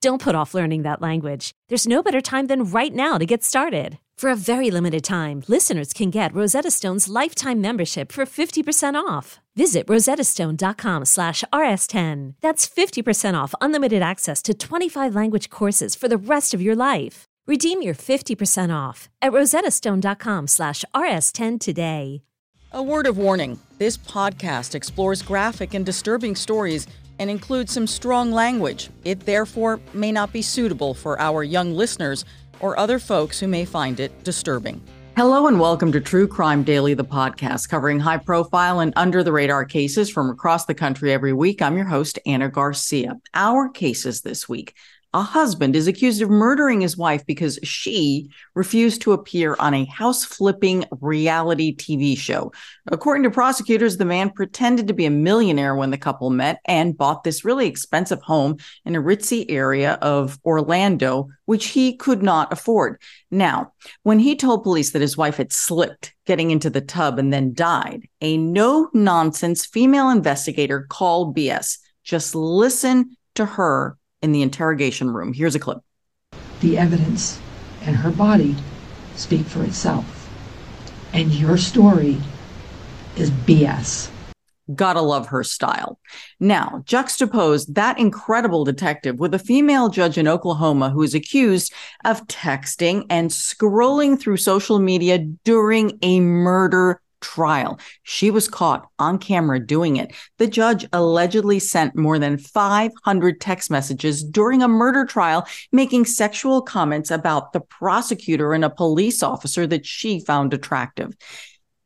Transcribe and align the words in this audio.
Don't 0.00 0.22
put 0.22 0.34
off 0.34 0.54
learning 0.54 0.82
that 0.82 1.02
language. 1.02 1.52
There's 1.68 1.86
no 1.86 2.02
better 2.02 2.22
time 2.22 2.46
than 2.46 2.64
right 2.64 2.94
now 2.94 3.18
to 3.18 3.26
get 3.26 3.44
started. 3.44 3.98
For 4.16 4.30
a 4.30 4.36
very 4.36 4.70
limited 4.70 5.04
time, 5.04 5.42
listeners 5.46 5.92
can 5.92 6.08
get 6.10 6.34
Rosetta 6.34 6.70
Stone's 6.70 7.08
lifetime 7.08 7.60
membership 7.60 8.10
for 8.10 8.24
50% 8.24 8.94
off. 8.94 9.40
Visit 9.56 9.86
rosettastone.com 9.86 11.04
slash 11.04 11.44
rs10. 11.52 12.34
That's 12.40 12.66
50% 12.66 13.34
off 13.34 13.54
unlimited 13.60 14.00
access 14.00 14.40
to 14.42 14.54
25 14.54 15.14
language 15.14 15.50
courses 15.50 15.94
for 15.94 16.08
the 16.08 16.16
rest 16.16 16.54
of 16.54 16.62
your 16.62 16.76
life. 16.76 17.24
Redeem 17.46 17.82
your 17.82 17.94
50% 17.94 18.74
off 18.74 19.10
at 19.20 19.32
rosettastone.com 19.32 20.46
slash 20.46 20.84
rs10 20.94 21.60
today. 21.60 22.22
A 22.72 22.82
word 22.82 23.06
of 23.06 23.18
warning. 23.18 23.58
This 23.78 23.98
podcast 23.98 24.74
explores 24.74 25.22
graphic 25.22 25.74
and 25.74 25.84
disturbing 25.84 26.36
stories 26.36 26.86
and 27.20 27.30
includes 27.30 27.72
some 27.72 27.86
strong 27.86 28.32
language. 28.32 28.90
It 29.04 29.20
therefore 29.20 29.78
may 29.92 30.10
not 30.10 30.32
be 30.32 30.42
suitable 30.42 30.94
for 30.94 31.20
our 31.20 31.44
young 31.44 31.74
listeners 31.76 32.24
or 32.58 32.76
other 32.78 32.98
folks 32.98 33.38
who 33.38 33.46
may 33.46 33.64
find 33.64 34.00
it 34.00 34.24
disturbing. 34.24 34.82
Hello 35.16 35.46
and 35.46 35.60
welcome 35.60 35.92
to 35.92 36.00
True 36.00 36.26
Crime 36.26 36.62
Daily, 36.62 36.94
the 36.94 37.04
podcast 37.04 37.68
covering 37.68 38.00
high 38.00 38.16
profile 38.16 38.80
and 38.80 38.94
under 38.96 39.22
the 39.22 39.32
radar 39.32 39.66
cases 39.66 40.08
from 40.08 40.30
across 40.30 40.64
the 40.64 40.74
country 40.74 41.12
every 41.12 41.34
week. 41.34 41.60
I'm 41.60 41.76
your 41.76 41.86
host, 41.86 42.18
Ana 42.24 42.48
Garcia. 42.48 43.20
Our 43.34 43.68
cases 43.68 44.22
this 44.22 44.48
week 44.48 44.74
a 45.12 45.22
husband 45.22 45.74
is 45.74 45.88
accused 45.88 46.22
of 46.22 46.30
murdering 46.30 46.80
his 46.80 46.96
wife 46.96 47.26
because 47.26 47.58
she 47.64 48.30
refused 48.54 49.02
to 49.02 49.12
appear 49.12 49.56
on 49.58 49.74
a 49.74 49.84
house 49.86 50.24
flipping 50.24 50.84
reality 51.00 51.74
TV 51.74 52.16
show. 52.16 52.52
According 52.86 53.24
to 53.24 53.30
prosecutors, 53.30 53.96
the 53.96 54.04
man 54.04 54.30
pretended 54.30 54.86
to 54.86 54.94
be 54.94 55.06
a 55.06 55.10
millionaire 55.10 55.74
when 55.74 55.90
the 55.90 55.98
couple 55.98 56.30
met 56.30 56.60
and 56.64 56.96
bought 56.96 57.24
this 57.24 57.44
really 57.44 57.66
expensive 57.66 58.22
home 58.22 58.58
in 58.84 58.94
a 58.94 59.02
ritzy 59.02 59.46
area 59.48 59.94
of 59.94 60.38
Orlando, 60.44 61.28
which 61.46 61.68
he 61.68 61.96
could 61.96 62.22
not 62.22 62.52
afford. 62.52 63.00
Now, 63.32 63.72
when 64.04 64.20
he 64.20 64.36
told 64.36 64.62
police 64.62 64.92
that 64.92 65.02
his 65.02 65.16
wife 65.16 65.38
had 65.38 65.52
slipped 65.52 66.14
getting 66.24 66.52
into 66.52 66.70
the 66.70 66.80
tub 66.80 67.18
and 67.18 67.32
then 67.32 67.52
died, 67.52 68.08
a 68.20 68.36
no 68.36 68.88
nonsense 68.94 69.66
female 69.66 70.10
investigator 70.10 70.86
called 70.88 71.36
BS. 71.36 71.78
Just 72.04 72.36
listen 72.36 73.16
to 73.34 73.44
her 73.44 73.96
in 74.22 74.32
the 74.32 74.42
interrogation 74.42 75.10
room. 75.10 75.32
Here's 75.32 75.54
a 75.54 75.58
clip. 75.58 75.78
The 76.60 76.78
evidence 76.78 77.40
and 77.82 77.96
her 77.96 78.10
body 78.10 78.56
speak 79.16 79.46
for 79.46 79.62
itself. 79.64 80.28
And 81.12 81.32
your 81.32 81.56
story 81.56 82.18
is 83.16 83.30
BS. 83.30 84.10
Gotta 84.74 85.00
love 85.00 85.26
her 85.28 85.42
style. 85.42 85.98
Now, 86.38 86.84
juxtapose 86.86 87.74
that 87.74 87.98
incredible 87.98 88.64
detective 88.64 89.18
with 89.18 89.34
a 89.34 89.38
female 89.38 89.88
judge 89.88 90.16
in 90.16 90.28
Oklahoma 90.28 90.90
who 90.90 91.02
is 91.02 91.14
accused 91.14 91.72
of 92.04 92.24
texting 92.28 93.04
and 93.10 93.30
scrolling 93.30 94.20
through 94.20 94.36
social 94.36 94.78
media 94.78 95.18
during 95.44 95.98
a 96.02 96.20
murder 96.20 97.00
trial. 97.20 97.78
She 98.02 98.30
was 98.30 98.48
caught 98.48 98.88
on 98.98 99.18
camera 99.18 99.60
doing 99.60 99.96
it. 99.96 100.12
The 100.38 100.46
judge 100.46 100.86
allegedly 100.92 101.58
sent 101.58 101.96
more 101.96 102.18
than 102.18 102.38
500 102.38 103.40
text 103.40 103.70
messages 103.70 104.24
during 104.24 104.62
a 104.62 104.68
murder 104.68 105.04
trial, 105.04 105.46
making 105.72 106.06
sexual 106.06 106.62
comments 106.62 107.10
about 107.10 107.52
the 107.52 107.60
prosecutor 107.60 108.52
and 108.52 108.64
a 108.64 108.70
police 108.70 109.22
officer 109.22 109.66
that 109.66 109.86
she 109.86 110.20
found 110.20 110.54
attractive. 110.54 111.14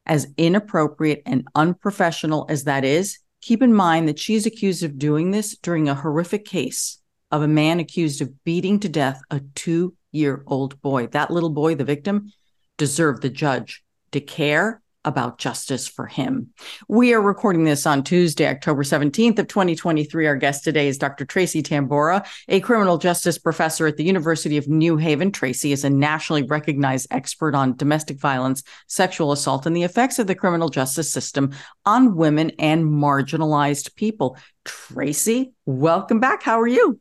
As 0.07 0.27
inappropriate 0.37 1.23
and 1.27 1.47
unprofessional 1.55 2.47
as 2.49 2.65
that 2.65 2.85
is, 2.85 3.19
keep 3.41 3.63
in 3.63 3.75
mind 3.75 4.09
that 4.09 4.19
she's 4.19 4.47
accused 4.47 4.83
of 4.83 4.99
doing 4.99 5.31
this 5.31 5.57
during 5.59 5.89
a 5.89 5.95
horrific 5.95 6.45
case 6.45 6.99
of 7.31 7.43
a 7.43 7.49
man 7.49 7.81
accused 7.81 8.23
of 8.23 8.45
beating 8.45 8.79
to 8.81 8.89
death 8.89 9.21
a 9.31 9.41
two 9.55 9.97
year 10.13 10.45
old 10.47 10.81
boy. 10.81 11.09
That 11.09 11.31
little 11.31 11.51
boy, 11.51 11.75
the 11.75 11.85
victim, 11.85 12.33
deserved 12.79 13.23
the 13.23 13.29
judge 13.29 13.83
to 14.13 14.21
care 14.21 14.81
about 15.05 15.39
justice 15.39 15.87
for 15.87 16.07
him. 16.07 16.51
We 16.89 17.15
are 17.15 17.21
recording 17.21 17.65
this 17.65 17.87
on 17.87 18.03
Tuesday, 18.03 18.49
October 18.49 18.83
17th 18.83 19.39
of 19.39 19.49
2023. 19.49 20.27
Our 20.27 20.37
guest 20.37 20.65
today 20.65 20.89
is 20.89 20.99
Dr. 20.99 21.25
Tracy 21.25 21.63
Tamborra, 21.63 22.27
a 22.49 22.61
criminal 22.61 22.99
justice 22.99 23.39
professor 23.39 23.87
at 23.87 23.97
the 23.97 24.05
University 24.05 24.57
of 24.57 24.69
New 24.69 24.97
Haven. 24.97 25.31
Tracy 25.31 25.73
is 25.73 25.85
a 25.85 25.91
nationally 25.91 26.43
recognized 26.43 27.07
expert 27.11 27.55
on 27.55 27.77
domestic 27.77 28.19
violence, 28.19 28.63
sexual 28.87 29.33
assault, 29.33 29.67
and 29.67 29.77
the 29.77 29.83
effects 29.83 30.19
of 30.19 30.27
the 30.27 30.35
criminal 30.35 30.69
justice 30.69 31.13
system 31.13 31.53
on 31.85 32.17
women 32.17 32.51
and 32.59 32.85
marginalized 32.85 33.95
people. 33.97 34.37
Tracy, 34.65 35.53
welcome 35.67 36.21
back. 36.21 36.43
How 36.43 36.61
are 36.61 36.67
you? 36.67 37.01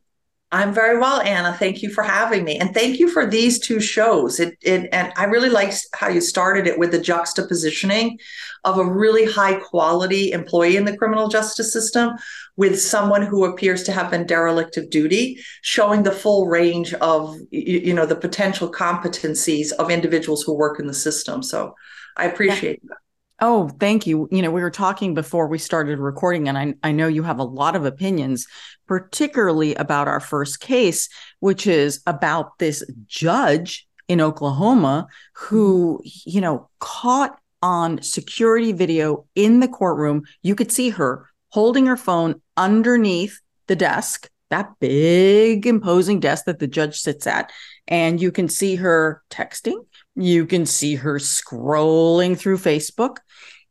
I'm 0.54 0.72
very 0.72 0.98
well, 0.98 1.20
Ana. 1.20 1.52
Thank 1.52 1.82
you 1.82 1.90
for 1.90 2.04
having 2.04 2.44
me, 2.44 2.56
and 2.58 2.72
thank 2.72 3.00
you 3.00 3.08
for 3.08 3.26
these 3.26 3.58
two 3.58 3.80
shows. 3.80 4.38
It, 4.38 4.56
it 4.60 4.88
and 4.92 5.12
I 5.16 5.24
really 5.24 5.48
liked 5.48 5.84
how 5.94 6.06
you 6.06 6.20
started 6.20 6.68
it 6.68 6.78
with 6.78 6.92
the 6.92 7.00
juxtapositioning 7.00 8.18
of 8.62 8.78
a 8.78 8.84
really 8.84 9.24
high 9.24 9.54
quality 9.54 10.30
employee 10.30 10.76
in 10.76 10.84
the 10.84 10.96
criminal 10.96 11.26
justice 11.26 11.72
system 11.72 12.12
with 12.56 12.80
someone 12.80 13.22
who 13.22 13.44
appears 13.44 13.82
to 13.82 13.92
have 13.92 14.12
been 14.12 14.28
derelict 14.28 14.76
of 14.76 14.90
duty, 14.90 15.40
showing 15.62 16.04
the 16.04 16.12
full 16.12 16.46
range 16.46 16.94
of 16.94 17.36
you 17.50 17.92
know 17.92 18.06
the 18.06 18.14
potential 18.14 18.70
competencies 18.70 19.72
of 19.72 19.90
individuals 19.90 20.44
who 20.44 20.54
work 20.54 20.78
in 20.78 20.86
the 20.86 20.94
system. 20.94 21.42
So 21.42 21.74
I 22.16 22.26
appreciate 22.26 22.80
yeah. 22.84 22.90
that. 22.90 23.03
Oh, 23.40 23.68
thank 23.80 24.06
you. 24.06 24.28
You 24.30 24.42
know, 24.42 24.50
we 24.50 24.62
were 24.62 24.70
talking 24.70 25.12
before 25.12 25.48
we 25.48 25.58
started 25.58 25.98
recording, 25.98 26.48
and 26.48 26.56
I, 26.56 26.74
I 26.82 26.92
know 26.92 27.08
you 27.08 27.24
have 27.24 27.40
a 27.40 27.44
lot 27.44 27.74
of 27.74 27.84
opinions, 27.84 28.46
particularly 28.86 29.74
about 29.74 30.06
our 30.06 30.20
first 30.20 30.60
case, 30.60 31.08
which 31.40 31.66
is 31.66 32.00
about 32.06 32.58
this 32.58 32.84
judge 33.06 33.88
in 34.08 34.20
Oklahoma 34.20 35.08
who, 35.34 36.00
mm-hmm. 36.06 36.30
you 36.30 36.40
know, 36.40 36.68
caught 36.78 37.38
on 37.60 38.02
security 38.02 38.72
video 38.72 39.26
in 39.34 39.60
the 39.60 39.68
courtroom. 39.68 40.22
You 40.42 40.54
could 40.54 40.70
see 40.70 40.90
her 40.90 41.28
holding 41.48 41.86
her 41.86 41.96
phone 41.96 42.40
underneath 42.56 43.40
the 43.66 43.76
desk, 43.76 44.28
that 44.50 44.70
big, 44.80 45.66
imposing 45.66 46.20
desk 46.20 46.44
that 46.44 46.58
the 46.58 46.66
judge 46.66 46.98
sits 47.00 47.26
at. 47.26 47.50
And 47.88 48.20
you 48.20 48.30
can 48.30 48.48
see 48.48 48.76
her 48.76 49.22
texting 49.30 49.86
you 50.16 50.46
can 50.46 50.66
see 50.66 50.96
her 50.96 51.18
scrolling 51.18 52.38
through 52.38 52.58
Facebook. 52.58 53.18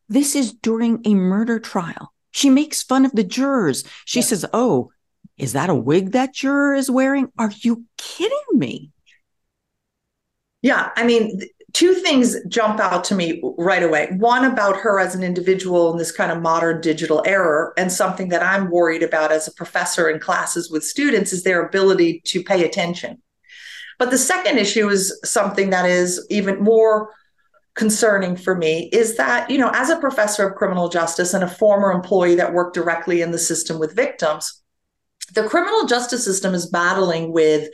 This 0.09 0.35
is 0.35 0.53
during 0.53 1.01
a 1.05 1.15
murder 1.15 1.59
trial. 1.59 2.13
She 2.31 2.49
makes 2.49 2.83
fun 2.83 3.05
of 3.05 3.11
the 3.13 3.23
jurors. 3.23 3.83
She 4.05 4.19
yes. 4.19 4.29
says, 4.29 4.45
Oh, 4.53 4.91
is 5.37 5.53
that 5.53 5.69
a 5.69 5.75
wig 5.75 6.11
that 6.11 6.33
juror 6.33 6.73
is 6.73 6.89
wearing? 6.91 7.29
Are 7.37 7.51
you 7.61 7.85
kidding 7.97 8.37
me? 8.53 8.91
Yeah. 10.61 10.91
I 10.95 11.03
mean, 11.03 11.41
two 11.73 11.93
things 11.95 12.37
jump 12.47 12.79
out 12.79 13.03
to 13.05 13.15
me 13.15 13.41
right 13.57 13.83
away. 13.83 14.09
One 14.17 14.45
about 14.45 14.77
her 14.77 14.99
as 14.99 15.15
an 15.15 15.23
individual 15.23 15.91
in 15.91 15.97
this 15.97 16.11
kind 16.11 16.31
of 16.31 16.41
modern 16.41 16.81
digital 16.81 17.23
era, 17.25 17.71
and 17.77 17.91
something 17.91 18.29
that 18.29 18.43
I'm 18.43 18.69
worried 18.69 19.03
about 19.03 19.31
as 19.31 19.47
a 19.47 19.53
professor 19.53 20.09
in 20.09 20.19
classes 20.19 20.69
with 20.69 20.84
students 20.84 21.34
is 21.34 21.43
their 21.43 21.66
ability 21.66 22.22
to 22.25 22.43
pay 22.43 22.63
attention. 22.63 23.22
But 23.99 24.11
the 24.11 24.17
second 24.17 24.57
issue 24.57 24.90
is 24.90 25.19
something 25.23 25.69
that 25.69 25.85
is 25.85 26.25
even 26.29 26.61
more 26.61 27.09
concerning 27.75 28.35
for 28.35 28.55
me 28.55 28.90
is 28.93 29.17
that, 29.17 29.49
you 29.49 29.57
know, 29.57 29.72
as 29.73 29.90
a 29.90 29.97
professor 29.97 30.47
of 30.47 30.55
criminal 30.55 30.90
justice 30.90 31.34
and 31.34 31.43
a 31.43 31.47
former 31.47 31.91
employee 31.91 32.35
that 32.35 32.53
worked 32.53 32.75
directly 32.75 33.22
in 33.22 33.31
the 33.31 33.40
system 33.40 33.79
with 33.79 33.95
victims, 33.95 34.63
the 35.34 35.47
criminal 35.47 35.85
justice 35.85 36.23
system 36.23 36.53
is 36.53 36.67
battling 36.67 37.31
with 37.31 37.69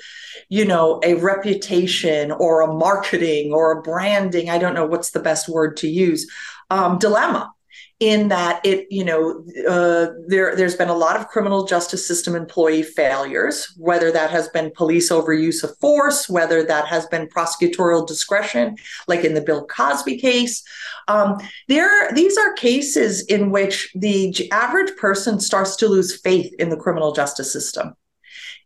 you 0.50 0.66
know 0.66 1.00
a 1.04 1.16
reputation 1.16 2.32
or 2.32 2.62
a 2.62 2.74
marketing 2.74 3.52
or 3.52 3.72
a 3.72 3.82
branding 3.82 4.50
i 4.50 4.58
don't 4.58 4.74
know 4.74 4.86
what's 4.86 5.12
the 5.12 5.20
best 5.20 5.50
word 5.50 5.76
to 5.76 5.88
use 5.88 6.30
um, 6.70 6.98
dilemma 7.00 7.52
in 8.00 8.30
that 8.30 8.66
it, 8.66 8.88
you 8.90 9.04
know, 9.04 9.44
uh, 9.68 10.08
there 10.28 10.56
there's 10.56 10.76
been 10.76 10.90
a 10.90 10.96
lot 10.96 11.18
of 11.18 11.28
criminal 11.28 11.66
justice 11.66 12.08
system 12.08 12.34
employee 12.34 12.84
failures, 12.84 13.74
whether 13.78 14.10
that 14.12 14.30
has 14.32 14.48
been 14.50 14.72
police 14.76 15.10
overuse 15.12 15.64
of 15.64 15.78
force, 15.80 16.30
whether 16.30 16.64
that 16.64 16.88
has 16.88 17.06
been 17.08 17.28
prosecutorial 17.28 18.08
discretion, 18.08 18.78
like 19.08 19.26
in 19.26 19.34
the 19.34 19.42
Bill 19.42 19.66
Cosby 19.68 20.18
case. 20.18 20.64
Um, 21.10 21.38
there, 21.68 22.12
these 22.14 22.38
are 22.38 22.54
cases 22.54 23.26
in 23.26 23.52
which 23.52 23.92
the 23.96 24.50
average 24.52 24.96
person 24.96 25.40
starts 25.40 25.76
to 25.78 25.88
lose 25.88 26.22
faith 26.22 26.54
in 26.58 26.70
the 26.70 26.78
criminal 26.78 27.12
justice 27.12 27.52
system. 27.52 27.96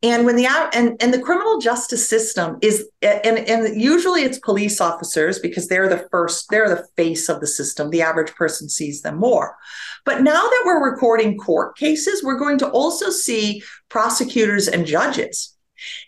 And 0.03 0.25
when 0.25 0.35
the 0.35 0.47
and 0.73 1.01
and 1.01 1.13
the 1.13 1.21
criminal 1.21 1.59
justice 1.59 2.07
system 2.07 2.57
is 2.61 2.89
and 3.01 3.39
and 3.39 3.81
usually 3.81 4.23
it's 4.23 4.37
police 4.37 4.81
officers 4.81 5.39
because 5.39 5.69
they're 5.69 5.87
the 5.87 6.05
first 6.11 6.49
they're 6.49 6.67
the 6.67 6.85
face 6.97 7.29
of 7.29 7.39
the 7.39 7.47
system. 7.47 7.89
The 7.89 8.01
average 8.01 8.35
person 8.35 8.67
sees 8.67 9.01
them 9.01 9.17
more. 9.17 9.55
But 10.03 10.21
now 10.21 10.41
that 10.41 10.63
we're 10.65 10.91
recording 10.91 11.37
court 11.37 11.77
cases, 11.77 12.21
we're 12.21 12.37
going 12.37 12.57
to 12.57 12.69
also 12.69 13.09
see 13.09 13.63
prosecutors 13.87 14.67
and 14.67 14.85
judges. 14.85 15.55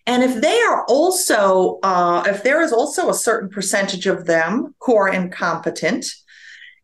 And 0.06 0.24
if 0.24 0.42
they 0.42 0.62
are 0.62 0.86
also, 0.86 1.80
uh, 1.84 2.24
if 2.28 2.44
there 2.44 2.62
is 2.62 2.72
also 2.72 3.10
a 3.10 3.14
certain 3.14 3.50
percentage 3.50 4.08
of 4.08 4.26
them 4.26 4.76
who 4.82 4.96
are 4.96 5.10
incompetent, 5.10 6.06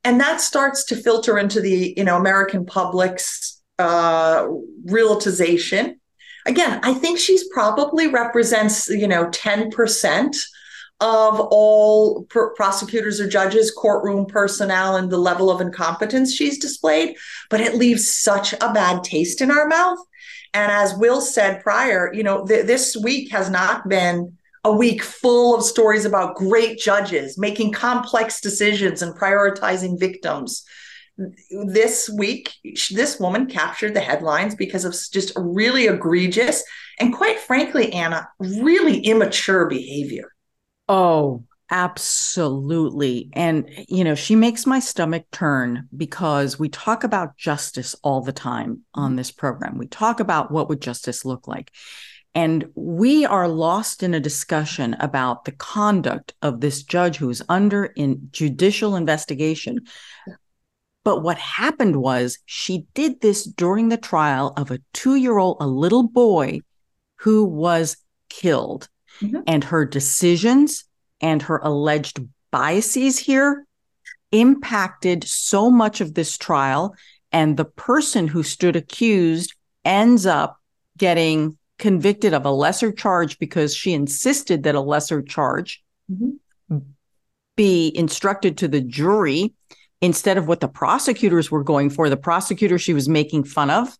and 0.04 0.20
that 0.20 0.42
starts 0.42 0.86
to 0.86 0.96
filter 0.96 1.38
into 1.38 1.62
the, 1.62 1.94
you 1.96 2.04
know, 2.04 2.18
American 2.18 2.66
public's 2.66 3.62
uh, 3.80 4.48
realization 4.86 6.01
again, 6.46 6.80
I 6.84 6.94
think 6.94 7.20
she's 7.20 7.48
probably 7.50 8.08
represents, 8.08 8.90
you 8.90 9.08
know, 9.08 9.26
10% 9.28 10.36
of 11.00 11.40
all 11.40 12.24
pr- 12.26 12.54
prosecutors 12.56 13.20
or 13.20 13.28
judges, 13.28 13.72
courtroom 13.72 14.26
personnel, 14.26 14.96
and 14.96 15.10
the 15.10 15.18
level 15.18 15.50
of 15.50 15.60
incompetence 15.60 16.34
she's 16.34 16.60
displayed, 16.60 17.18
but 17.50 17.60
it 17.60 17.76
leaves 17.76 18.10
such 18.10 18.54
a 18.54 18.72
bad 18.74 19.04
taste 19.04 19.42
in 19.42 19.50
our 19.50 19.68
mouth. 19.68 19.98
And 20.54 20.72
as 20.72 20.96
Will 20.96 21.22
said 21.22 21.64
prior, 21.64 22.14
you 22.14 22.24
know, 22.24 22.46
th- 22.46 22.66
this 22.66 22.96
week 22.96 23.32
has 23.32 23.50
not 23.50 23.90
been 23.90 24.38
a 24.64 24.72
week 24.72 25.02
full 25.02 25.56
of 25.56 25.64
stories 25.64 26.06
about 26.06 26.36
great 26.36 26.78
judges 26.78 27.36
making 27.38 27.72
complex 27.72 28.40
decisions 28.40 29.02
and 29.02 29.16
prioritizing 29.16 30.00
victims 30.00 30.64
this 31.66 32.10
week, 32.10 32.54
this 32.92 33.20
woman 33.20 33.48
captured 33.48 33.94
the 33.94 34.02
headlines 34.02 34.56
because 34.56 34.86
of 34.86 34.96
just 35.12 35.32
really 35.36 35.88
egregious 35.88 36.64
and, 37.00 37.14
quite 37.14 37.40
frankly, 37.40 37.92
Ana, 37.94 38.30
really 38.40 39.00
immature 39.00 39.68
behavior. 39.68 40.32
Oh, 40.88 41.44
absolutely. 41.70 43.30
And, 43.34 43.70
you 43.88 44.04
know, 44.04 44.14
she 44.14 44.36
makes 44.36 44.66
my 44.66 44.80
stomach 44.80 45.26
turn 45.32 45.88
because 45.96 46.60
we 46.60 46.70
talk 46.70 47.04
about 47.04 47.38
justice 47.38 47.96
all 48.04 48.22
the 48.22 48.34
time 48.34 48.82
on 48.94 49.12
mm-hmm. 49.12 49.18
this 49.18 49.32
program. 49.32 49.78
We 49.78 49.88
talk 49.88 50.20
about 50.20 50.52
what 50.52 50.70
would 50.70 50.82
justice 50.82 51.26
look 51.26 51.48
like. 51.48 51.72
And 52.34 52.70
we 52.76 53.26
are 53.26 53.48
lost 53.48 54.04
in 54.04 54.14
a 54.14 54.20
discussion 54.20 54.96
about 55.00 55.44
the 55.44 55.52
conduct 55.52 56.34
of 56.42 56.62
this 56.62 56.84
judge 56.84 57.18
who 57.18 57.30
is 57.30 57.44
under 57.50 57.86
in 57.86 58.30
judicial 58.32 58.96
investigation 58.96 59.82
but 61.04 61.22
what 61.22 61.38
happened 61.38 61.96
was 61.96 62.38
she 62.46 62.86
did 62.94 63.22
this 63.22 63.44
during 63.44 63.90
the 63.90 63.98
trial 63.98 64.54
of 64.56 64.72
a 64.72 64.80
two 64.94 65.16
year 65.16 65.38
old, 65.38 65.58
a 65.60 65.68
little 65.68 66.04
boy 66.04 66.62
who 67.18 67.44
was 67.44 67.98
killed. 68.30 68.88
Mm-hmm. 69.20 69.42
And 69.48 69.64
her 69.64 69.86
decisions 69.86 70.86
and 71.20 71.42
her 71.44 71.60
alleged 71.64 72.20
biases 72.52 73.18
here 73.18 73.66
impacted 74.32 75.24
so 75.24 75.70
much 75.70 76.02
of 76.02 76.14
this 76.14 76.38
trial. 76.38 76.96
And 77.32 77.58
the 77.58 77.66
person 77.66 78.28
who 78.28 78.44
stood 78.44 78.76
accused 78.76 79.54
ends 79.84 80.26
up 80.26 80.60
getting 80.98 81.58
convicted 81.80 82.34
of 82.34 82.46
a 82.46 82.52
lesser 82.52 82.92
charge 82.92 83.40
because 83.40 83.76
she 83.76 83.94
insisted 83.94 84.64
that 84.64 84.76
a 84.76 84.82
lesser 84.82 85.22
charge 85.22 85.84
mm-hmm. 86.12 86.78
be 87.56 87.92
instructed 87.96 88.60
to 88.60 88.68
the 88.68 88.82
jury 88.82 89.54
instead 90.02 90.38
of 90.38 90.48
what 90.48 90.60
the 90.60 90.68
prosecutors 90.68 91.52
were 91.52 91.64
going 91.64 91.90
for, 91.90 92.10
the 92.10 92.18
prosecutor 92.18 92.78
she 92.78 92.94
was 92.94 93.08
making 93.08 93.44
fun 93.44 93.70
of. 93.70 93.98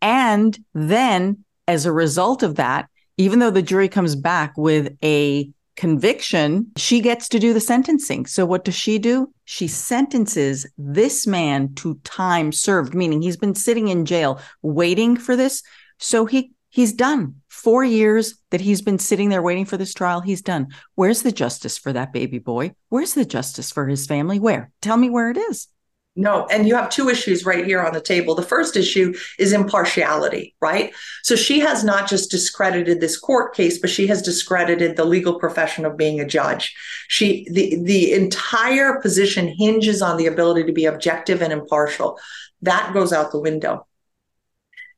And 0.00 0.58
then, 0.72 1.44
as 1.66 1.84
a 1.84 1.92
result 1.92 2.42
of 2.42 2.56
that, 2.56 2.88
even 3.16 3.38
though 3.38 3.50
the 3.50 3.62
jury 3.62 3.88
comes 3.88 4.14
back 4.14 4.56
with 4.56 4.96
a 5.02 5.50
conviction, 5.76 6.70
she 6.76 7.00
gets 7.00 7.28
to 7.28 7.38
do 7.38 7.52
the 7.52 7.60
sentencing. 7.60 8.26
So, 8.26 8.46
what 8.46 8.64
does 8.64 8.74
she 8.74 8.98
do? 8.98 9.32
She 9.44 9.68
sentences 9.68 10.66
this 10.78 11.26
man 11.26 11.74
to 11.76 11.98
time 12.04 12.52
served, 12.52 12.94
meaning 12.94 13.22
he's 13.22 13.36
been 13.36 13.54
sitting 13.54 13.88
in 13.88 14.06
jail 14.06 14.40
waiting 14.62 15.16
for 15.16 15.36
this. 15.36 15.62
So, 15.98 16.26
he 16.26 16.52
He's 16.76 16.92
done. 16.92 17.36
Four 17.48 17.84
years 17.84 18.34
that 18.50 18.60
he's 18.60 18.82
been 18.82 18.98
sitting 18.98 19.30
there 19.30 19.40
waiting 19.40 19.64
for 19.64 19.78
this 19.78 19.94
trial, 19.94 20.20
he's 20.20 20.42
done. 20.42 20.74
Where's 20.94 21.22
the 21.22 21.32
justice 21.32 21.78
for 21.78 21.90
that 21.94 22.12
baby 22.12 22.38
boy? 22.38 22.74
Where's 22.90 23.14
the 23.14 23.24
justice 23.24 23.70
for 23.70 23.88
his 23.88 24.06
family? 24.06 24.38
Where? 24.38 24.70
Tell 24.82 24.98
me 24.98 25.08
where 25.08 25.30
it 25.30 25.38
is. 25.38 25.68
No, 26.16 26.44
and 26.50 26.68
you 26.68 26.74
have 26.74 26.90
two 26.90 27.08
issues 27.08 27.46
right 27.46 27.64
here 27.64 27.82
on 27.82 27.94
the 27.94 28.02
table. 28.02 28.34
The 28.34 28.42
first 28.42 28.76
issue 28.76 29.14
is 29.38 29.54
impartiality, 29.54 30.54
right? 30.60 30.92
So 31.22 31.34
she 31.34 31.60
has 31.60 31.82
not 31.82 32.10
just 32.10 32.30
discredited 32.30 33.00
this 33.00 33.16
court 33.16 33.54
case, 33.54 33.78
but 33.78 33.88
she 33.88 34.06
has 34.08 34.20
discredited 34.20 34.96
the 34.96 35.06
legal 35.06 35.38
profession 35.38 35.86
of 35.86 35.96
being 35.96 36.20
a 36.20 36.26
judge. 36.26 36.76
She 37.08 37.46
the 37.52 37.80
the 37.84 38.12
entire 38.12 39.00
position 39.00 39.48
hinges 39.48 40.02
on 40.02 40.18
the 40.18 40.26
ability 40.26 40.64
to 40.64 40.74
be 40.74 40.84
objective 40.84 41.40
and 41.40 41.54
impartial. 41.54 42.18
That 42.60 42.92
goes 42.92 43.14
out 43.14 43.32
the 43.32 43.40
window. 43.40 43.86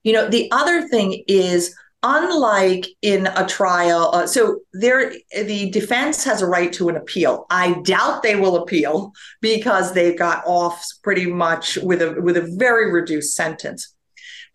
You 0.05 0.12
know, 0.12 0.29
the 0.29 0.50
other 0.53 0.89
thing 0.89 1.25
is 1.27 1.75
unlike 2.03 2.87
in 3.03 3.27
a 3.27 3.45
trial 3.45 4.11
uh, 4.15 4.25
so 4.25 4.61
there 4.73 5.12
the 5.37 5.69
defense 5.71 6.23
has 6.23 6.41
a 6.41 6.47
right 6.47 6.73
to 6.73 6.89
an 6.89 6.97
appeal. 6.97 7.45
I 7.50 7.81
doubt 7.83 8.23
they 8.23 8.37
will 8.37 8.56
appeal 8.56 9.12
because 9.41 9.93
they 9.93 10.15
got 10.15 10.45
off 10.47 10.85
pretty 11.03 11.27
much 11.27 11.77
with 11.79 12.00
a 12.00 12.21
with 12.21 12.37
a 12.37 12.55
very 12.56 12.93
reduced 12.93 13.35
sentence. 13.35 13.95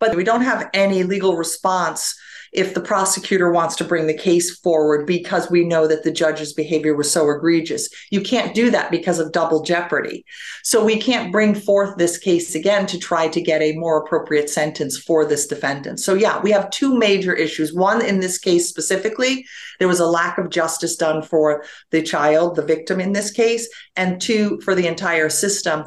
But 0.00 0.16
we 0.16 0.24
don't 0.24 0.40
have 0.42 0.70
any 0.72 1.02
legal 1.02 1.36
response 1.36 2.18
if 2.54 2.72
the 2.72 2.80
prosecutor 2.80 3.50
wants 3.50 3.74
to 3.76 3.84
bring 3.84 4.06
the 4.06 4.16
case 4.16 4.56
forward 4.60 5.06
because 5.06 5.50
we 5.50 5.64
know 5.64 5.88
that 5.88 6.04
the 6.04 6.12
judge's 6.12 6.52
behavior 6.52 6.94
was 6.94 7.10
so 7.10 7.28
egregious. 7.28 7.88
You 8.10 8.20
can't 8.20 8.54
do 8.54 8.70
that 8.70 8.92
because 8.92 9.18
of 9.18 9.32
double 9.32 9.62
jeopardy. 9.62 10.24
So 10.62 10.84
we 10.84 11.00
can't 11.00 11.32
bring 11.32 11.56
forth 11.56 11.96
this 11.98 12.16
case 12.16 12.54
again 12.54 12.86
to 12.86 12.98
try 12.98 13.26
to 13.28 13.40
get 13.40 13.60
a 13.60 13.76
more 13.76 13.98
appropriate 13.98 14.48
sentence 14.48 14.96
for 14.96 15.24
this 15.24 15.48
defendant. 15.48 15.98
So, 15.98 16.14
yeah, 16.14 16.40
we 16.40 16.52
have 16.52 16.70
two 16.70 16.96
major 16.96 17.34
issues. 17.34 17.74
One, 17.74 18.04
in 18.04 18.20
this 18.20 18.38
case 18.38 18.68
specifically, 18.68 19.44
there 19.80 19.88
was 19.88 20.00
a 20.00 20.06
lack 20.06 20.38
of 20.38 20.50
justice 20.50 20.94
done 20.94 21.22
for 21.22 21.64
the 21.90 22.02
child, 22.02 22.54
the 22.54 22.62
victim 22.62 23.00
in 23.00 23.12
this 23.12 23.32
case. 23.32 23.68
And 23.96 24.20
two, 24.20 24.60
for 24.60 24.76
the 24.76 24.86
entire 24.86 25.28
system. 25.28 25.84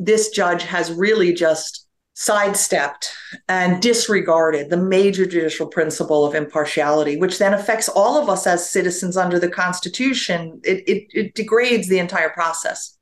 This 0.00 0.30
judge 0.30 0.62
has 0.62 0.92
really 0.92 1.32
just 1.32 1.83
sidestepped 2.14 3.12
and 3.48 3.82
disregarded 3.82 4.70
the 4.70 4.76
major 4.76 5.26
judicial 5.26 5.66
principle 5.66 6.24
of 6.24 6.34
impartiality, 6.34 7.16
which 7.16 7.38
then 7.38 7.52
affects 7.52 7.88
all 7.88 8.16
of 8.16 8.28
us 8.28 8.46
as 8.46 8.70
citizens 8.70 9.16
under 9.16 9.38
the 9.38 9.48
Constitution. 9.48 10.60
It, 10.62 10.88
it, 10.88 11.06
it, 11.12 11.34
degrades 11.34 11.88
the 11.88 11.98
entire 11.98 12.30
process. 12.30 12.96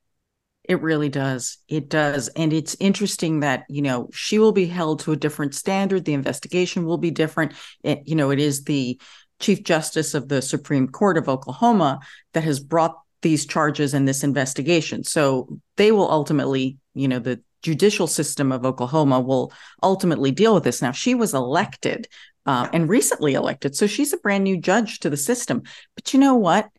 It 0.63 0.81
really 0.81 1.09
does. 1.09 1.59
It 1.67 1.89
does. 1.89 2.29
And 2.29 2.51
it's 2.51 2.75
interesting 2.79 3.41
that, 3.41 3.65
you 3.69 3.83
know, 3.83 4.09
she 4.13 4.39
will 4.39 4.51
be 4.51 4.65
held 4.65 5.01
to 5.01 5.11
a 5.11 5.17
different 5.17 5.53
standard. 5.53 6.05
The 6.05 6.13
investigation 6.13 6.85
will 6.85 6.97
be 6.97 7.11
different. 7.11 7.53
It, 7.83 8.01
you 8.05 8.15
know, 8.15 8.31
it 8.31 8.39
is 8.39 8.63
the 8.63 8.99
Chief 9.39 9.63
Justice 9.63 10.15
of 10.15 10.29
the 10.29 10.41
Supreme 10.41 10.87
Court 10.87 11.17
of 11.17 11.29
Oklahoma 11.29 11.99
that 12.33 12.45
has 12.45 12.59
brought 12.59 12.97
these 13.21 13.45
charges 13.45 13.93
and 13.93 14.07
this 14.07 14.23
investigation. 14.23 15.03
So 15.03 15.59
they 15.75 15.91
will 15.91 16.09
ultimately, 16.09 16.77
you 16.93 17.07
know, 17.07 17.19
the 17.19 17.41
judicial 17.63 18.07
system 18.07 18.51
of 18.51 18.65
Oklahoma 18.65 19.19
will 19.19 19.51
ultimately 19.81 20.31
deal 20.31 20.53
with 20.53 20.63
this. 20.63 20.81
Now, 20.81 20.91
she 20.91 21.15
was 21.15 21.33
elected 21.33 22.07
uh, 22.45 22.67
and 22.73 22.89
recently 22.89 23.33
elected, 23.33 23.75
so 23.75 23.87
she's 23.87 24.13
a 24.13 24.17
brand 24.17 24.43
new 24.43 24.57
judge 24.57 24.99
to 24.99 25.09
the 25.09 25.17
system. 25.17 25.63
But 25.95 26.13
you 26.13 26.19
know 26.19 26.35
what? 26.35 26.69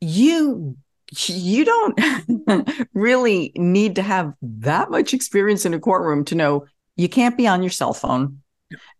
You 0.00 0.76
you 1.26 1.64
don't 1.64 1.98
really 2.94 3.52
need 3.54 3.96
to 3.96 4.02
have 4.02 4.34
that 4.42 4.90
much 4.90 5.14
experience 5.14 5.64
in 5.64 5.72
a 5.72 5.78
courtroom 5.78 6.24
to 6.26 6.34
know 6.34 6.66
you 6.96 7.08
can't 7.08 7.36
be 7.36 7.46
on 7.46 7.62
your 7.62 7.70
cell 7.70 7.94
phone 7.94 8.42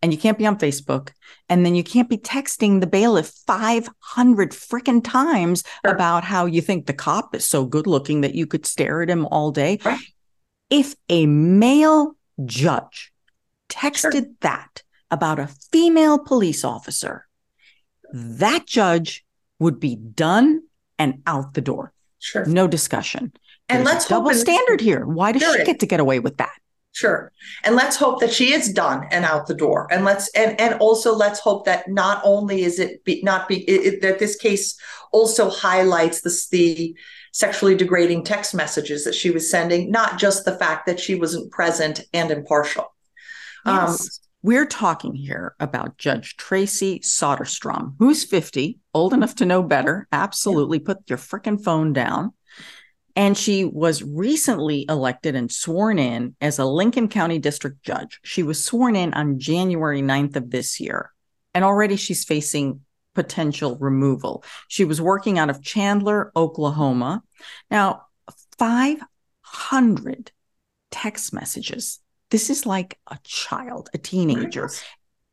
and 0.01 0.13
you 0.13 0.19
can't 0.19 0.39
be 0.39 0.47
on 0.47 0.57
Facebook 0.57 1.11
and 1.49 1.67
then 1.67 1.75
you 1.75 1.83
can't 1.83 2.09
be 2.09 2.19
texting 2.19 2.81
the 2.81 2.87
bailiff 2.87 3.29
500 3.47 4.53
freaking 4.53 5.03
times 5.03 5.65
sure. 5.85 5.95
about 5.95 6.25
how 6.25 6.47
you 6.47 6.61
think 6.61 6.87
the 6.87 6.93
cop 6.93 7.35
is 7.35 7.45
so 7.45 7.65
good 7.65 7.87
looking 7.87 8.21
that 8.21 8.35
you 8.35 8.47
could 8.47 8.67
stare 8.67 9.03
at 9.03 9.11
him 9.11 9.27
all 9.27 9.51
day. 9.51 9.79
Right. 9.85 9.99
If 10.71 10.95
a 11.09 11.27
male 11.27 12.17
judge 12.45 13.13
texted 13.69 14.13
sure. 14.13 14.23
that 14.41 14.83
about 15.11 15.39
a 15.39 15.49
female 15.71 16.19
police 16.19 16.65
officer, 16.65 17.27
that 18.13 18.67
judge 18.67 19.25
would 19.59 19.81
be 19.81 19.97
done 19.97 20.63
and 20.99 21.23
out 21.27 21.55
the 21.55 21.61
door. 21.61 21.93
Sure. 22.19 22.45
No 22.45 22.67
discussion. 22.67 23.33
And 23.69 23.87
There's 23.87 23.95
let's 23.95 24.09
double 24.09 24.33
standard 24.35 24.81
here. 24.81 25.05
Why 25.07 25.33
does 25.33 25.43
she 25.43 25.65
get 25.65 25.81
to 25.81 25.87
get 25.87 26.01
away 26.01 26.19
with 26.19 26.37
that? 26.39 26.53
Sure. 26.93 27.31
And 27.63 27.77
let's 27.77 27.97
hope 27.97 28.21
that 28.21 28.33
she 28.33 28.55
is 28.55 28.73
done 28.73 29.07
and 29.11 29.25
out 29.25 29.47
the 29.47 29.55
door. 29.55 29.87
And 29.93 30.05
let's 30.05 30.29
and 30.35 30.59
and 30.59 30.75
also 30.81 31.15
let's 31.15 31.41
hope 31.41 31.67
that 31.67 31.89
not 31.89 32.23
only 32.25 32.63
is 32.63 32.79
it 32.79 33.05
be 33.05 33.23
not 33.23 33.49
be 33.49 33.69
it, 33.69 33.95
it- 33.95 34.03
that 34.03 34.19
this 34.19 34.35
case 34.37 34.79
also 35.13 35.51
highlights 35.51 36.23
this 36.23 36.49
the 36.49 36.97
sexually 37.37 37.75
degrading 37.75 38.25
text 38.25 38.55
messages 38.55 39.05
that 39.05 39.15
she 39.15 39.31
was 39.31 39.51
sending, 39.51 39.91
not 39.91 40.19
just 40.19 40.47
the 40.47 40.57
fact 40.57 40.87
that 40.87 40.99
she 40.99 41.15
wasn't 41.15 41.51
present 41.51 42.01
and 42.15 42.31
impartial. 42.31 42.95
Um, 43.67 43.95
We're 44.41 44.65
talking 44.65 45.15
here 45.15 45.55
about 45.61 45.99
Judge 45.99 46.39
Traci 46.39 47.05
Soderstrom, 47.05 47.95
who's 47.99 48.25
50, 48.25 48.79
old 48.95 49.13
enough 49.13 49.35
to 49.35 49.45
know 49.45 49.63
better. 49.63 50.09
Absolutely. 50.13 50.79
Put 50.79 51.11
your 51.11 51.19
freaking 51.19 51.63
phone 51.63 51.93
down. 51.93 52.33
And 53.15 53.37
she 53.37 53.67
was 53.67 54.03
recently 54.03 54.87
elected 54.89 55.35
and 55.35 55.53
sworn 55.53 55.99
in 55.99 56.37
as 56.41 56.59
a 56.59 56.65
Lincoln 56.65 57.09
County 57.09 57.39
District 57.39 57.83
Judge. 57.83 58.19
She 58.25 58.43
was 58.43 58.65
sworn 58.65 58.97
in 58.97 59.13
on 59.13 59.39
January 59.39 60.01
9th 60.01 60.37
of 60.37 60.51
this 60.51 60.81
year. 60.81 61.13
And 61.53 61.67
already 61.67 61.97
she's 61.97 62.25
facing 62.25 62.81
potential 63.17 63.77
removal. 63.81 64.45
She 64.69 64.85
was 64.85 65.01
working 65.01 65.39
out 65.41 65.51
of 65.51 65.63
Chandler, 65.63 66.31
Oklahoma. 66.37 67.25
Now, 67.71 68.07
500 68.59 70.33
text 70.91 71.33
messages. 71.33 72.01
This 72.31 72.51
is 72.51 72.67
like 72.67 72.99
a 73.07 73.19
child, 73.25 73.89
a 73.95 73.99
teenager. 73.99 74.71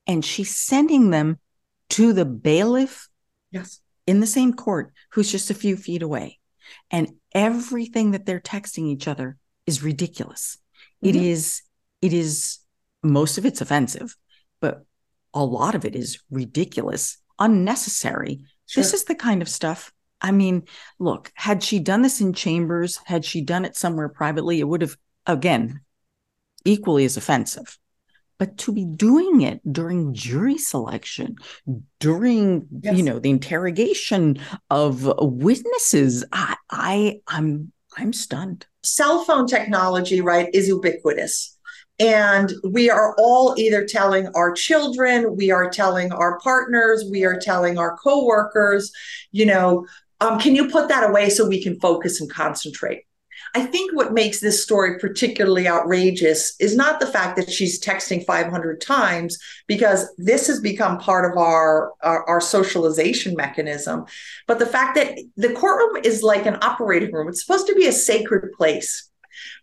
And 0.05 0.24
she's 0.24 0.55
sending 0.55 1.10
them 1.10 1.39
to 1.91 2.13
the 2.13 2.25
bailiff 2.25 3.10
Yes. 3.51 3.81
in 4.07 4.19
the 4.19 4.27
same 4.27 4.53
court 4.53 4.93
who's 5.12 5.31
just 5.31 5.50
a 5.50 5.55
few 5.55 5.77
feet 5.77 6.01
away. 6.01 6.39
And 6.89 7.15
everything 7.33 8.12
that 8.12 8.25
they're 8.25 8.39
texting 8.39 8.88
each 8.88 9.07
other 9.07 9.38
is 9.65 9.83
ridiculous. 9.83 10.57
It 11.01 11.15
Mhm. 11.15 11.24
is, 11.25 11.62
it 12.01 12.13
is, 12.13 12.60
most 13.01 13.38
of 13.38 13.45
it's 13.45 13.62
offensive, 13.62 14.15
but 14.60 14.86
a 15.33 15.43
lot 15.43 15.75
of 15.75 15.86
it 15.86 15.95
is 15.95 16.19
ridiculous, 16.29 17.17
unnecessary. 17.39 18.45
This 18.75 18.93
is 18.93 19.05
the 19.05 19.15
kind 19.15 19.41
of 19.41 19.50
stuff. 19.50 19.93
I 20.24 20.32
mean, 20.32 20.63
look, 21.00 21.32
had 21.36 21.62
she 21.62 21.80
done 21.80 22.01
this 22.01 22.22
in 22.22 22.34
chambers, 22.34 22.98
had 23.06 23.25
she 23.25 23.42
done 23.42 23.65
it 23.65 23.75
somewhere 23.75 24.10
privately, 24.10 24.60
it 24.60 24.68
would 24.68 24.82
have, 24.82 24.98
again, 25.27 25.82
equally 26.65 27.06
as 27.06 27.18
offensive. 27.18 27.77
But 28.39 28.58
to 28.60 28.72
be 28.74 28.84
doing 28.86 29.42
it 29.42 29.62
during 29.72 30.13
jury 30.13 30.58
selection, 30.58 31.36
during 32.00 32.68
Yes. 32.82 32.98
you 32.98 33.03
know 33.03 33.20
the 33.20 33.30
interrogation 33.30 34.39
of 34.70 35.03
witnesses, 35.20 36.25
I, 36.32 36.56
I 36.70 37.20
I'm 37.27 37.72
I'm 37.98 38.12
stunned. 38.12 38.65
cell 38.84 39.24
phone 39.24 39.46
technology, 39.48 40.20
right, 40.22 40.50
is 40.53 40.68
ubiquitous. 40.68 41.58
And 42.00 42.51
we 42.63 42.89
are 42.89 43.15
all 43.20 43.53
either 43.58 43.86
telling 43.86 44.27
our 44.36 44.51
children, 44.51 45.36
we 45.38 45.51
are 45.51 45.70
telling 45.70 46.12
our 46.12 46.39
partners, 46.39 47.06
we 47.10 47.24
are 47.24 47.39
telling 47.39 47.77
our 47.77 47.96
coworkers, 47.98 48.92
you 49.32 49.46
know, 49.46 49.86
um, 50.22 50.39
can 50.39 50.55
you 50.55 50.70
put 50.70 50.89
that 50.89 51.10
away 51.10 51.29
so 51.29 51.48
we 51.48 51.62
can 51.62 51.79
focus 51.79 52.22
and 52.22 52.29
concentrate? 52.29 53.05
I 53.55 53.65
think 53.65 53.96
what 53.96 54.13
makes 54.13 54.39
this 54.39 54.63
story 54.63 54.98
particularly 54.98 55.67
outrageous 55.67 56.55
is 56.60 56.75
not 56.75 57.00
the 57.00 57.05
fact 57.05 57.36
that 57.38 57.51
she's 57.51 57.79
texting 57.79 58.25
500 58.25 58.82
times, 58.82 59.38
because 59.67 60.12
this 60.17 60.48
has 60.48 60.60
become 60.60 60.98
part 60.98 61.29
of 61.29 61.38
our, 61.38 61.91
our, 62.01 62.27
our 62.27 62.41
socialization 62.41 63.36
mechanism, 63.36 64.05
but 64.48 64.58
the 64.58 64.65
fact 64.65 64.96
that 64.96 65.20
the 65.38 65.53
courtroom 65.53 66.03
is 66.03 66.24
like 66.24 66.46
an 66.48 66.58
operating 66.62 67.12
room. 67.13 67.27
It's 67.27 67.46
supposed 67.46 67.67
to 67.67 67.75
be 67.75 67.86
a 67.86 67.91
sacred 67.91 68.53
place. 68.53 69.10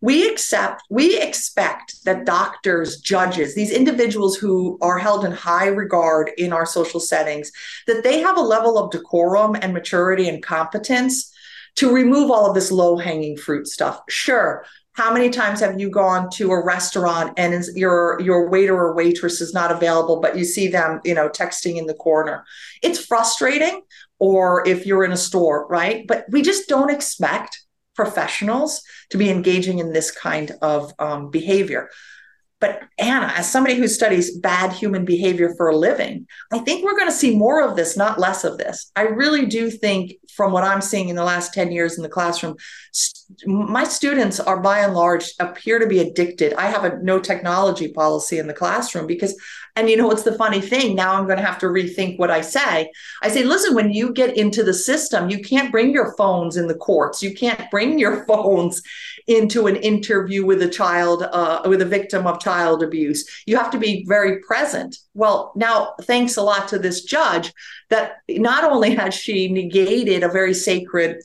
We 0.00 0.29
accept, 0.29 0.83
we 0.91 1.21
expect 1.21 2.05
that 2.05 2.25
doctors, 2.25 2.99
judges, 2.99 3.55
these 3.55 3.71
individuals 3.71 4.37
who 4.37 4.79
are 4.81 4.99
held 4.99 5.25
in 5.25 5.33
high 5.33 5.69
regard 5.69 6.31
in 6.39 6.53
our 6.53 6.67
social 6.67 7.00
settings, 7.00 7.50
that 7.87 8.03
they 8.03 8.21
have 8.21 8.37
a 8.37 8.43
level 8.43 8.79
of 8.79 8.91
decorum 8.91 9.57
and 9.61 9.73
maturity 9.73 10.29
and 10.29 10.43
competence 10.43 11.33
to 11.77 11.93
remove 11.93 12.31
all 12.31 12.47
of 12.47 12.55
this 12.55 12.73
low 12.73 12.97
hanging 12.97 13.37
fruit 13.37 13.67
stuff. 13.67 14.00
Sure. 14.09 14.65
How 14.93 15.12
many 15.12 15.31
times 15.31 15.61
have 15.61 15.81
you 15.81 15.89
gone 15.89 16.29
to 16.31 16.50
a 16.50 16.65
restaurant 16.65 17.33
and 17.37 17.65
your 17.75 18.21
your 18.21 18.50
waiter 18.50 18.77
or 18.77 18.95
waitress 18.95 19.41
is 19.41 19.55
not 19.55 19.71
available, 19.71 20.21
but 20.21 20.37
you 20.37 20.45
see 20.45 20.69
them, 20.69 21.00
you 21.05 21.15
know, 21.15 21.29
texting 21.29 21.77
in 21.77 21.87
the 21.87 21.95
corner? 21.95 22.45
It's 22.83 23.05
frustrating. 23.05 23.83
Or 24.19 24.67
if 24.69 24.85
you're 24.85 25.05
in 25.05 25.12
a 25.12 25.17
store, 25.17 25.67
right? 25.69 26.07
But 26.07 26.27
we 26.29 26.43
just 26.43 26.69
don't 26.69 26.91
expect 26.91 27.60
professionals 27.94 28.82
to 29.11 29.18
be 29.18 29.30
engaging 29.30 29.78
in 29.78 29.92
this 29.92 30.11
kind 30.11 30.52
of 30.62 30.92
um, 30.99 31.30
behavior. 31.30 31.90
But 32.61 32.83
Ana, 32.99 33.33
as 33.35 33.50
somebody 33.50 33.75
who 33.75 33.88
studies 33.88 34.37
bad 34.37 34.73
human 34.73 35.07
behavior 35.07 35.55
for 35.57 35.69
a 35.69 35.76
living, 35.76 36.26
I 36.52 36.59
think 36.59 36.85
we're 36.85 36.97
going 36.97 37.09
to 37.09 37.12
see 37.12 37.35
more 37.35 37.67
of 37.67 37.75
this, 37.75 37.97
not 37.97 38.19
less 38.19 38.45
of 38.45 38.59
this. 38.59 38.93
I 38.95 39.02
really 39.02 39.47
do 39.47 39.71
think, 39.71 40.12
from 40.35 40.52
what 40.52 40.64
I'm 40.64 40.83
seeing 40.83 41.09
in 41.09 41.17
the 41.17 41.25
last 41.25 41.55
10 41.55 41.73
years 41.73 41.97
in 41.97 42.02
the 42.02 42.09
classroom, 42.09 42.57
st- 42.93 43.47
my 43.47 43.85
students 43.85 44.40
are 44.40 44.61
by 44.61 44.81
and 44.81 44.95
large 44.95 45.33
appear 45.40 45.79
to 45.79 45.87
be 45.87 46.00
addicted. 46.00 46.52
I 46.55 46.67
have 46.67 46.85
a 46.85 46.99
no 47.02 47.19
technology 47.19 47.88
policy 47.93 48.38
in 48.38 48.47
the 48.47 48.55
classroom 48.55 49.07
because, 49.07 49.35
and 49.76 49.88
you 49.88 49.97
know, 49.97 50.07
what's 50.07 50.25
the 50.25 50.35
funny 50.35 50.61
thing? 50.61 50.95
Now 50.95 51.14
I'm 51.14 51.25
going 51.25 51.38
to 51.38 51.45
have 51.45 51.59
to 51.61 51.67
rethink 51.67 52.19
what 52.19 52.31
I 52.31 52.43
say. 52.43 52.90
I 53.23 53.29
say, 53.29 53.43
listen, 53.45 53.75
when 53.75 53.90
you 53.90 54.12
get 54.12 54.37
into 54.37 54.62
the 54.62 54.75
system, 54.75 55.31
you 55.31 55.40
can't 55.40 55.73
bring 55.73 55.93
your 55.93 56.14
phones 56.17 56.57
in 56.57 56.67
the 56.67 56.75
courts. 56.75 57.23
You 57.23 57.35
can't 57.35 57.71
bring 57.71 57.99
your 57.99 58.25
phones 58.26 58.83
into 59.30 59.68
an 59.68 59.76
interview 59.76 60.44
with 60.44 60.60
a 60.60 60.68
child, 60.68 61.22
uh, 61.22 61.62
with 61.64 61.80
a 61.80 61.87
victim 61.87 62.26
of 62.26 62.40
child 62.40 62.82
abuse. 62.82 63.25
You 63.46 63.56
have 63.56 63.70
to 63.70 63.78
be 63.78 64.04
very 64.08 64.40
present. 64.40 64.99
Well, 65.14 65.52
now, 65.54 65.94
thanks 66.02 66.37
a 66.37 66.42
lot 66.42 66.66
to 66.68 66.80
this 66.80 67.04
judge 67.04 67.52
that 67.90 68.16
not 68.28 68.64
only 68.64 68.96
has 68.96 69.14
she 69.14 69.46
negated 69.49 70.25
a 70.25 70.28
very 70.28 70.52
sacred 70.52 71.22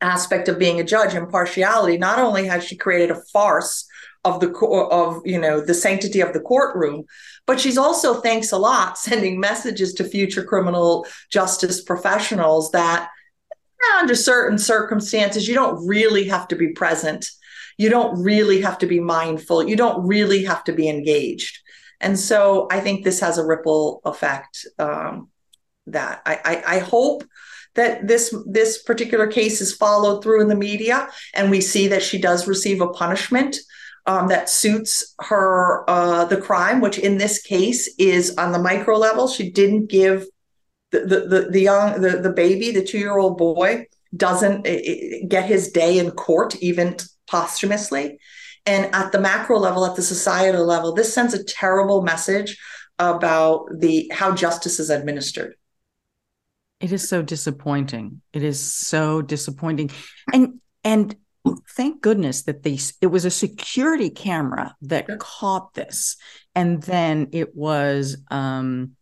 aspect 0.00 0.48
of 0.48 0.58
being 0.58 0.80
a 0.80 0.84
judge, 0.84 1.14
impartiality, 1.14 1.98
not 1.98 2.18
only 2.18 2.46
has 2.46 2.64
she 2.64 2.76
created 2.76 3.12
a 3.12 3.22
farce 3.32 3.86
of 4.24 4.40
the 4.40 4.50
of 4.90 5.22
you 5.24 5.40
know 5.40 5.62
the 5.62 5.72
sanctity 5.72 6.20
of 6.20 6.34
the 6.34 6.40
courtroom 6.40 7.04
but 7.46 7.58
she's 7.58 7.78
also 7.78 8.20
thanks 8.20 8.52
a 8.52 8.58
lot 8.58 8.98
sending 9.08 9.40
messages 9.40 9.94
to 9.94 10.04
future 10.04 10.44
criminal 10.44 11.06
justice 11.30 11.80
professionals 11.80 12.70
that 12.72 13.08
under 13.98 14.14
certain 14.14 14.58
circumstances, 14.58 15.48
you 15.48 15.54
don't 15.54 15.86
really 15.86 16.24
have 16.28 16.48
to 16.48 16.56
be 16.56 16.68
present. 16.68 17.28
You 17.78 17.88
don't 17.88 18.22
really 18.22 18.60
have 18.60 18.78
to 18.78 18.86
be 18.86 19.00
mindful. 19.00 19.68
You 19.68 19.76
don't 19.76 20.06
really 20.06 20.44
have 20.44 20.64
to 20.64 20.72
be 20.72 20.88
engaged. 20.88 21.58
And 22.00 22.18
so 22.18 22.68
I 22.70 22.80
think 22.80 23.04
this 23.04 23.20
has 23.20 23.38
a 23.38 23.46
ripple 23.46 24.00
effect 24.04 24.66
um, 24.78 25.28
that 25.86 26.22
I, 26.26 26.38
I, 26.44 26.76
I 26.76 26.78
hope 26.80 27.24
that 27.74 28.06
this 28.06 28.34
this 28.46 28.82
particular 28.82 29.26
case 29.26 29.60
is 29.60 29.74
followed 29.74 30.22
through 30.22 30.42
in 30.42 30.48
the 30.48 30.56
media 30.56 31.08
and 31.34 31.50
we 31.50 31.60
see 31.60 31.88
that 31.88 32.02
she 32.02 32.18
does 32.18 32.48
receive 32.48 32.80
a 32.80 32.88
punishment 32.88 33.56
um, 34.06 34.28
that 34.28 34.48
suits 34.48 35.14
her 35.20 35.88
uh, 35.88 36.24
the 36.24 36.40
crime 36.40 36.80
which 36.80 36.98
in 36.98 37.18
this 37.18 37.40
case 37.42 37.94
is 37.96 38.36
on 38.38 38.50
the 38.52 38.58
micro 38.58 38.96
level 38.96 39.28
she 39.28 39.50
didn't 39.50 39.86
give 39.86 40.26
the 40.92 41.00
the 41.00 41.20
the, 41.20 41.48
the 41.50 41.60
young 41.60 42.00
the, 42.00 42.18
the 42.18 42.32
baby 42.32 42.70
the 42.70 42.84
two 42.84 42.98
year 42.98 43.18
old 43.18 43.38
boy 43.38 43.86
doesn't 44.16 44.62
get 45.28 45.46
his 45.46 45.70
day 45.70 45.98
in 45.98 46.10
court 46.10 46.56
even 46.56 46.96
posthumously 47.28 48.18
and 48.66 48.92
at 48.94 49.12
the 49.12 49.20
macro 49.20 49.58
level 49.58 49.86
at 49.86 49.96
the 49.96 50.02
societal 50.02 50.66
level 50.66 50.92
this 50.92 51.12
sends 51.12 51.34
a 51.34 51.44
terrible 51.44 52.02
message 52.02 52.58
about 52.98 53.66
the 53.78 54.10
how 54.12 54.34
justice 54.34 54.80
is 54.80 54.90
administered 54.90 55.54
It 56.80 56.92
is 56.92 57.06
so 57.06 57.22
disappointing. 57.22 58.22
It 58.32 58.42
is 58.42 58.60
so 58.60 59.22
disappointing. 59.22 59.90
And 60.32 60.60
and 60.82 61.14
thank 61.76 62.00
goodness 62.00 62.42
that 62.42 62.62
they 62.62 62.78
it 63.00 63.08
was 63.08 63.24
a 63.24 63.30
security 63.30 64.10
camera 64.10 64.74
that 64.82 65.18
caught 65.18 65.74
this. 65.74 66.16
And 66.54 66.82
then 66.82 67.28
it 67.32 67.54
was 67.54 68.16
um 68.30 68.92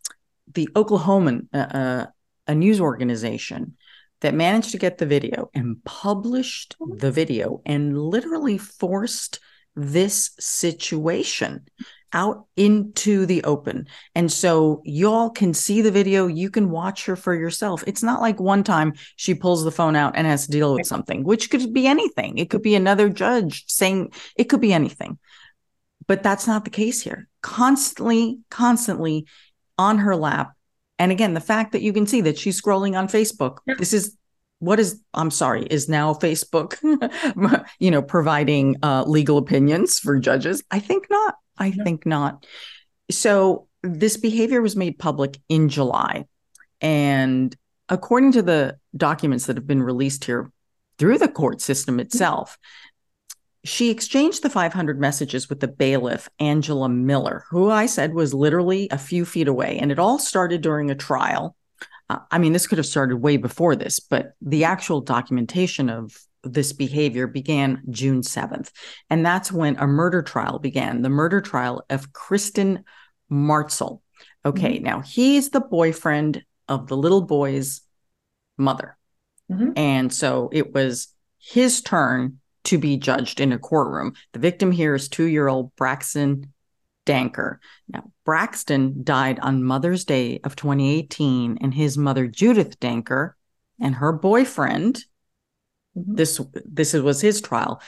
the 0.54 0.68
Oklahoman 0.74 1.48
uh, 1.52 1.56
uh, 1.56 2.06
a 2.46 2.54
news 2.54 2.80
organization 2.80 3.76
that 4.20 4.34
managed 4.34 4.72
to 4.72 4.78
get 4.78 4.98
the 4.98 5.06
video 5.06 5.50
and 5.54 5.82
published 5.84 6.76
the 6.80 7.12
video 7.12 7.60
and 7.64 7.96
literally 7.96 8.58
forced 8.58 9.38
this 9.76 10.30
situation 10.40 11.66
out 12.12 12.46
into 12.56 13.26
the 13.26 13.44
open. 13.44 13.86
And 14.14 14.32
so 14.32 14.80
y'all 14.84 15.30
can 15.30 15.52
see 15.52 15.82
the 15.82 15.90
video, 15.90 16.26
you 16.26 16.50
can 16.50 16.70
watch 16.70 17.04
her 17.04 17.16
for 17.16 17.34
yourself. 17.34 17.84
It's 17.86 18.02
not 18.02 18.20
like 18.20 18.40
one 18.40 18.64
time 18.64 18.94
she 19.16 19.34
pulls 19.34 19.62
the 19.62 19.70
phone 19.70 19.94
out 19.94 20.14
and 20.16 20.26
has 20.26 20.46
to 20.46 20.50
deal 20.50 20.74
with 20.74 20.86
something, 20.86 21.22
which 21.22 21.50
could 21.50 21.72
be 21.72 21.86
anything. 21.86 22.38
It 22.38 22.50
could 22.50 22.62
be 22.62 22.74
another 22.74 23.08
judge 23.08 23.64
saying 23.68 24.12
it 24.36 24.44
could 24.44 24.60
be 24.60 24.72
anything. 24.72 25.18
But 26.06 26.22
that's 26.22 26.46
not 26.46 26.64
the 26.64 26.70
case 26.70 27.02
here. 27.02 27.28
Constantly, 27.42 28.38
constantly 28.48 29.26
on 29.78 29.98
her 29.98 30.16
lap. 30.16 30.52
And 30.98 31.12
again, 31.12 31.34
the 31.34 31.40
fact 31.40 31.72
that 31.72 31.82
you 31.82 31.92
can 31.92 32.06
see 32.06 32.20
that 32.22 32.38
she's 32.38 32.60
scrolling 32.60 32.98
on 32.98 33.08
Facebook. 33.08 33.58
Yeah. 33.66 33.74
This 33.78 33.92
is 33.92 34.16
what 34.60 34.80
is 34.80 35.00
i'm 35.14 35.30
sorry 35.30 35.64
is 35.64 35.88
now 35.88 36.12
facebook 36.12 36.76
you 37.78 37.90
know 37.90 38.02
providing 38.02 38.76
uh, 38.82 39.04
legal 39.06 39.38
opinions 39.38 39.98
for 39.98 40.18
judges 40.18 40.62
i 40.70 40.78
think 40.78 41.06
not 41.10 41.36
i 41.58 41.70
no. 41.70 41.84
think 41.84 42.04
not 42.06 42.46
so 43.10 43.66
this 43.82 44.16
behavior 44.16 44.60
was 44.60 44.76
made 44.76 44.98
public 44.98 45.38
in 45.48 45.68
july 45.68 46.24
and 46.80 47.54
according 47.88 48.32
to 48.32 48.42
the 48.42 48.76
documents 48.96 49.46
that 49.46 49.56
have 49.56 49.66
been 49.66 49.82
released 49.82 50.24
here 50.24 50.50
through 50.98 51.18
the 51.18 51.28
court 51.28 51.60
system 51.60 52.00
itself 52.00 52.58
she 53.68 53.90
exchanged 53.90 54.42
the 54.42 54.50
500 54.50 54.98
messages 54.98 55.48
with 55.48 55.60
the 55.60 55.68
bailiff 55.68 56.28
angela 56.38 56.88
miller 56.88 57.44
who 57.50 57.70
i 57.70 57.86
said 57.86 58.14
was 58.14 58.34
literally 58.34 58.88
a 58.90 58.98
few 58.98 59.24
feet 59.24 59.48
away 59.48 59.78
and 59.78 59.92
it 59.92 59.98
all 59.98 60.18
started 60.18 60.60
during 60.60 60.90
a 60.90 60.94
trial 60.94 61.54
I 62.30 62.38
mean, 62.38 62.52
this 62.52 62.66
could 62.66 62.78
have 62.78 62.86
started 62.86 63.18
way 63.18 63.36
before 63.36 63.76
this, 63.76 64.00
but 64.00 64.32
the 64.40 64.64
actual 64.64 65.02
documentation 65.02 65.90
of 65.90 66.16
this 66.42 66.72
behavior 66.72 67.26
began 67.26 67.82
June 67.90 68.22
7th. 68.22 68.70
And 69.10 69.26
that's 69.26 69.52
when 69.52 69.76
a 69.76 69.86
murder 69.86 70.22
trial 70.22 70.58
began 70.58 71.02
the 71.02 71.10
murder 71.10 71.40
trial 71.40 71.84
of 71.90 72.12
Kristen 72.12 72.84
Martzel. 73.30 74.00
Okay, 74.44 74.76
mm-hmm. 74.76 74.84
now 74.84 75.00
he's 75.00 75.50
the 75.50 75.60
boyfriend 75.60 76.42
of 76.66 76.86
the 76.86 76.96
little 76.96 77.22
boy's 77.22 77.82
mother. 78.56 78.96
Mm-hmm. 79.50 79.72
And 79.76 80.12
so 80.12 80.48
it 80.52 80.72
was 80.72 81.08
his 81.38 81.82
turn 81.82 82.40
to 82.68 82.76
be 82.76 82.98
judged 82.98 83.40
in 83.40 83.52
a 83.52 83.58
courtroom. 83.58 84.12
The 84.34 84.38
victim 84.38 84.70
here 84.70 84.94
is 84.94 85.08
two 85.08 85.24
year 85.24 85.48
old 85.48 85.74
Braxton 85.76 86.52
Danker. 87.06 87.56
Now, 87.88 88.12
Braxton 88.26 89.04
died 89.04 89.38
on 89.40 89.64
Mother's 89.64 90.04
Day 90.04 90.40
of 90.44 90.54
2018, 90.54 91.58
and 91.62 91.72
his 91.72 91.96
mother, 91.96 92.26
Judith 92.26 92.78
Danker, 92.78 93.32
and 93.80 93.94
her 93.94 94.12
boyfriend, 94.12 95.02
mm-hmm. 95.96 96.14
this 96.14 96.40
this 96.66 96.92
was 96.92 97.22
his 97.22 97.40
trial. 97.40 97.80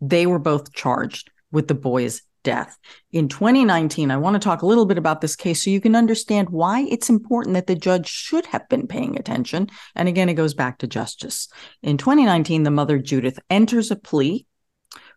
They 0.00 0.26
were 0.26 0.40
both 0.40 0.72
charged 0.72 1.30
with 1.52 1.68
the 1.68 1.74
boy's 1.74 2.22
death. 2.48 2.78
In 3.12 3.28
2019, 3.28 4.10
I 4.10 4.16
want 4.16 4.32
to 4.32 4.40
talk 4.40 4.62
a 4.62 4.66
little 4.66 4.86
bit 4.86 4.96
about 4.96 5.20
this 5.20 5.36
case 5.36 5.62
so 5.62 5.68
you 5.68 5.82
can 5.82 5.94
understand 5.94 6.48
why 6.48 6.86
it's 6.88 7.10
important 7.10 7.52
that 7.52 7.66
the 7.66 7.74
judge 7.74 8.08
should 8.08 8.46
have 8.46 8.66
been 8.70 8.86
paying 8.86 9.18
attention. 9.18 9.68
And 9.94 10.08
again, 10.08 10.30
it 10.30 10.34
goes 10.34 10.54
back 10.54 10.78
to 10.78 10.86
justice. 10.86 11.48
In 11.82 11.98
2019, 11.98 12.62
the 12.62 12.70
mother, 12.70 12.96
Judith, 12.98 13.38
enters 13.50 13.90
a 13.90 13.96
plea 13.96 14.46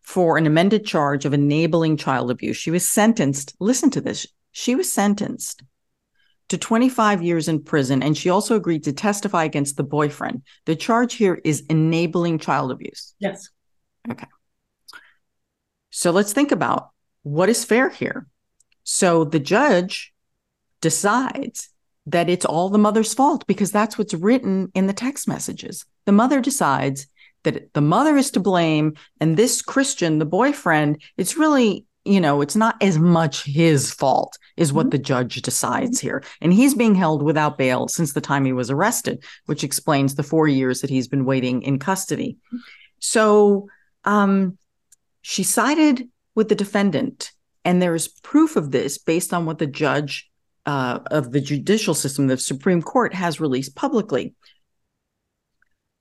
for 0.02 0.38
an 0.38 0.46
amended 0.46 0.86
charge 0.86 1.24
of 1.24 1.34
enabling 1.34 1.96
child 1.96 2.32
abuse. 2.32 2.58
She 2.58 2.70
was 2.70 2.90
sentenced, 2.90 3.56
listen 3.62 3.90
to 3.92 4.02
this, 4.02 4.28
she 4.52 4.76
was 4.76 4.92
sentenced 4.92 5.64
to 6.50 6.58
25 6.58 7.24
years 7.24 7.48
in 7.48 7.64
prison, 7.64 8.04
and 8.04 8.18
she 8.18 8.30
also 8.30 8.58
agreed 8.58 8.84
to 8.84 8.92
testify 8.92 9.46
against 9.46 9.78
the 9.78 9.84
boyfriend. 9.84 10.42
The 10.66 10.76
charge 10.76 11.14
here 11.14 11.40
is 11.46 11.64
enabling 11.70 12.40
child 12.40 12.72
abuse. 12.72 13.16
Yes. 13.20 13.48
Okay. 14.10 14.28
So 15.92 16.12
let's 16.12 16.34
think 16.34 16.52
about 16.52 16.91
what 17.24 17.50
is 17.50 17.66
fair 17.66 17.90
here. 17.90 18.28
So 18.84 19.24
the 19.24 19.40
judge 19.40 20.14
decides 20.82 21.70
that 22.08 22.30
it's 22.30 22.46
all 22.46 22.70
the 22.70 22.78
mother's 22.78 23.14
fault 23.14 23.46
because 23.46 23.72
that's 23.72 23.98
what's 23.98 24.14
written 24.14 24.72
in 24.74 24.88
the 24.88 24.94
text 24.94 25.28
messages. 25.28 25.86
The 26.06 26.12
mother 26.12 26.42
decides 26.42 27.08
that 27.44 27.74
the 27.74 27.82
mother 27.82 28.18
is 28.18 28.32
to 28.32 28.40
blame 28.40 28.96
and 29.20 29.38
this 29.38 29.62
Christian, 29.62 30.20
the 30.20 30.26
boyfriend, 30.26 31.02
it's 31.18 31.38
really, 31.38 31.86
you 32.06 32.20
know, 32.20 32.42
it's 32.42 32.56
not 32.56 32.82
as 32.82 32.98
much 32.98 33.44
his 33.44 33.92
fault 33.92 34.38
is 34.58 34.74
what 34.74 34.88
mm-hmm. 34.88 34.90
the 34.92 34.98
judge 35.00 35.42
decides 35.42 36.00
mm-hmm. 36.00 36.08
here. 36.08 36.24
And 36.42 36.52
he's 36.52 36.74
being 36.74 36.96
held 36.96 37.22
without 37.22 37.58
bail 37.58 37.88
since 37.88 38.14
the 38.14 38.22
time 38.22 38.46
he 38.46 38.54
was 38.54 38.72
arrested, 38.72 39.24
which 39.46 39.64
explains 39.64 40.16
the 40.16 40.24
4 40.24 40.48
years 40.48 40.82
that 40.82 40.90
he's 40.90 41.08
been 41.08 41.26
waiting 41.26 41.62
in 41.62 41.78
custody. 41.80 42.38
So, 43.00 43.68
um 44.04 44.58
she 45.24 45.44
sided 45.44 46.10
with 46.36 46.50
the 46.50 46.56
defendant 46.56 47.32
and 47.64 47.82
there 47.82 47.96
is 47.96 48.08
proof 48.08 48.56
of 48.56 48.72
this 48.72 48.98
based 48.98 49.34
on 49.34 49.46
what 49.46 49.60
the 49.60 49.68
judge 49.68 50.30
uh, 50.66 51.00
of 51.10 51.32
the 51.32 51.42
judicial 51.42 51.94
system, 51.94 52.28
the 52.28 52.38
Supreme 52.38 52.82
Court, 52.82 53.14
has 53.14 53.40
released 53.40 53.76
publicly. 53.76 54.34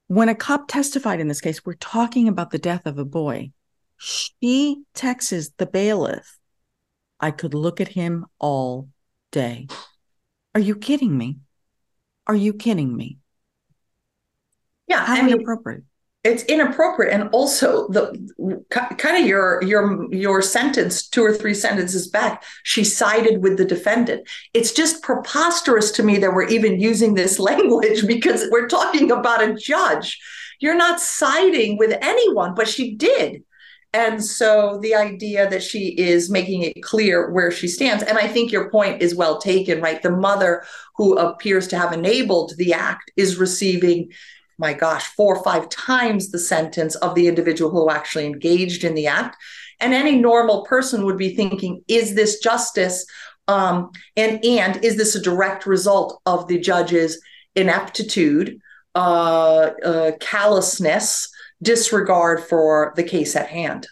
When 0.06 0.28
a 0.28 0.34
cop 0.34 0.68
testified 0.68 1.20
in 1.20 1.28
this 1.28 1.40
case, 1.40 1.64
we're 1.64 1.75
talking 1.75 2.28
about 2.28 2.50
the 2.50 2.58
death 2.58 2.87
of 2.87 2.99
a 2.99 3.04
boy. 3.04 3.52
She 3.96 4.82
texts 4.94 5.50
the 5.56 5.66
bailiff, 5.66 6.38
I 7.20 7.30
could 7.30 7.54
look 7.54 7.80
at 7.80 7.88
him 7.88 8.26
all 8.38 8.88
day. 9.30 9.68
Are 10.54 10.60
you 10.60 10.75
kidding 10.75 11.16
me? 11.16 11.38
Are 12.26 12.34
you 12.34 12.54
kidding 12.54 12.97
me? 12.97 13.19
Yeah, 14.88 15.04
How 15.04 15.14
I 15.14 15.23
mean, 15.23 15.34
inappropriate 15.34 15.84
it's 16.23 16.43
inappropriate. 16.45 17.13
And 17.13 17.30
also 17.30 17.89
the 17.89 18.65
kind 18.69 19.23
of 19.23 19.26
your 19.26 19.63
your 19.63 20.13
your 20.13 20.43
sentence 20.43 21.06
two 21.09 21.25
or 21.25 21.33
three 21.33 21.54
sentences 21.54 22.09
back 22.09 22.45
she 22.63 22.85
sided 22.85 23.43
with 23.43 23.56
the 23.56 23.65
defendant. 23.65 24.28
It's 24.52 24.73
just 24.73 25.02
preposterous 25.02 25.91
to 25.93 26.02
me 26.02 26.19
that 26.19 26.35
we're 26.35 26.49
even 26.49 26.80
using 26.80 27.15
this 27.15 27.39
language 27.50 28.06
because 28.06 28.47
we're 28.50 28.69
talking 28.69 29.11
about 29.11 29.43
a 29.43 29.54
judge. 29.54 30.21
You're 30.61 30.76
not 30.76 31.00
siding 31.00 31.78
with 31.78 31.97
anyone 32.02 32.54
but 32.54 32.69
she 32.69 32.95
did. 32.95 33.43
And 33.93 34.23
so 34.23 34.78
the 34.80 34.95
idea 34.95 35.50
that 35.50 35.65
she 35.65 35.89
is 35.89 36.30
making 36.30 36.63
it 36.63 36.80
clear 36.83 37.30
where 37.30 37.50
she 37.50 37.67
stands 37.67 38.04
and 38.04 38.19
i 38.19 38.28
think 38.28 38.52
your 38.52 38.71
point 38.71 39.00
is 39.02 39.17
well 39.17 39.39
taken 39.39 39.80
right? 39.80 40.02
The 40.02 40.11
mother 40.11 40.65
who 40.97 41.17
appears 41.17 41.67
to 41.69 41.78
have 41.78 41.95
enabled 41.95 42.52
the 42.59 42.75
act 42.75 43.11
is 43.17 43.39
receiving 43.39 44.11
my 44.60 44.75
gosh, 44.75 45.06
four 45.06 45.36
or 45.36 45.42
five 45.42 45.70
times 45.70 46.30
the 46.30 46.38
sentence 46.38 46.94
of 46.96 47.14
the 47.14 47.26
individual 47.26 47.70
who 47.70 47.90
actually 47.90 48.26
engaged 48.26 48.84
in 48.84 48.94
the 48.94 49.06
act. 49.06 49.38
And 49.80 49.94
any 49.94 50.16
normal 50.16 50.64
person 50.66 51.06
would 51.06 51.16
be 51.16 51.34
thinking, 51.34 51.82
is 51.88 52.14
this 52.14 52.40
justice? 52.40 53.06
Um, 53.49 53.90
and 54.16 54.44
and 54.44 54.84
is 54.84 54.99
this 54.99 55.14
a 55.14 55.23
direct 55.23 55.64
result 55.66 56.20
of 56.26 56.46
the 56.46 56.60
judge's 56.60 57.20
ineptitude, 57.56 58.60
uh, 58.94 59.70
uh, 59.82 60.12
callousness, 60.20 61.32
disregard 61.62 62.44
for 62.44 62.92
the 62.96 63.02
case 63.02 63.34
at 63.34 63.49
hand? 63.49 63.88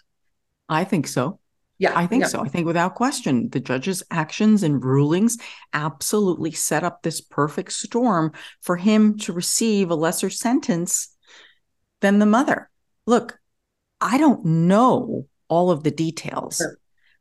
I 0.68 0.84
think 0.84 1.08
so. 1.08 1.40
Yeah, 1.78 1.92
I 1.94 2.06
think 2.06 2.24
yeah. 2.24 2.28
so. 2.28 2.40
I 2.40 2.48
think 2.48 2.66
without 2.66 2.96
question, 2.96 3.48
the 3.50 3.60
judge's 3.60 4.02
actions 4.10 4.64
and 4.64 4.84
rulings 4.84 5.38
absolutely 5.72 6.50
set 6.50 6.82
up 6.82 7.02
this 7.02 7.20
perfect 7.20 7.72
storm 7.72 8.32
for 8.60 8.76
him 8.76 9.16
to 9.18 9.32
receive 9.32 9.90
a 9.90 9.94
lesser 9.94 10.28
sentence 10.28 11.16
than 12.00 12.18
the 12.18 12.26
mother. 12.26 12.68
Look, 13.06 13.38
I 14.00 14.18
don't 14.18 14.44
know 14.44 15.26
all 15.48 15.70
of 15.70 15.84
the 15.84 15.92
details 15.92 16.56
sure. 16.56 16.78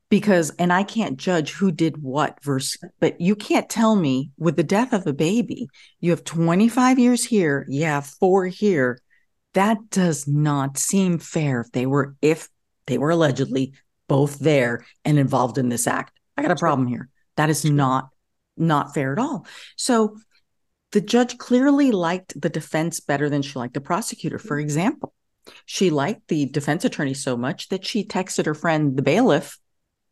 because, 0.10 0.50
and 0.58 0.74
I 0.74 0.82
can't 0.82 1.18
judge 1.18 1.52
who 1.52 1.72
did 1.72 2.02
what 2.02 2.44
versus, 2.44 2.82
but 3.00 3.22
you 3.22 3.36
can't 3.36 3.70
tell 3.70 3.96
me 3.96 4.32
with 4.40 4.56
the 4.56 4.64
death 4.64 4.92
of 4.92 5.06
a 5.06 5.14
baby, 5.14 5.68
you 6.00 6.10
have 6.12 6.24
25 6.24 6.98
years 6.98 7.24
here, 7.24 7.66
you 7.70 7.86
have 7.86 8.08
four 8.08 8.48
here. 8.48 9.00
That 9.54 9.90
does 9.92 10.28
not 10.28 10.78
seem 10.78 11.20
fair 11.20 11.62
if 11.62 11.72
they 11.72 11.86
were, 11.86 12.16
if 12.22 12.50
they 12.86 12.98
were 12.98 13.12
allegedly 13.12 13.74
both 14.08 14.40
there 14.40 14.86
and 15.06 15.20
involved 15.20 15.58
in 15.58 15.70
this 15.70 15.88
act. 15.88 16.18
I 16.36 16.42
got 16.42 16.52
a 16.52 16.56
problem 16.56 16.88
here. 16.88 17.10
That 17.36 17.50
is 17.50 17.66
not 17.66 18.10
not 18.60 18.94
fair 18.94 19.14
at 19.14 19.20
all. 19.20 19.46
So 19.76 20.18
the 20.92 21.02
judge 21.02 21.38
clearly 21.38 21.92
liked 21.92 22.40
the 22.40 22.50
defense 22.50 23.00
better 23.00 23.30
than 23.30 23.44
she 23.44 23.60
liked 23.60 23.76
the 23.76 23.82
prosecutor. 23.82 24.40
For 24.40 24.58
example, 24.58 25.14
she 25.66 25.90
liked 25.90 26.28
the 26.28 26.48
defense 26.48 26.84
attorney 26.86 27.14
so 27.14 27.38
much 27.38 27.70
that 27.70 27.86
she 27.86 28.04
texted 28.04 28.46
her 28.46 28.56
friend, 28.56 28.98
the 28.98 29.04
bailiff, 29.04 29.60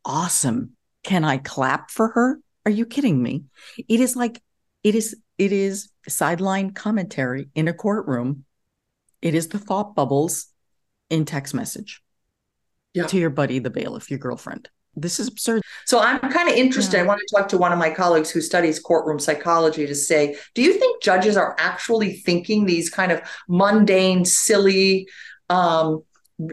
Awesome. 0.05 0.73
Can 1.03 1.25
I 1.25 1.37
clap 1.37 1.89
for 1.89 2.09
her? 2.09 2.39
Are 2.65 2.71
you 2.71 2.85
kidding 2.85 3.21
me? 3.21 3.45
It 3.89 3.99
is 3.99 4.15
like, 4.15 4.41
it 4.83 4.93
is, 4.93 5.15
it 5.39 5.51
is 5.51 5.89
sideline 6.07 6.71
commentary 6.71 7.49
in 7.55 7.67
a 7.67 7.73
courtroom. 7.73 8.45
It 9.21 9.33
is 9.33 9.47
the 9.47 9.57
thought 9.59 9.95
bubbles 9.95 10.47
in 11.09 11.25
text 11.25 11.53
message 11.55 12.03
yeah. 12.95 13.07
to 13.07 13.17
your 13.17 13.29
buddy, 13.29 13.59
the 13.59 13.69
bailiff, 13.69 14.09
your 14.09 14.19
girlfriend. 14.19 14.69
This 14.95 15.19
is 15.19 15.27
absurd. 15.27 15.61
So 15.85 15.99
I'm 15.99 16.19
kind 16.19 16.47
of 16.47 16.55
interested. 16.55 16.97
Yeah. 16.97 17.03
I 17.03 17.05
want 17.05 17.19
to 17.19 17.35
talk 17.35 17.49
to 17.49 17.57
one 17.57 17.73
of 17.73 17.77
my 17.77 17.89
colleagues 17.89 18.31
who 18.31 18.39
studies 18.39 18.79
courtroom 18.79 19.19
psychology 19.19 19.85
to 19.85 19.95
say, 19.95 20.37
do 20.53 20.61
you 20.61 20.73
think 20.79 21.03
judges 21.03 21.35
are 21.35 21.55
actually 21.59 22.13
thinking 22.13 22.65
these 22.65 22.89
kind 22.89 23.11
of 23.11 23.21
mundane, 23.49 24.23
silly, 24.23 25.07
um, 25.49 26.03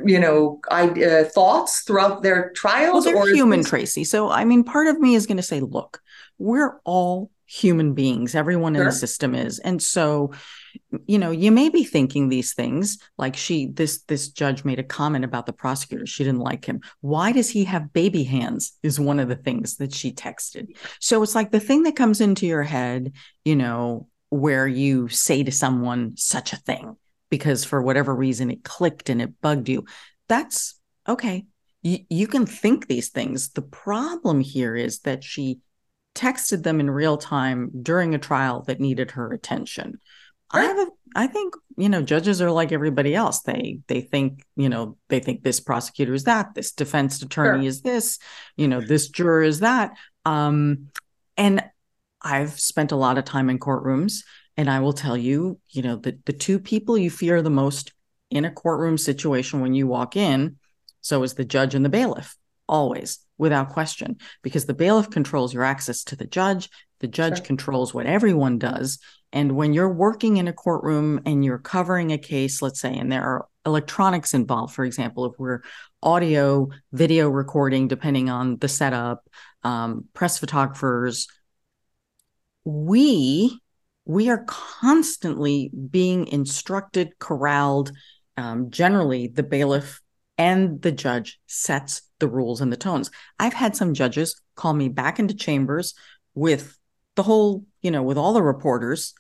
you 0.05 0.19
know, 0.19 0.61
uh, 0.71 1.25
thoughts 1.25 1.83
throughout 1.83 2.23
their 2.23 2.51
trials? 2.51 3.07
Well, 3.07 3.25
they're 3.25 3.35
human, 3.35 3.61
this- 3.61 3.69
Tracy. 3.69 4.05
So, 4.05 4.29
I 4.29 4.45
mean, 4.45 4.65
part 4.65 4.89
of 4.89 4.99
me 4.99 5.15
is 5.15 5.27
going 5.27 5.37
to 5.37 5.43
say, 5.43 5.61
look, 5.61 6.01
we're 6.39 6.81
all 6.85 7.31
human 7.47 7.95
beings. 7.95 8.35
Everyone 8.35 8.75
sure. 8.75 8.83
in 8.83 8.89
the 8.89 8.93
system 8.93 9.37
is. 9.37 9.61
And 9.61 9.81
so 9.81 10.33
you 11.07 11.19
know 11.19 11.31
you 11.31 11.51
may 11.51 11.69
be 11.69 11.85
thinking 11.85 12.29
these 12.29 12.55
things 12.55 12.99
like 13.19 13.37
she 13.37 13.67
this 13.67 14.03
this 14.05 14.29
judge 14.29 14.65
made 14.65 14.79
a 14.79 14.85
comment 14.85 15.25
about 15.25 15.47
the 15.47 15.53
prosecutor 15.53 16.07
she 16.07 16.25
didn't 16.25 16.41
like 16.41 16.65
him 16.65 16.81
why 17.01 17.33
does 17.33 17.51
he 17.51 17.65
have 17.65 17.93
baby 17.93 18.25
hands 18.25 18.79
is 18.83 19.01
one 19.01 19.21
of 19.21 19.29
the 19.29 19.37
things 19.37 19.77
that 19.77 19.93
she 19.93 20.13
texted 20.13 20.67
so 21.01 21.23
it's 21.23 21.35
like 21.35 21.51
the 21.51 21.61
thing 21.61 21.83
that 21.83 21.97
comes 21.97 22.21
into 22.21 22.47
your 22.47 22.63
head 22.63 23.13
you 23.45 23.57
know 23.57 24.07
where 24.31 24.67
you 24.67 25.09
say 25.09 25.43
to 25.43 25.53
someone 25.53 26.17
such 26.17 26.55
a 26.55 26.57
thing 26.57 26.97
because 27.33 27.65
for 27.65 27.81
whatever 27.81 28.15
reason 28.15 28.51
it 28.51 28.63
clicked 28.63 29.09
and 29.09 29.23
it 29.23 29.41
bugged 29.41 29.67
you. 29.67 29.87
That's 30.29 30.79
okay. 31.09 31.47
You, 31.81 32.01
you 32.11 32.27
can 32.27 32.45
think 32.45 32.87
these 32.87 33.09
things. 33.09 33.53
The 33.53 33.63
problem 33.63 34.41
here 34.41 34.77
is 34.77 35.01
that 35.01 35.25
she 35.25 35.61
texted 36.15 36.63
them 36.63 36.79
in 36.79 36.91
real 36.91 37.17
time 37.17 37.71
during 37.83 38.15
a 38.15 38.19
trial 38.19 38.65
that 38.65 38.81
needed 38.81 39.13
her 39.13 39.33
attention. 39.33 39.99
I 40.53 40.65
have 40.65 40.79
a, 40.79 40.87
I 41.15 41.27
think, 41.27 41.55
you 41.77 41.89
know, 41.89 42.03
judges 42.03 42.43
are 42.43 42.51
like 42.51 42.73
everybody 42.73 43.15
else. 43.15 43.41
They 43.43 43.81
they 43.87 44.01
think, 44.03 44.45
you 44.57 44.69
know, 44.69 44.97
they 45.09 45.21
think 45.21 45.43
this 45.43 45.61
prosecutor 45.61 46.15
is 46.15 46.25
that, 46.25 46.55
this 46.55 46.73
defense 46.73 47.23
attorney 47.23 47.63
sure. 47.63 47.69
is 47.69 47.81
this, 47.83 48.19
you 48.57 48.69
know, 48.69 48.81
this 48.81 49.09
juror 49.09 49.43
is 49.43 49.61
that. 49.61 49.97
Um, 50.25 50.89
and 51.37 51.65
I've 52.21 52.61
spent 52.61 52.93
a 52.93 52.97
lot 52.97 53.19
of 53.19 53.25
time 53.25 53.51
in 53.51 53.59
courtrooms, 53.59 54.25
and 54.57 54.71
I 54.71 54.81
will 54.81 54.93
tell 54.93 55.17
you, 55.17 55.59
you 55.71 55.83
know, 55.83 55.97
the 55.97 56.19
the 56.27 56.33
two 56.33 56.59
people 56.59 56.99
you 56.99 57.11
fear 57.11 57.43
the 57.43 57.51
most 57.51 57.93
in 58.31 58.45
a 58.45 58.51
courtroom 58.51 58.99
situation 58.99 59.61
when 59.61 59.75
you 59.75 59.87
walk 59.87 60.17
in, 60.17 60.57
so 61.01 61.23
is 61.23 61.35
the 61.35 61.45
judge 61.45 61.75
and 61.75 61.85
the 61.85 61.91
bailiff, 61.91 62.37
always 62.69 63.19
without 63.39 63.71
question, 63.71 64.19
because 64.43 64.67
the 64.67 64.75
bailiff 64.75 65.11
controls 65.11 65.53
your 65.53 65.65
access 65.65 66.05
to 66.05 66.17
the 66.17 66.27
judge. 66.27 66.71
The 67.01 67.09
judge 67.09 67.39
sure. 67.39 67.47
controls 67.47 67.93
what 67.93 68.07
everyone 68.07 68.59
does. 68.59 68.99
And 69.33 69.53
when 69.53 69.73
you're 69.73 69.93
working 69.93 70.37
in 70.37 70.49
a 70.49 70.53
courtroom 70.53 71.21
and 71.25 71.45
you're 71.45 71.59
covering 71.59 72.13
a 72.13 72.19
case, 72.19 72.61
let's 72.61 72.81
say, 72.81 72.95
and 72.95 73.11
there 73.11 73.23
are 73.23 73.47
electronics 73.65 74.35
involved, 74.35 74.75
for 74.75 74.85
example, 74.85 75.27
if 75.27 75.39
we're 75.39 75.63
audio, 76.03 76.69
video 76.93 77.29
recording, 77.29 77.89
depending 77.89 78.29
on 78.29 78.59
the 78.59 78.69
setup, 78.69 79.27
um, 79.63 80.05
press 80.13 80.39
photographers, 80.39 81.29
we 82.65 83.59
we 84.05 84.29
are 84.29 84.45
constantly 84.47 85.71
being 85.91 86.27
instructed, 86.27 87.19
corralled. 87.19 87.93
Um, 88.37 88.71
generally, 88.71 89.29
the 89.29 89.45
bailiff 89.45 90.01
and 90.37 90.83
the 90.83 90.91
judge 90.91 91.41
sets 91.47 92.03
the 92.19 92.29
rules 92.29 92.61
and 92.61 92.73
the 92.73 92.77
tones. 92.77 93.11
I've 93.39 93.53
had 93.53 93.77
some 93.77 93.95
judges 93.95 94.41
call 94.57 94.75
me 94.75 94.89
back 94.89 95.19
into 95.19 95.35
chambers 95.35 95.95
with 96.35 96.77
the 97.15 97.23
whole, 97.23 97.65
you 97.81 97.91
know, 97.91 98.03
with 98.03 98.19
all 98.19 98.33
the 98.33 98.43
reporters 98.43 99.15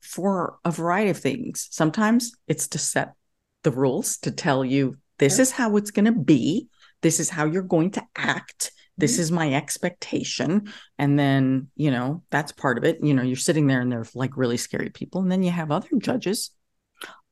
for 0.00 0.58
a 0.64 0.70
variety 0.70 1.10
of 1.10 1.18
things. 1.18 1.68
Sometimes 1.70 2.32
it's 2.46 2.68
to 2.68 2.78
set 2.78 3.14
the 3.62 3.70
rules, 3.70 4.18
to 4.18 4.30
tell 4.30 4.64
you 4.64 4.96
this 5.18 5.38
is 5.38 5.50
how 5.50 5.76
it's 5.76 5.90
going 5.90 6.06
to 6.06 6.12
be, 6.12 6.68
this 7.02 7.20
is 7.20 7.30
how 7.30 7.44
you're 7.44 7.62
going 7.62 7.90
to 7.92 8.02
act. 8.16 8.72
This 8.96 9.14
mm-hmm. 9.14 9.22
is 9.22 9.32
my 9.32 9.54
expectation. 9.54 10.72
And 10.98 11.18
then, 11.18 11.68
you 11.76 11.90
know, 11.90 12.22
that's 12.30 12.52
part 12.52 12.78
of 12.78 12.84
it. 12.84 12.98
You 13.02 13.14
know, 13.14 13.22
you're 13.22 13.36
sitting 13.36 13.66
there 13.66 13.80
and 13.80 13.90
they're 13.92 14.06
like 14.14 14.36
really 14.36 14.56
scary 14.56 14.90
people. 14.90 15.20
And 15.20 15.30
then 15.30 15.42
you 15.42 15.50
have 15.50 15.70
other 15.70 15.88
judges. 15.98 16.50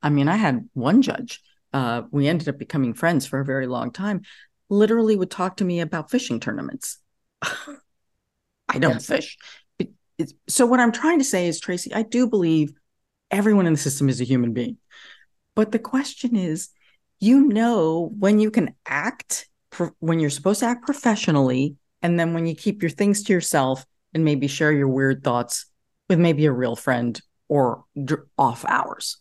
I 0.01 0.09
mean, 0.09 0.27
I 0.27 0.35
had 0.35 0.69
one 0.73 1.01
judge, 1.01 1.41
uh, 1.73 2.03
we 2.11 2.27
ended 2.27 2.47
up 2.47 2.57
becoming 2.57 2.93
friends 2.93 3.25
for 3.25 3.39
a 3.39 3.45
very 3.45 3.67
long 3.67 3.91
time, 3.91 4.21
literally 4.69 5.15
would 5.15 5.31
talk 5.31 5.57
to 5.57 5.65
me 5.65 5.81
about 5.81 6.09
fishing 6.09 6.39
tournaments. 6.39 6.97
I 7.41 8.77
don't 8.77 8.93
yes. 8.93 9.07
fish 9.07 9.37
so 10.47 10.65
what 10.65 10.79
I'm 10.79 10.91
trying 10.91 11.19
to 11.19 11.25
say 11.25 11.47
is, 11.47 11.59
Tracy, 11.59 11.93
I 11.93 12.03
do 12.03 12.27
believe 12.27 12.73
everyone 13.31 13.67
in 13.67 13.73
the 13.73 13.79
system 13.79 14.09
is 14.09 14.21
a 14.21 14.25
human 14.25 14.53
being. 14.53 14.77
But 15.55 15.71
the 15.71 15.79
question 15.79 16.35
is, 16.35 16.69
you 17.19 17.47
know, 17.47 18.11
when 18.17 18.39
you 18.39 18.49
can 18.51 18.75
act, 18.85 19.47
when 19.99 20.19
you're 20.19 20.29
supposed 20.29 20.61
to 20.61 20.67
act 20.67 20.85
professionally, 20.85 21.75
and 22.01 22.19
then 22.19 22.33
when 22.33 22.45
you 22.45 22.55
keep 22.55 22.81
your 22.81 22.89
things 22.89 23.23
to 23.23 23.33
yourself 23.33 23.85
and 24.13 24.23
maybe 24.23 24.47
share 24.47 24.71
your 24.71 24.87
weird 24.87 25.23
thoughts 25.23 25.65
with 26.07 26.19
maybe 26.19 26.45
a 26.45 26.51
real 26.51 26.75
friend 26.75 27.21
or 27.47 27.83
off 28.37 28.63
hours. 28.65 29.17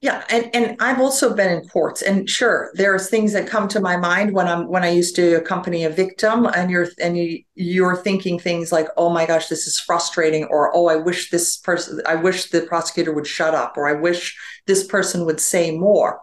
Yeah, 0.00 0.22
and 0.30 0.48
and 0.54 0.76
I've 0.78 1.00
also 1.00 1.34
been 1.34 1.50
in 1.50 1.66
courts, 1.68 2.02
and 2.02 2.30
sure, 2.30 2.70
there's 2.74 3.10
things 3.10 3.32
that 3.32 3.48
come 3.48 3.66
to 3.66 3.80
my 3.80 3.96
mind 3.96 4.32
when 4.32 4.46
I'm 4.46 4.68
when 4.68 4.84
I 4.84 4.90
used 4.90 5.16
to 5.16 5.34
accompany 5.34 5.82
a 5.82 5.90
victim, 5.90 6.46
and 6.46 6.70
you're 6.70 6.86
and 7.00 7.18
you 7.18 7.42
you're 7.56 7.96
thinking 7.96 8.38
things 8.38 8.70
like, 8.70 8.86
oh 8.96 9.10
my 9.10 9.26
gosh, 9.26 9.48
this 9.48 9.66
is 9.66 9.80
frustrating, 9.80 10.44
or 10.44 10.70
oh, 10.72 10.86
I 10.86 10.94
wish 10.94 11.30
this 11.30 11.56
person, 11.56 12.00
I 12.06 12.14
wish 12.14 12.50
the 12.50 12.60
prosecutor 12.60 13.12
would 13.12 13.26
shut 13.26 13.56
up, 13.56 13.76
or 13.76 13.88
I 13.88 13.94
wish 13.94 14.38
this 14.68 14.86
person 14.86 15.26
would 15.26 15.40
say 15.40 15.76
more. 15.76 16.20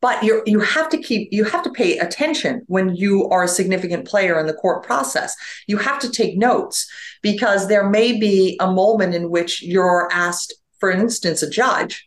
But 0.00 0.22
you 0.22 0.42
you 0.46 0.60
have 0.60 0.88
to 0.90 0.98
keep 0.98 1.30
you 1.32 1.42
have 1.42 1.64
to 1.64 1.70
pay 1.70 1.98
attention 1.98 2.62
when 2.68 2.94
you 2.94 3.28
are 3.30 3.42
a 3.42 3.48
significant 3.48 4.06
player 4.06 4.38
in 4.38 4.46
the 4.46 4.54
court 4.54 4.84
process. 4.84 5.34
You 5.66 5.78
have 5.78 5.98
to 6.00 6.10
take 6.10 6.38
notes 6.38 6.88
because 7.22 7.66
there 7.66 7.90
may 7.90 8.20
be 8.20 8.56
a 8.60 8.70
moment 8.70 9.16
in 9.16 9.30
which 9.30 9.62
you're 9.64 10.08
asked, 10.12 10.54
for 10.78 10.92
instance, 10.92 11.42
a 11.42 11.50
judge 11.50 12.06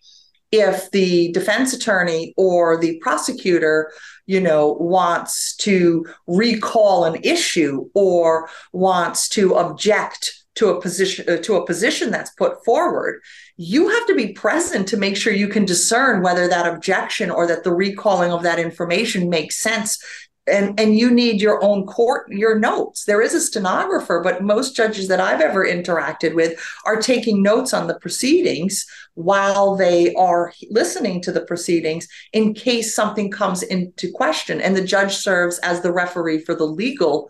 if 0.54 0.92
the 0.92 1.32
defense 1.32 1.74
attorney 1.74 2.32
or 2.38 2.78
the 2.78 3.00
prosecutor 3.00 3.92
you 4.28 4.40
know 4.40 4.74
wants 4.74 5.56
to 5.56 6.06
recall 6.28 7.06
an 7.06 7.20
issue 7.24 7.90
or 7.96 8.48
wants 8.72 9.28
to 9.28 9.56
object 9.56 10.32
to 10.54 10.70
a 10.70 10.80
position 10.80 11.28
uh, 11.28 11.42
to 11.42 11.56
a 11.56 11.66
position 11.66 12.12
that's 12.12 12.30
put 12.36 12.64
forward 12.64 13.20
you 13.58 13.90
have 13.90 14.06
to 14.06 14.14
be 14.14 14.32
present 14.32 14.88
to 14.88 14.96
make 14.96 15.18
sure 15.18 15.34
you 15.34 15.48
can 15.48 15.66
discern 15.66 16.22
whether 16.22 16.48
that 16.48 16.72
objection 16.72 17.32
or 17.32 17.48
that 17.48 17.64
the 17.64 17.74
recalling 17.74 18.32
of 18.32 18.44
that 18.44 18.60
information 18.60 19.30
makes 19.30 19.60
sense 19.60 19.98
and 20.46 20.78
and 20.80 20.98
you 20.98 21.10
need 21.10 21.42
your 21.42 21.64
own 21.64 21.86
court 21.86 22.28
your 22.30 22.60
notes. 22.60 23.06
There 23.06 23.22
is 23.22 23.34
a 23.34 23.42
stenographer 23.42 24.22
but 24.24 24.44
most 24.44 24.76
judges 24.76 25.08
that 25.08 25.20
i've 25.20 25.42
ever 25.42 25.66
interacted 25.66 26.36
with 26.36 26.60
are 26.86 27.02
taking 27.02 27.42
notes 27.42 27.74
on 27.74 27.88
the 27.88 28.00
proceedings 28.00 28.86
while 29.16 29.76
they 29.76 30.14
are 30.16 30.54
listening 30.70 31.22
to 31.22 31.32
the 31.32 31.46
proceedings 31.46 32.08
in 32.34 32.54
case 32.54 32.96
something 32.96 33.30
comes 33.30 33.64
into 33.64 34.12
question. 34.12 34.60
And 34.60 34.76
the 34.76 34.84
judge 34.84 35.16
serves 35.16 35.60
as 35.60 35.82
the 35.82 35.92
referee 35.92 36.40
for 36.40 36.56
the 36.56 36.66
legal 36.66 37.30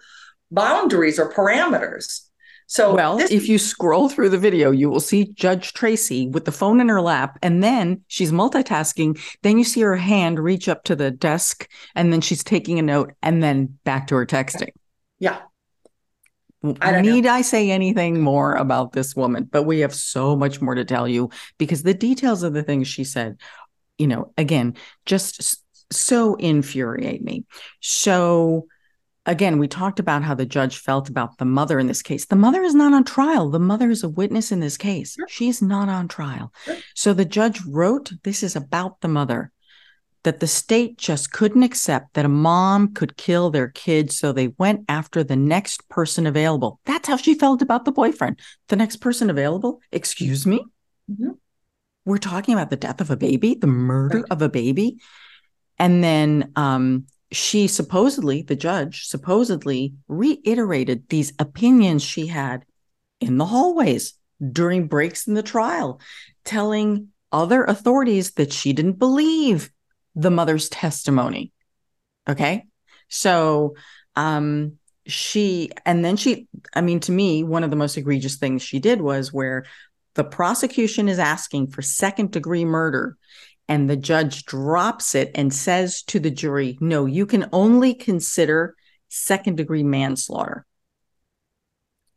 boundaries 0.52 1.20
or 1.20 1.32
parameters 1.32 2.23
so, 2.74 2.96
well, 2.96 3.18
this- 3.18 3.30
if 3.30 3.48
you 3.48 3.60
scroll 3.60 4.10
through 4.10 4.30
the 4.30 4.38
video, 4.40 4.72
you 4.72 4.90
will 4.90 5.00
see 5.00 5.26
Judge 5.26 5.74
Tracy 5.74 6.28
with 6.28 6.46
the 6.46 6.52
phone 6.52 6.82
in 6.82 6.90
her 6.90 7.02
lap, 7.02 7.38
and 7.44 7.62
then 7.62 8.02
she's 8.08 8.32
multitasking. 8.32 9.20
Then 9.44 9.60
you 9.60 9.64
see 9.64 9.82
her 9.82 9.96
hand 9.96 10.40
reach 10.40 10.68
up 10.68 10.84
to 10.86 10.96
the 10.96 11.12
desk, 11.12 11.70
and 11.94 12.12
then 12.12 12.20
she's 12.20 12.44
taking 12.44 12.80
a 12.80 12.82
note, 12.82 13.14
and 13.22 13.44
then 13.44 13.78
back 13.84 14.08
to 14.08 14.16
her 14.16 14.26
texting. 14.26 14.72
Yeah. 15.20 15.38
I 16.82 17.02
Need 17.02 17.26
know. 17.26 17.32
I 17.32 17.42
say 17.44 17.70
anything 17.70 18.22
more 18.22 18.56
about 18.56 18.94
this 18.94 19.16
woman? 19.16 19.44
But 19.44 19.64
we 19.64 19.80
have 19.82 19.94
so 19.94 20.36
much 20.36 20.60
more 20.60 20.74
to 20.74 20.86
tell 20.86 21.08
you 21.08 21.30
because 21.60 21.84
the 21.84 21.94
details 21.94 22.42
of 22.42 22.54
the 22.54 22.64
things 22.64 22.88
she 22.88 23.04
said, 23.04 23.40
you 24.00 24.08
know, 24.08 24.34
again, 24.36 24.78
just 25.06 25.62
so 25.92 26.36
infuriate 26.36 27.22
me. 27.22 27.44
So 27.82 28.66
again, 29.26 29.58
we 29.60 29.68
talked 29.68 30.00
about 30.00 30.24
how 30.24 30.34
the 30.34 30.46
judge 30.46 30.78
felt 30.78 31.10
about 31.10 31.38
the 31.38 31.46
mother 31.46 31.80
in 31.80 31.88
this 31.88 32.02
case. 32.02 32.26
The 32.26 32.36
mother 32.36 32.64
is 32.64 32.76
not 32.76 32.94
on 32.94 33.04
trial. 33.04 33.50
The 33.50 33.60
mother 33.60 33.90
is 33.90 34.04
a 34.04 34.10
witness 34.10 34.52
in 34.52 34.60
this 34.60 34.78
case. 34.78 35.14
Sure. 35.14 35.28
She's 35.30 35.62
not 35.62 35.90
on 35.90 36.08
trial. 36.08 36.54
Sure. 36.66 36.78
So 36.96 37.14
the 37.14 37.26
judge 37.26 37.62
wrote, 37.68 38.12
This 38.24 38.44
is 38.44 38.56
about 38.56 39.02
the 39.02 39.08
mother, 39.08 39.52
that 40.24 40.40
the 40.40 40.48
state 40.48 40.98
just 40.98 41.32
couldn't 41.32 41.64
accept 41.64 42.14
that 42.14 42.26
a 42.26 42.30
mom 42.30 42.94
could 42.94 43.18
kill 43.18 43.50
their 43.50 43.70
kids. 43.70 44.18
So 44.18 44.32
they 44.32 44.50
went 44.58 44.86
after 44.88 45.24
the 45.24 45.36
next 45.36 45.88
person 45.90 46.26
available. 46.26 46.80
That's 46.86 47.08
how 47.08 47.18
she 47.18 47.36
felt 47.36 47.62
about 47.62 47.86
the 47.86 47.92
boyfriend. 47.92 48.40
The 48.70 48.76
next 48.76 48.98
person 48.98 49.30
available? 49.30 49.82
Excuse 49.92 50.46
me? 50.46 50.64
Mm-hmm. 51.12 51.32
We're 52.06 52.18
talking 52.18 52.54
about 52.54 52.70
the 52.70 52.76
death 52.76 53.00
of 53.00 53.12
a 53.12 53.18
baby, 53.18 53.56
the 53.56 53.68
murder 53.68 54.20
right. 54.20 54.32
of 54.32 54.42
a 54.42 54.50
baby. 54.50 54.98
And 55.78 56.04
then 56.04 56.52
um, 56.56 57.06
she 57.34 57.68
supposedly, 57.68 58.44
the 58.44 58.56
judge 58.56 59.06
supposedly 59.08 59.96
reiterated 60.08 61.10
these 61.10 61.34
opinions 61.40 62.04
she 62.04 62.28
had 62.28 62.64
in 63.20 63.38
the 63.38 63.46
hallways 63.46 64.14
during 64.52 64.88
breaks 64.88 65.28
in 65.28 65.34
the 65.34 65.44
trial, 65.44 66.00
telling 66.46 67.10
other 67.32 67.64
authorities 67.64 68.32
that 68.34 68.54
she 68.54 68.72
didn't 68.72 69.00
believe 69.00 69.72
the 70.16 70.32
mother's 70.32 70.70
testimony. 70.70 71.52
Okay. 72.30 72.66
So, 73.10 73.76
um, 74.16 74.74
she, 75.08 75.72
and 75.86 76.06
then 76.06 76.16
she, 76.16 76.48
I 76.74 76.82
mean, 76.82 77.00
to 77.02 77.12
me, 77.12 77.44
one 77.44 77.64
of 77.64 77.72
the 77.72 77.76
most 77.76 77.98
egregious 77.98 78.38
things 78.38 78.62
she 78.62 78.80
did 78.80 79.02
was 79.02 79.34
where 79.34 79.66
the 80.14 80.24
prosecution 80.24 81.10
is 81.10 81.20
asking 81.20 81.68
for 81.68 81.82
second 81.82 82.32
degree 82.32 82.64
murder 82.64 83.18
and 83.68 83.90
the 83.90 83.98
judge 83.98 84.46
drops 84.46 85.16
it 85.16 85.32
and 85.36 85.54
says 85.54 86.04
to 86.04 86.20
the 86.20 86.32
jury, 86.32 86.78
no, 86.82 87.06
you 87.06 87.26
can 87.26 87.50
only 87.52 87.94
consider 87.94 88.76
second 89.08 89.58
degree 89.58 89.84
manslaughter. 89.84 90.66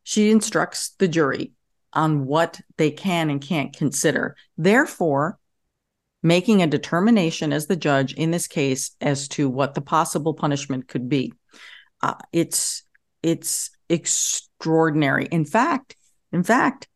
She 0.03 0.31
instructs 0.31 0.91
the 0.99 1.09
jury 1.09 1.53
on 1.93 2.27
what 2.27 2.61
they 2.77 2.91
can 2.91 3.31
and 3.31 3.41
can't 3.41 3.77
consider. 3.77 4.37
Therefore, 4.57 5.39
making 6.23 6.63
a 6.63 6.67
determination 6.67 7.53
as 7.53 7.67
the 7.67 7.77
judge 7.77 8.13
in 8.15 8.31
this 8.31 8.49
case 8.49 8.93
as 9.01 9.29
to 9.29 9.49
what 9.49 9.75
the 9.75 9.81
possible 9.81 10.35
punishment 10.35 10.89
could 10.89 11.09
be. 11.09 11.33
Uh, 12.03 12.15
it's 12.33 12.83
it's 13.23 13.71
extraordinary. 13.89 15.27
In 15.27 15.45
fact, 15.45 15.97
in 16.33 16.43
fact, 16.43 16.89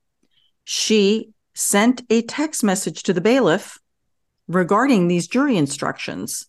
she 0.65 1.31
sent 1.55 2.03
a 2.11 2.23
text 2.23 2.63
message 2.63 3.03
to 3.05 3.13
the 3.13 3.21
bailiff 3.21 3.79
regarding 4.51 5.07
these 5.07 5.29
jury 5.29 5.57
instructions. 5.57 6.47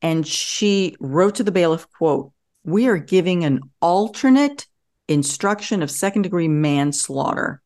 And 0.00 0.26
she 0.26 0.96
wrote 1.00 1.34
to 1.36 1.44
the 1.44 1.52
bailiff, 1.52 1.86
quote, 1.90 2.32
we 2.64 2.88
are 2.88 2.96
giving 2.96 3.44
an 3.44 3.60
alternate 3.80 4.66
instruction 5.06 5.82
of 5.82 5.90
second 5.90 6.22
degree 6.22 6.48
manslaughter. 6.48 7.62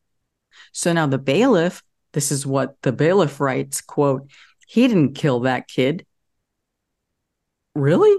So 0.73 0.91
now 0.91 1.07
the 1.07 1.17
bailiff, 1.17 1.83
this 2.11 2.31
is 2.31 2.45
what 2.45 2.75
the 2.81 2.91
bailiff 2.91 3.39
writes, 3.39 3.81
quote, 3.81 4.29
he 4.67 4.87
didn't 4.87 5.15
kill 5.15 5.41
that 5.41 5.67
kid. 5.67 6.05
Really? 7.73 8.15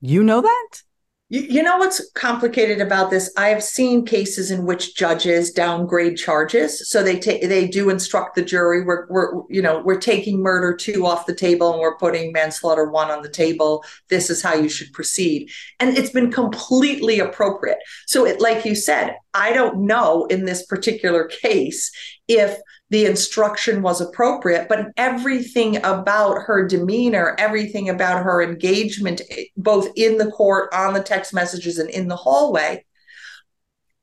You 0.00 0.22
know 0.22 0.40
that? 0.40 0.82
You, 1.30 1.62
know 1.62 1.76
what's 1.76 2.10
complicated 2.12 2.80
about 2.80 3.10
this? 3.10 3.30
I 3.36 3.48
have 3.48 3.62
seen 3.62 4.06
cases 4.06 4.50
in 4.50 4.64
which 4.64 4.96
judges 4.96 5.50
downgrade 5.50 6.16
charges, 6.16 6.88
so 6.88 7.02
they 7.02 7.18
take 7.18 7.42
they 7.42 7.68
do 7.68 7.90
instruct 7.90 8.34
the 8.34 8.42
jury. 8.42 8.82
We're 8.82 9.06
we're 9.10 9.42
you 9.50 9.60
know 9.60 9.82
we're 9.84 10.00
taking 10.00 10.42
murder 10.42 10.74
two 10.74 11.04
off 11.04 11.26
the 11.26 11.34
table 11.34 11.70
and 11.70 11.80
we're 11.80 11.98
putting 11.98 12.32
manslaughter 12.32 12.90
one 12.90 13.10
on 13.10 13.20
the 13.20 13.28
table. 13.28 13.84
This 14.08 14.30
is 14.30 14.40
how 14.40 14.54
you 14.54 14.70
should 14.70 14.90
proceed, 14.94 15.50
and 15.78 15.98
it's 15.98 16.08
been 16.08 16.32
completely 16.32 17.20
appropriate. 17.20 17.78
So, 18.06 18.24
it, 18.24 18.40
like 18.40 18.64
you 18.64 18.74
said, 18.74 19.14
I 19.34 19.52
don't 19.52 19.86
know 19.86 20.24
in 20.26 20.46
this 20.46 20.64
particular 20.64 21.26
case 21.26 21.90
if 22.26 22.58
the 22.90 23.04
instruction 23.04 23.82
was 23.82 24.00
appropriate, 24.00 24.68
but 24.68 24.86
everything 24.96 25.76
about 25.78 26.42
her 26.42 26.66
demeanor, 26.66 27.36
everything 27.38 27.88
about 27.88 28.24
her 28.24 28.42
engagement, 28.42 29.20
both 29.56 29.88
in 29.94 30.16
the 30.16 30.30
court, 30.30 30.72
on 30.72 30.94
the 30.94 31.02
text 31.02 31.34
messages, 31.34 31.78
and 31.78 31.90
in 31.90 32.08
the 32.08 32.16
hallway, 32.16 32.84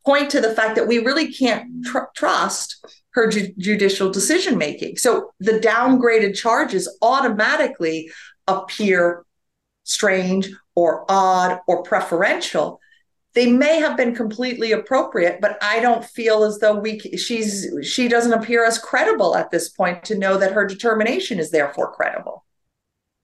point 0.05 0.29
to 0.29 0.39
the 0.39 0.53
fact 0.53 0.75
that 0.75 0.87
we 0.87 0.99
really 0.99 1.33
can't 1.33 1.83
tr- 1.83 2.11
trust 2.15 2.85
her 3.11 3.27
ju- 3.27 3.53
judicial 3.57 4.11
decision 4.11 4.57
making. 4.57 4.97
So 4.97 5.31
the 5.39 5.59
downgraded 5.59 6.35
charges 6.35 6.87
automatically 7.01 8.11
appear 8.47 9.25
strange 9.83 10.49
or 10.75 11.05
odd 11.09 11.59
or 11.67 11.81
preferential 11.81 12.79
they 13.35 13.51
may 13.51 13.79
have 13.79 13.95
been 13.95 14.15
completely 14.15 14.71
appropriate 14.71 15.39
but 15.39 15.57
i 15.61 15.79
don't 15.79 16.03
feel 16.03 16.43
as 16.43 16.57
though 16.59 16.75
we 16.75 16.99
she's 16.99 17.67
she 17.83 18.07
doesn't 18.07 18.33
appear 18.33 18.65
as 18.65 18.79
credible 18.79 19.35
at 19.35 19.51
this 19.51 19.69
point 19.69 20.03
to 20.03 20.17
know 20.17 20.37
that 20.37 20.53
her 20.53 20.65
determination 20.65 21.37
is 21.39 21.51
therefore 21.51 21.93
credible 21.93 22.43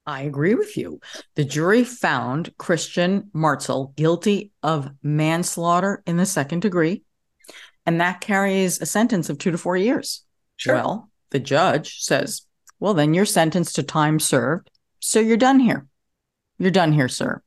I 0.04 0.24
agree 0.24 0.56
with 0.56 0.78
you. 0.78 1.00
The 1.36 1.46
jury 1.46 1.84
found 1.84 2.58
Christian 2.58 3.30
Martzel 3.36 3.96
guilty 3.96 4.52
of 4.64 4.90
manslaughter 5.04 6.02
in 6.08 6.18
the 6.18 6.26
second 6.26 6.64
degree, 6.64 7.04
and 7.86 8.02
that 8.02 8.20
carries 8.20 8.82
a 8.82 8.88
sentence 8.88 9.30
of 9.30 9.38
two 9.38 9.52
to 9.52 9.60
four 9.60 9.78
years. 9.78 10.24
Sure. 10.58 10.74
Well, 10.74 11.12
the 11.30 11.40
judge 11.40 12.02
says, 12.02 12.42
well, 12.80 12.96
then 12.96 13.14
you're 13.14 13.26
sentenced 13.26 13.76
to 13.76 13.84
time 13.84 14.20
served. 14.20 14.72
So 15.00 15.20
you're 15.20 15.38
done 15.38 15.60
here. 15.60 15.86
You're 16.58 16.72
done 16.72 16.94
here, 16.94 17.08
sir 17.08 17.44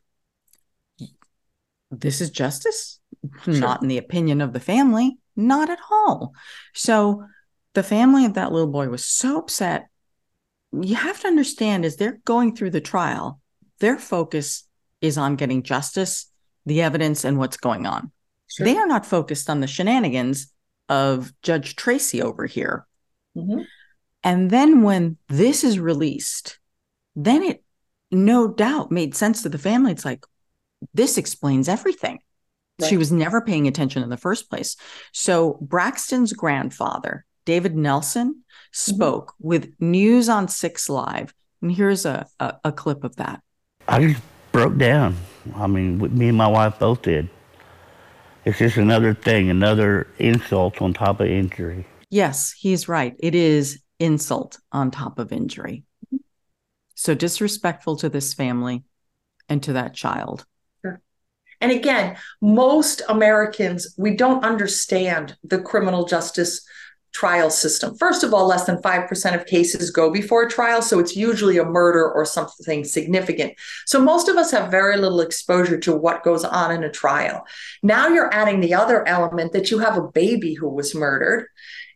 this 1.90 2.20
is 2.20 2.30
justice? 2.30 3.00
Sure. 3.44 3.54
not 3.54 3.82
in 3.82 3.88
the 3.88 3.98
opinion 3.98 4.40
of 4.40 4.52
the 4.52 4.60
family? 4.60 5.18
Not 5.36 5.70
at 5.70 5.78
all. 5.90 6.34
So 6.74 7.24
the 7.72 7.82
family 7.82 8.24
of 8.26 8.34
that 8.34 8.52
little 8.52 8.70
boy 8.70 8.88
was 8.88 9.04
so 9.04 9.38
upset. 9.38 9.86
You 10.72 10.96
have 10.96 11.20
to 11.20 11.28
understand 11.28 11.84
as 11.84 11.96
they're 11.96 12.20
going 12.24 12.54
through 12.54 12.70
the 12.70 12.80
trial 12.80 13.40
their 13.80 13.98
focus 13.98 14.64
is 15.00 15.18
on 15.18 15.36
getting 15.36 15.62
justice 15.62 16.30
the 16.64 16.80
evidence 16.80 17.24
and 17.24 17.38
what's 17.38 17.56
going 17.56 17.86
on. 17.86 18.10
Sure. 18.46 18.64
they 18.64 18.76
are 18.76 18.86
not 18.86 19.04
focused 19.04 19.50
on 19.50 19.60
the 19.60 19.66
shenanigans 19.66 20.52
of 20.88 21.32
judge 21.42 21.76
tracy 21.76 22.22
over 22.22 22.46
here. 22.46 22.86
Mm-hmm. 23.36 23.62
and 24.22 24.48
then 24.48 24.82
when 24.82 25.16
this 25.28 25.64
is 25.64 25.80
released 25.80 26.60
then 27.16 27.42
it 27.42 27.64
no 28.12 28.46
doubt 28.46 28.92
made 28.92 29.14
sense 29.14 29.42
to 29.42 29.48
the 29.48 29.58
family. 29.58 29.90
It's 29.92 30.04
like 30.04 30.24
this 30.92 31.18
explains 31.18 31.68
everything. 31.68 32.18
Right. 32.80 32.88
She 32.88 32.96
was 32.96 33.12
never 33.12 33.40
paying 33.40 33.68
attention 33.68 34.02
in 34.02 34.08
the 34.08 34.16
first 34.16 34.50
place. 34.50 34.76
So 35.12 35.58
Braxton's 35.60 36.32
grandfather, 36.32 37.24
David 37.44 37.76
Nelson, 37.76 38.28
mm-hmm. 38.30 38.40
spoke 38.72 39.32
mm-hmm. 39.32 39.48
with 39.48 39.72
News 39.80 40.28
on 40.28 40.48
Six 40.48 40.88
Live. 40.88 41.32
And 41.62 41.70
here's 41.70 42.04
a, 42.04 42.26
a, 42.40 42.56
a 42.64 42.72
clip 42.72 43.04
of 43.04 43.16
that. 43.16 43.40
I 43.86 44.08
just 44.08 44.22
broke 44.50 44.76
down. 44.76 45.16
I 45.54 45.66
mean, 45.66 45.98
me 46.16 46.28
and 46.28 46.38
my 46.38 46.48
wife 46.48 46.78
both 46.78 47.02
did. 47.02 47.28
It's 48.44 48.58
just 48.58 48.76
another 48.76 49.14
thing, 49.14 49.50
another 49.50 50.08
insult 50.18 50.82
on 50.82 50.92
top 50.92 51.20
of 51.20 51.28
injury. 51.28 51.86
Yes, 52.10 52.52
he's 52.52 52.88
right. 52.88 53.14
It 53.18 53.34
is 53.34 53.80
insult 53.98 54.58
on 54.72 54.90
top 54.90 55.18
of 55.18 55.32
injury. 55.32 55.84
Mm-hmm. 56.06 56.18
So 56.94 57.14
disrespectful 57.14 57.96
to 57.96 58.08
this 58.08 58.34
family 58.34 58.84
and 59.48 59.62
to 59.62 59.74
that 59.74 59.94
child. 59.94 60.44
And 61.64 61.72
again, 61.72 62.18
most 62.42 63.00
Americans, 63.08 63.94
we 63.96 64.14
don't 64.14 64.44
understand 64.44 65.34
the 65.42 65.58
criminal 65.58 66.04
justice 66.04 66.60
trial 67.14 67.48
system. 67.48 67.96
First 67.96 68.22
of 68.22 68.34
all, 68.34 68.46
less 68.46 68.66
than 68.66 68.82
5% 68.82 69.34
of 69.34 69.46
cases 69.46 69.90
go 69.90 70.10
before 70.10 70.42
a 70.42 70.50
trial. 70.50 70.82
So 70.82 70.98
it's 70.98 71.16
usually 71.16 71.56
a 71.56 71.64
murder 71.64 72.12
or 72.12 72.26
something 72.26 72.84
significant. 72.84 73.54
So 73.86 73.98
most 73.98 74.28
of 74.28 74.36
us 74.36 74.50
have 74.50 74.70
very 74.70 74.98
little 74.98 75.22
exposure 75.22 75.78
to 75.78 75.96
what 75.96 76.22
goes 76.22 76.44
on 76.44 76.70
in 76.70 76.84
a 76.84 76.90
trial. 76.90 77.46
Now 77.82 78.08
you're 78.08 78.34
adding 78.34 78.60
the 78.60 78.74
other 78.74 79.08
element 79.08 79.52
that 79.52 79.70
you 79.70 79.78
have 79.78 79.96
a 79.96 80.08
baby 80.08 80.52
who 80.52 80.68
was 80.68 80.94
murdered. 80.94 81.46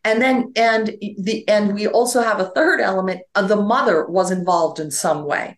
And 0.03 0.23
then, 0.23 0.51
and 0.57 0.97
the, 1.19 1.47
and 1.47 1.75
we 1.75 1.87
also 1.89 2.23
have 2.23 2.41
a 2.41 2.53
third 2.53 2.81
element 2.81 3.21
of 3.35 3.49
the 3.49 3.57
mother 3.57 4.07
was 4.07 4.31
involved 4.31 4.81
in 4.81 4.91
some 4.91 5.27
way. 5.27 5.58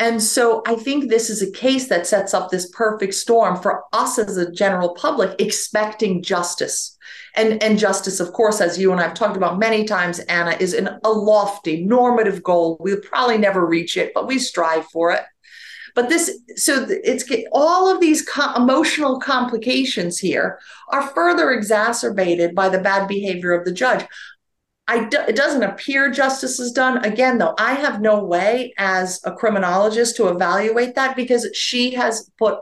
And 0.00 0.22
so 0.22 0.62
I 0.66 0.76
think 0.76 1.08
this 1.10 1.28
is 1.28 1.42
a 1.42 1.52
case 1.52 1.88
that 1.88 2.06
sets 2.06 2.32
up 2.32 2.50
this 2.50 2.70
perfect 2.70 3.12
storm 3.12 3.56
for 3.56 3.84
us 3.92 4.18
as 4.18 4.38
a 4.38 4.50
general 4.50 4.94
public 4.94 5.38
expecting 5.38 6.22
justice. 6.22 6.96
And, 7.36 7.62
and 7.62 7.78
justice, 7.78 8.18
of 8.18 8.32
course, 8.32 8.62
as 8.62 8.78
you 8.78 8.92
and 8.92 9.00
I've 9.00 9.12
talked 9.12 9.36
about 9.36 9.58
many 9.58 9.84
times, 9.84 10.18
Ana, 10.20 10.56
is 10.58 10.72
an, 10.72 10.88
a 11.04 11.10
lofty 11.10 11.84
normative 11.84 12.42
goal. 12.42 12.78
We'll 12.80 13.00
probably 13.00 13.36
never 13.36 13.64
reach 13.66 13.98
it, 13.98 14.12
but 14.14 14.26
we 14.26 14.38
strive 14.38 14.86
for 14.86 15.12
it. 15.12 15.20
But 15.94 16.08
this, 16.08 16.40
so 16.56 16.86
it's 16.88 17.30
all 17.52 17.92
of 17.92 18.00
these 18.00 18.26
co- 18.26 18.54
emotional 18.54 19.20
complications 19.20 20.18
here 20.18 20.58
are 20.88 21.08
further 21.08 21.50
exacerbated 21.50 22.54
by 22.54 22.70
the 22.70 22.80
bad 22.80 23.06
behavior 23.06 23.52
of 23.52 23.66
the 23.66 23.72
judge. 23.72 24.06
I 24.90 25.04
do, 25.04 25.18
it 25.28 25.36
doesn't 25.36 25.62
appear 25.62 26.10
justice 26.10 26.58
is 26.58 26.72
done. 26.72 27.04
Again, 27.04 27.38
though, 27.38 27.54
I 27.56 27.74
have 27.74 28.00
no 28.00 28.24
way 28.24 28.74
as 28.76 29.20
a 29.24 29.30
criminologist 29.30 30.16
to 30.16 30.26
evaluate 30.26 30.96
that 30.96 31.14
because 31.14 31.48
she 31.54 31.92
has 31.92 32.28
put 32.38 32.58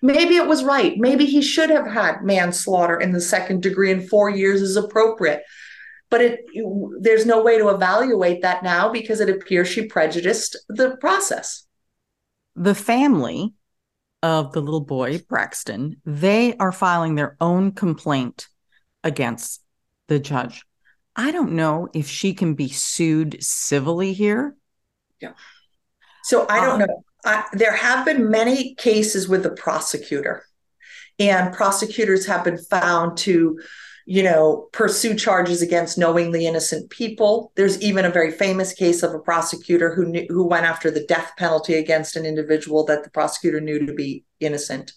maybe 0.00 0.36
it 0.36 0.46
was 0.46 0.64
right. 0.64 0.96
Maybe 0.96 1.26
he 1.26 1.42
should 1.42 1.68
have 1.68 1.86
had 1.86 2.22
manslaughter 2.22 2.98
in 2.98 3.12
the 3.12 3.20
second 3.20 3.62
degree 3.62 3.92
and 3.92 4.08
four 4.08 4.30
years 4.30 4.62
is 4.62 4.76
appropriate. 4.76 5.42
But 6.08 6.22
it, 6.22 6.40
there's 7.02 7.26
no 7.26 7.42
way 7.42 7.58
to 7.58 7.68
evaluate 7.68 8.40
that 8.40 8.62
now 8.62 8.90
because 8.90 9.20
it 9.20 9.28
appears 9.28 9.68
she 9.68 9.84
prejudiced 9.88 10.56
the 10.70 10.96
process. 10.96 11.66
The 12.56 12.74
family 12.74 13.52
of 14.22 14.52
the 14.52 14.62
little 14.62 14.80
boy, 14.80 15.20
Braxton, 15.28 16.00
they 16.06 16.56
are 16.56 16.72
filing 16.72 17.14
their 17.14 17.36
own 17.42 17.72
complaint 17.72 18.48
against 19.04 19.62
the 20.06 20.18
judge. 20.18 20.64
I 21.18 21.32
don't 21.32 21.52
know 21.52 21.88
if 21.92 22.08
she 22.08 22.32
can 22.32 22.54
be 22.54 22.68
sued 22.68 23.42
civilly 23.42 24.12
here. 24.12 24.54
Yeah. 25.20 25.32
So 26.22 26.46
I 26.48 26.64
don't 26.64 26.80
uh, 26.80 26.86
know. 26.86 27.04
I, 27.24 27.44
there 27.52 27.74
have 27.74 28.06
been 28.06 28.30
many 28.30 28.76
cases 28.76 29.28
with 29.28 29.42
the 29.42 29.50
prosecutor, 29.50 30.44
and 31.18 31.52
prosecutors 31.52 32.24
have 32.26 32.44
been 32.44 32.56
found 32.56 33.16
to, 33.18 33.58
you 34.06 34.22
know, 34.22 34.68
pursue 34.72 35.16
charges 35.16 35.60
against 35.60 35.98
knowingly 35.98 36.46
innocent 36.46 36.88
people. 36.90 37.50
There's 37.56 37.82
even 37.82 38.04
a 38.04 38.10
very 38.10 38.30
famous 38.30 38.72
case 38.72 39.02
of 39.02 39.12
a 39.12 39.18
prosecutor 39.18 39.92
who 39.92 40.04
knew, 40.06 40.26
who 40.28 40.46
went 40.46 40.66
after 40.66 40.88
the 40.88 41.04
death 41.06 41.32
penalty 41.36 41.74
against 41.74 42.14
an 42.14 42.26
individual 42.26 42.84
that 42.84 43.02
the 43.02 43.10
prosecutor 43.10 43.60
knew 43.60 43.84
to 43.84 43.92
be 43.92 44.24
innocent. 44.38 44.92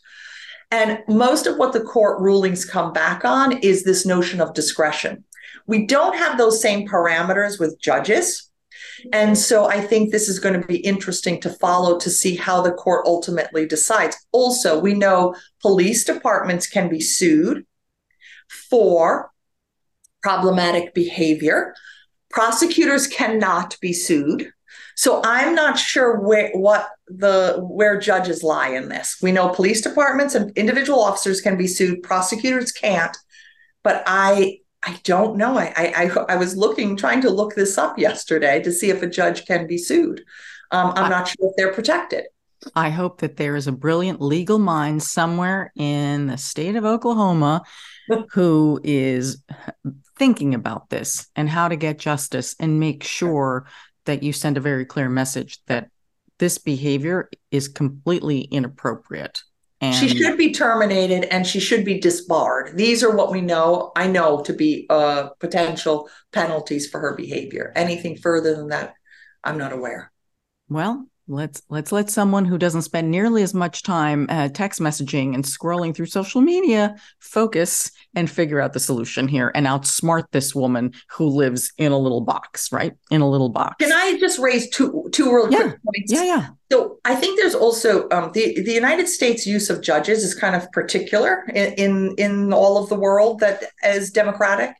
And 0.69 0.99
most 1.07 1.47
of 1.47 1.57
what 1.57 1.73
the 1.73 1.81
court 1.81 2.21
rulings 2.21 2.63
come 2.63 2.93
back 2.93 3.25
on 3.25 3.57
is 3.57 3.83
this 3.83 4.05
notion 4.05 4.39
of 4.39 4.53
discretion. 4.53 5.23
We 5.71 5.85
don't 5.85 6.17
have 6.17 6.37
those 6.37 6.61
same 6.61 6.85
parameters 6.85 7.57
with 7.57 7.79
judges. 7.79 8.51
And 9.13 9.37
so 9.37 9.67
I 9.69 9.79
think 9.79 10.11
this 10.11 10.27
is 10.27 10.37
going 10.37 10.59
to 10.59 10.67
be 10.67 10.79
interesting 10.79 11.39
to 11.39 11.49
follow 11.49 11.97
to 11.97 12.09
see 12.09 12.35
how 12.35 12.59
the 12.59 12.73
court 12.73 13.05
ultimately 13.05 13.65
decides. 13.65 14.17
Also, 14.33 14.77
we 14.77 14.93
know 14.93 15.33
police 15.61 16.03
departments 16.03 16.67
can 16.67 16.89
be 16.89 16.99
sued 16.99 17.65
for 18.69 19.31
problematic 20.21 20.93
behavior. 20.93 21.73
Prosecutors 22.29 23.07
cannot 23.07 23.77
be 23.79 23.93
sued. 23.93 24.51
So 24.97 25.21
I'm 25.23 25.55
not 25.55 25.79
sure 25.79 26.19
where 26.19 26.51
what 26.51 26.89
the 27.07 27.61
where 27.61 27.97
judges 27.97 28.43
lie 28.43 28.71
in 28.71 28.89
this. 28.89 29.19
We 29.21 29.31
know 29.31 29.47
police 29.47 29.79
departments 29.79 30.35
and 30.35 30.51
individual 30.57 30.99
officers 30.99 31.39
can 31.39 31.55
be 31.55 31.67
sued, 31.67 32.03
prosecutors 32.03 32.73
can't. 32.73 33.15
But 33.83 34.03
I 34.05 34.60
I 34.83 34.99
don't 35.03 35.37
know. 35.37 35.57
I, 35.57 35.71
I 35.77 36.11
I 36.29 36.35
was 36.37 36.57
looking, 36.57 36.97
trying 36.97 37.21
to 37.21 37.29
look 37.29 37.55
this 37.55 37.77
up 37.77 37.99
yesterday 37.99 38.61
to 38.63 38.71
see 38.71 38.89
if 38.89 39.03
a 39.03 39.07
judge 39.07 39.45
can 39.45 39.67
be 39.67 39.77
sued. 39.77 40.23
Um, 40.71 40.93
I'm 40.95 41.09
not 41.09 41.27
sure 41.27 41.49
if 41.49 41.55
they're 41.55 41.73
protected. 41.73 42.25
I 42.75 42.89
hope 42.89 43.19
that 43.19 43.37
there 43.37 43.55
is 43.55 43.67
a 43.67 43.71
brilliant 43.71 44.21
legal 44.21 44.59
mind 44.59 45.01
somewhere 45.03 45.71
in 45.75 46.27
the 46.27 46.37
state 46.37 46.75
of 46.75 46.85
Oklahoma 46.85 47.63
who 48.31 48.79
is 48.83 49.43
thinking 50.17 50.53
about 50.53 50.89
this 50.89 51.27
and 51.35 51.49
how 51.49 51.67
to 51.67 51.75
get 51.75 51.99
justice 51.99 52.55
and 52.59 52.79
make 52.79 53.03
sure 53.03 53.65
that 54.05 54.23
you 54.23 54.33
send 54.33 54.57
a 54.57 54.61
very 54.61 54.85
clear 54.85 55.09
message 55.09 55.59
that 55.65 55.89
this 56.39 56.57
behavior 56.57 57.29
is 57.51 57.67
completely 57.67 58.41
inappropriate. 58.41 59.43
And 59.81 59.95
she 59.95 60.07
should 60.09 60.37
be 60.37 60.53
terminated 60.53 61.25
and 61.25 61.45
she 61.45 61.59
should 61.59 61.83
be 61.83 61.99
disbarred. 61.99 62.77
These 62.77 63.03
are 63.03 63.15
what 63.15 63.31
we 63.31 63.41
know, 63.41 63.91
I 63.95 64.07
know 64.07 64.41
to 64.43 64.53
be 64.53 64.85
uh, 64.91 65.29
potential 65.39 66.07
penalties 66.31 66.87
for 66.87 66.99
her 66.99 67.15
behavior. 67.15 67.73
Anything 67.75 68.15
further 68.15 68.55
than 68.55 68.67
that, 68.67 68.93
I'm 69.43 69.57
not 69.57 69.73
aware. 69.73 70.11
Well, 70.69 71.07
let's 71.27 71.61
let's 71.69 71.91
let 71.91 72.09
someone 72.09 72.45
who 72.45 72.57
doesn't 72.57 72.81
spend 72.83 73.09
nearly 73.09 73.41
as 73.41 73.53
much 73.53 73.83
time 73.83 74.27
uh, 74.29 74.49
text 74.49 74.79
messaging 74.79 75.33
and 75.33 75.43
scrolling 75.43 75.95
through 75.95 76.05
social 76.05 76.41
media 76.41 76.95
focus 77.19 77.91
and 78.15 78.29
figure 78.29 78.59
out 78.59 78.73
the 78.73 78.79
solution 78.79 79.27
here 79.27 79.51
and 79.55 79.65
outsmart 79.65 80.25
this 80.31 80.53
woman 80.53 80.93
who 81.09 81.25
lives 81.27 81.71
in 81.77 81.91
a 81.91 81.97
little 81.97 82.21
box 82.21 82.71
right 82.71 82.93
in 83.09 83.21
a 83.21 83.29
little 83.29 83.49
box 83.49 83.75
can 83.79 83.93
i 83.93 84.17
just 84.19 84.39
raise 84.39 84.69
two 84.69 85.07
two 85.11 85.33
real 85.33 85.51
yeah. 85.51 85.59
quick 85.59 85.79
points 85.83 86.11
yeah 86.11 86.23
yeah 86.23 86.47
so 86.71 86.99
i 87.05 87.13
think 87.13 87.39
there's 87.39 87.55
also 87.55 88.07
um, 88.09 88.31
the 88.33 88.61
the 88.61 88.73
united 88.73 89.07
states 89.07 89.45
use 89.45 89.69
of 89.69 89.81
judges 89.81 90.23
is 90.23 90.33
kind 90.33 90.55
of 90.55 90.71
particular 90.71 91.45
in, 91.53 91.73
in 91.73 92.15
in 92.17 92.53
all 92.53 92.81
of 92.81 92.89
the 92.89 92.95
world 92.95 93.39
that 93.39 93.63
is 93.83 94.11
democratic 94.11 94.71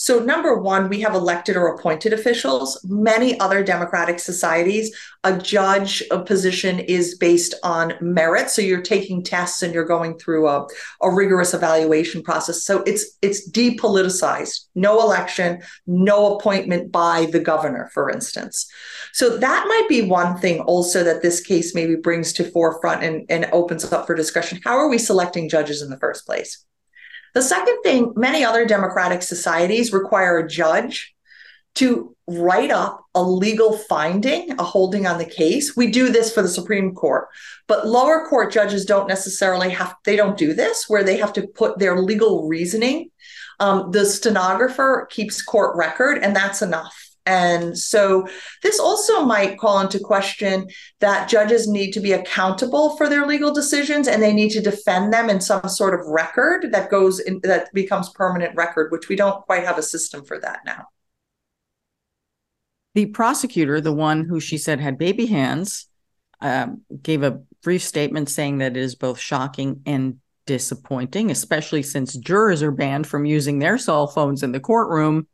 so, 0.00 0.20
number 0.20 0.56
one, 0.56 0.88
we 0.88 1.00
have 1.00 1.16
elected 1.16 1.56
or 1.56 1.74
appointed 1.74 2.12
officials. 2.12 2.80
Many 2.84 3.38
other 3.40 3.64
democratic 3.64 4.20
societies, 4.20 4.96
a 5.24 5.36
judge 5.36 6.04
a 6.12 6.22
position 6.22 6.78
is 6.78 7.18
based 7.18 7.56
on 7.64 7.94
merit. 8.00 8.48
So, 8.48 8.62
you're 8.62 8.80
taking 8.80 9.24
tests 9.24 9.60
and 9.60 9.74
you're 9.74 9.84
going 9.84 10.16
through 10.16 10.46
a, 10.46 10.68
a 11.02 11.10
rigorous 11.10 11.52
evaluation 11.52 12.22
process. 12.22 12.62
So, 12.62 12.84
it's 12.84 13.18
it's 13.22 13.50
depoliticized. 13.50 14.66
No 14.76 15.00
election, 15.00 15.62
no 15.88 16.36
appointment 16.36 16.92
by 16.92 17.26
the 17.32 17.40
governor, 17.40 17.90
for 17.92 18.08
instance. 18.08 18.70
So, 19.12 19.36
that 19.36 19.64
might 19.66 19.88
be 19.88 20.02
one 20.02 20.38
thing 20.38 20.60
also 20.60 21.02
that 21.02 21.22
this 21.22 21.37
case 21.40 21.74
maybe 21.74 21.96
brings 21.96 22.32
to 22.34 22.50
forefront 22.50 23.02
and, 23.02 23.26
and 23.28 23.48
opens 23.52 23.90
up 23.92 24.06
for 24.06 24.14
discussion. 24.14 24.60
How 24.64 24.76
are 24.76 24.88
we 24.88 24.98
selecting 24.98 25.48
judges 25.48 25.82
in 25.82 25.90
the 25.90 25.98
first 25.98 26.26
place? 26.26 26.64
The 27.34 27.42
second 27.42 27.82
thing, 27.82 28.12
many 28.16 28.44
other 28.44 28.66
democratic 28.66 29.22
societies 29.22 29.92
require 29.92 30.38
a 30.38 30.48
judge 30.48 31.14
to 31.76 32.16
write 32.26 32.70
up 32.70 33.04
a 33.14 33.22
legal 33.22 33.76
finding, 33.76 34.52
a 34.58 34.64
holding 34.64 35.06
on 35.06 35.18
the 35.18 35.24
case. 35.24 35.76
We 35.76 35.90
do 35.90 36.10
this 36.10 36.32
for 36.32 36.42
the 36.42 36.48
Supreme 36.48 36.94
Court, 36.94 37.28
but 37.66 37.86
lower 37.86 38.26
court 38.26 38.52
judges 38.52 38.84
don't 38.84 39.08
necessarily 39.08 39.70
have, 39.70 39.94
they 40.04 40.16
don't 40.16 40.36
do 40.36 40.52
this 40.52 40.86
where 40.88 41.04
they 41.04 41.16
have 41.18 41.32
to 41.34 41.46
put 41.46 41.78
their 41.78 42.00
legal 42.00 42.48
reasoning. 42.48 43.10
Um, 43.60 43.90
the 43.92 44.06
stenographer 44.06 45.06
keeps 45.10 45.42
court 45.42 45.76
record, 45.76 46.18
and 46.18 46.34
that's 46.34 46.62
enough. 46.62 47.07
And 47.28 47.78
so 47.78 48.26
this 48.62 48.80
also 48.80 49.22
might 49.22 49.58
call 49.58 49.80
into 49.80 50.00
question 50.00 50.66
that 51.00 51.28
judges 51.28 51.68
need 51.68 51.92
to 51.92 52.00
be 52.00 52.12
accountable 52.12 52.96
for 52.96 53.06
their 53.06 53.26
legal 53.26 53.52
decisions 53.52 54.08
and 54.08 54.22
they 54.22 54.32
need 54.32 54.48
to 54.52 54.62
defend 54.62 55.12
them 55.12 55.28
in 55.28 55.42
some 55.42 55.68
sort 55.68 55.92
of 55.92 56.06
record 56.06 56.72
that 56.72 56.90
goes 56.90 57.20
in 57.20 57.40
that 57.42 57.68
becomes 57.74 58.08
permanent 58.08 58.56
record, 58.56 58.90
which 58.90 59.10
we 59.10 59.14
don't 59.14 59.44
quite 59.44 59.64
have 59.64 59.76
a 59.76 59.82
system 59.82 60.24
for 60.24 60.40
that 60.40 60.60
now. 60.64 60.86
The 62.94 63.04
prosecutor, 63.04 63.82
the 63.82 63.92
one 63.92 64.24
who 64.24 64.40
she 64.40 64.56
said 64.56 64.80
had 64.80 64.96
baby 64.96 65.26
hands, 65.26 65.86
um, 66.40 66.80
gave 67.02 67.22
a 67.22 67.42
brief 67.62 67.82
statement 67.82 68.30
saying 68.30 68.58
that 68.58 68.74
it 68.74 68.82
is 68.82 68.94
both 68.94 69.18
shocking 69.18 69.82
and 69.84 70.16
disappointing, 70.46 71.30
especially 71.30 71.82
since 71.82 72.16
jurors 72.16 72.62
are 72.62 72.70
banned 72.70 73.06
from 73.06 73.26
using 73.26 73.58
their 73.58 73.76
cell 73.76 74.06
phones 74.06 74.42
in 74.42 74.52
the 74.52 74.60
courtroom 74.60 75.26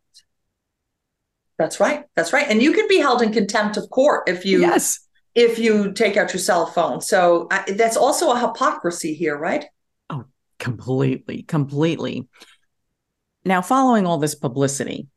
that's 1.59 1.81
right. 1.81 2.05
That's 2.17 2.33
right. 2.33 2.47
And 2.49 2.63
you 2.63 2.73
can 2.73 2.89
be 2.89 2.99
held 2.99 3.23
in 3.23 3.33
contempt 3.33 3.77
of 3.77 3.89
court 3.91 4.29
if 4.29 4.45
you 4.45 4.61
yes 4.61 5.05
if 5.35 5.59
you 5.59 5.93
take 5.93 6.17
out 6.17 6.33
your 6.33 6.41
cell 6.41 6.67
phone. 6.67 7.01
So 7.01 7.49
uh, 7.51 7.65
that's 7.69 7.97
also 7.97 8.33
a 8.33 8.39
hypocrisy 8.39 9.15
here, 9.15 9.37
right? 9.37 9.65
Oh, 10.09 10.25
completely, 10.59 11.43
completely. 11.43 12.29
Now, 13.45 13.61
following 13.61 14.07
all 14.07 14.19
this 14.19 14.35
publicity, 14.35 15.09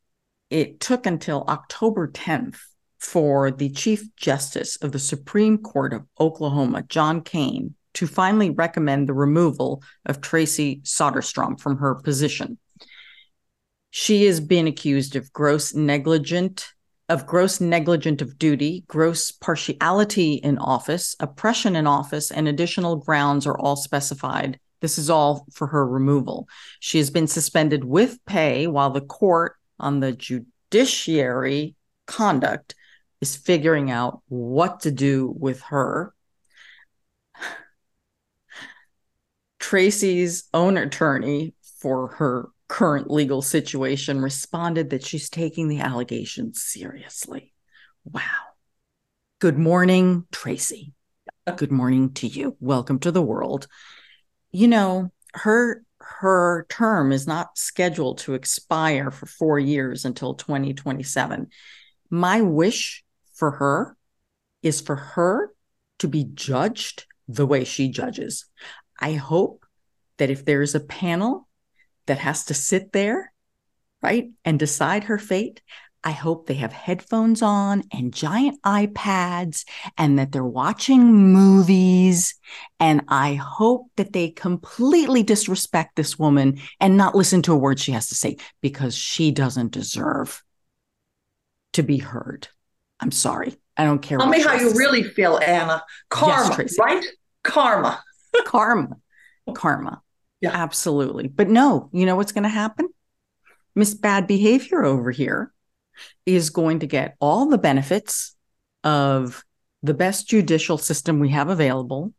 it 0.50 0.80
took 0.80 1.06
until 1.06 1.46
October 1.48 2.08
10th 2.08 2.58
for 3.00 3.52
the 3.52 3.70
Chief 3.70 4.04
Justice 4.16 4.76
of 4.78 4.92
the 4.92 5.00
Supreme 5.00 5.60
Court 5.60 5.94
of 5.94 6.06
Oklahoma, 6.20 6.84
John 6.84 7.22
Kane, 7.22 7.76
to 7.94 8.08
finally 8.08 8.50
recommend 8.50 9.08
the 9.08 9.14
removal 9.14 9.84
of 10.06 10.22
Traci 10.22 10.82
Soderstrom 10.84 11.60
from 11.60 11.78
her 11.78 11.96
position. 11.96 12.58
She 13.90 14.26
has 14.26 14.40
been 14.40 14.68
accused 14.68 15.16
of 15.16 15.34
gross 15.34 15.74
negligent 15.74 16.74
of 17.10 17.26
gross 17.26 17.62
negligent 17.62 18.22
of 18.22 18.38
duty, 18.38 18.84
gross 18.88 19.32
partiality 19.32 20.34
in 20.34 20.58
office, 20.58 21.16
oppression 21.20 21.76
in 21.76 21.88
office, 21.88 22.32
and 22.32 22.48
additional 22.48 22.98
grounds 22.98 23.48
are 23.48 23.58
all 23.58 23.78
specified. 23.78 24.60
This 24.82 24.98
is 24.98 25.10
all 25.10 25.48
for 25.54 25.68
her 25.68 25.88
removal. 25.88 26.48
She 26.80 26.98
has 26.98 27.10
been 27.10 27.28
suspended 27.28 27.84
with 27.84 28.24
pay 28.26 28.68
while 28.68 28.90
the 28.90 29.02
court 29.02 29.56
on 29.80 30.00
the 30.00 30.12
judiciary 30.12 31.76
conduct 32.06 32.76
is 33.22 33.36
figuring 33.36 33.90
out 33.90 34.22
what 34.28 34.82
to 34.82 34.92
do 34.92 35.34
with 35.40 35.62
her. 35.62 36.14
Traci's 39.60 40.44
own 40.54 40.78
attorney 40.78 41.54
for 41.80 42.08
her 42.10 42.50
current 42.68 43.10
legal 43.10 43.42
situation 43.42 44.22
responded 44.22 44.90
that 44.90 45.06
she's 45.06 45.30
taking 45.30 45.68
the 45.68 45.80
allegations 45.80 46.62
seriously. 46.62 47.54
Wow. 48.04 48.22
Good 49.40 49.58
morning, 49.58 50.26
Tracy. 50.32 50.94
Good 51.56 51.72
morning 51.72 52.14
to 52.16 52.28
you. 52.28 52.58
Welcome 52.60 53.00
to 53.00 53.12
the 53.12 53.22
world. 53.22 53.68
You 54.52 54.68
know, 54.68 55.12
her 55.34 55.84
her 56.00 56.66
term 56.70 57.12
is 57.12 57.28
not 57.28 57.58
scheduled 57.58 58.20
to 58.20 58.34
expire 58.34 59.12
for 59.12 59.26
4 59.26 59.60
years 59.60 60.06
until 60.06 60.36
2027. 60.36 61.48
My 62.10 62.42
wish 62.42 63.04
for 63.34 63.52
her 63.52 63.98
is 64.62 64.82
for 64.82 64.96
her 64.96 65.54
to 66.00 66.08
be 66.08 66.26
judged 66.34 67.06
the 67.28 67.46
way 67.46 67.64
she 67.64 67.90
judges. 67.90 68.46
I 69.00 69.14
hope 69.14 69.66
that 70.18 70.30
if 70.30 70.46
there's 70.46 70.76
a 70.76 70.80
panel 70.80 71.47
that 72.08 72.20
has 72.20 72.46
to 72.46 72.54
sit 72.54 72.92
there, 72.92 73.32
right, 74.02 74.30
and 74.44 74.60
decide 74.60 75.06
her 75.06 75.18
fate. 75.18 75.62
I 76.04 76.12
hope 76.12 76.48
they 76.48 76.54
have 76.56 76.72
headphones 76.72 77.42
on 77.42 77.84
and 77.92 78.14
giant 78.14 78.62
iPads 78.62 79.66
and 79.98 80.18
that 80.18 80.32
they're 80.32 80.44
watching 80.46 81.34
movies. 81.34 82.36
And 82.80 83.02
I 83.10 83.34
hope 83.34 83.88
that 83.98 84.14
they 84.14 84.30
completely 84.30 85.24
disrespect 85.24 85.96
this 85.96 86.18
woman 86.18 86.60
and 86.80 86.96
not 86.96 87.16
listen 87.16 87.42
to 87.44 87.54
a 87.54 87.58
word 87.58 87.80
she 87.80 87.92
has 87.92 88.08
to 88.08 88.16
say 88.16 88.38
because 88.62 88.96
she 88.96 89.32
doesn't 89.32 89.72
deserve 89.72 90.42
to 91.74 91.84
be 91.84 91.98
heard. 91.98 92.48
I'm 93.00 93.12
sorry. 93.12 93.58
I 93.76 93.84
don't 93.84 94.02
care. 94.02 94.18
Tell 94.18 94.30
me 94.30 94.42
how 94.42 94.56
you 94.56 94.74
really 94.74 95.04
feel, 95.04 95.38
Ana. 95.38 95.84
Karma, 96.10 96.56
yes, 96.58 96.78
right? 96.80 97.04
Karma. 97.44 98.02
Karma. 98.46 98.98
Karma. 99.54 100.02
Yeah. 100.42 100.52
Absolutely. 100.54 101.28
But 101.28 101.50
no, 101.50 101.90
you 101.94 102.06
know 102.06 102.16
what's 102.16 102.32
going 102.32 102.44
to 102.44 102.50
happen? 102.50 102.88
Miss 103.76 103.94
Bad 103.94 104.28
Behavior 104.28 104.84
over 104.84 105.12
here 105.12 105.54
is 106.26 106.50
going 106.50 106.80
to 106.80 106.88
get 106.88 107.16
all 107.20 107.48
the 107.48 107.58
benefits 107.58 108.36
of 108.84 109.44
the 109.84 109.94
best 109.94 110.28
judicial 110.28 110.78
system 110.78 111.20
we 111.20 111.30
have 111.30 111.50
available 111.50 112.14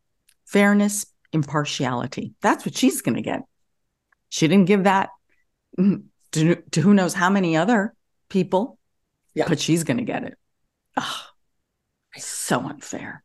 fairness, 0.46 1.04
impartiality. 1.33 2.35
That's 2.40 2.64
what 2.64 2.76
she's 2.76 3.02
going 3.02 3.16
to 3.16 3.22
get. 3.22 3.42
She 4.31 4.48
didn't 4.48 4.66
give 4.66 4.85
that 4.85 5.11
to, 5.76 6.57
to, 6.70 6.81
who 6.81 6.94
knows 6.94 7.14
how 7.14 7.28
many 7.31 7.57
other 7.57 7.94
people, 8.28 8.78
yeah. 9.35 9.46
but 9.46 9.61
she's 9.61 9.85
going 9.85 9.98
to 9.98 10.04
get 10.04 10.24
it. 10.24 10.38
Oh, 10.96 11.26
so 12.16 12.61
unfair 12.61 13.23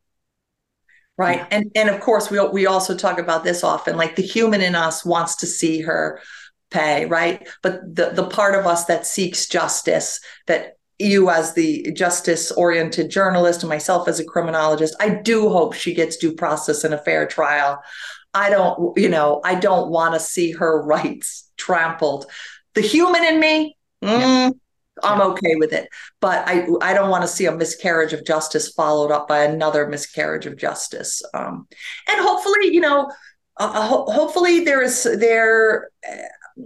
right. 1.18 1.38
Yeah. 1.38 1.48
and 1.52 1.72
and 1.76 1.90
of 1.90 2.00
course 2.00 2.30
we 2.30 2.40
we 2.50 2.66
also 2.66 2.96
talk 2.96 3.20
about 3.20 3.44
this 3.44 3.64
often 3.64 3.98
like 3.98 4.16
the 4.16 4.24
human 4.24 4.62
in 4.62 4.76
us 4.76 5.06
wants 5.06 5.36
to 5.38 5.48
see 5.48 5.82
her 5.82 6.20
pay 6.72 7.06
right? 7.06 7.48
But 7.62 7.96
the 7.96 8.12
the 8.12 8.28
part 8.28 8.56
of 8.56 8.66
us 8.66 8.86
that 8.86 9.06
seeks 9.06 9.48
justice 9.48 10.20
that 10.48 10.78
you 11.00 11.30
as 11.30 11.54
the 11.54 11.92
justice 11.94 12.52
oriented 12.52 13.10
journalist 13.10 13.64
and 13.64 13.70
myself 13.70 14.08
as 14.08 14.20
a 14.20 14.24
criminologist 14.24 14.96
i 15.00 15.10
do 15.10 15.50
hope 15.50 15.74
she 15.74 15.94
gets 15.94 16.18
due 16.18 16.34
process 16.34 16.84
and 16.84 16.94
a 16.94 16.98
fair 17.00 17.26
trial. 17.28 17.82
I 18.34 18.50
don't 18.50 18.98
you 18.98 19.10
know 19.10 19.42
i 19.44 19.56
don't 19.56 19.90
want 19.90 20.14
to 20.14 20.20
see 20.20 20.52
her 20.52 20.82
rights 20.84 21.50
trampled. 21.58 22.26
The 22.74 22.82
human 22.82 23.24
in 23.24 23.40
me, 23.40 23.78
mm, 24.04 24.20
yeah. 24.20 24.50
I'm 25.04 25.22
okay 25.32 25.56
with 25.56 25.74
it. 25.74 25.90
But 26.22 26.48
I 26.48 26.68
I 26.82 26.94
don't 26.94 27.10
want 27.10 27.24
to 27.24 27.28
see 27.28 27.46
a 27.46 27.56
miscarriage 27.56 28.14
of 28.14 28.26
justice 28.26 28.70
followed 28.70 29.12
up 29.12 29.28
by 29.28 29.44
another 29.44 29.88
miscarriage 29.88 30.46
of 30.46 30.58
justice. 30.58 31.22
Um, 31.34 31.68
and 32.10 32.22
hopefully, 32.22 32.74
you 32.74 32.82
know, 32.82 33.12
uh, 33.60 33.72
uh 33.74 33.88
ho- 33.88 34.06
hopefully 34.06 34.64
there 34.64 34.82
is 34.82 35.04
there. 35.04 35.90
Uh, 36.08 36.18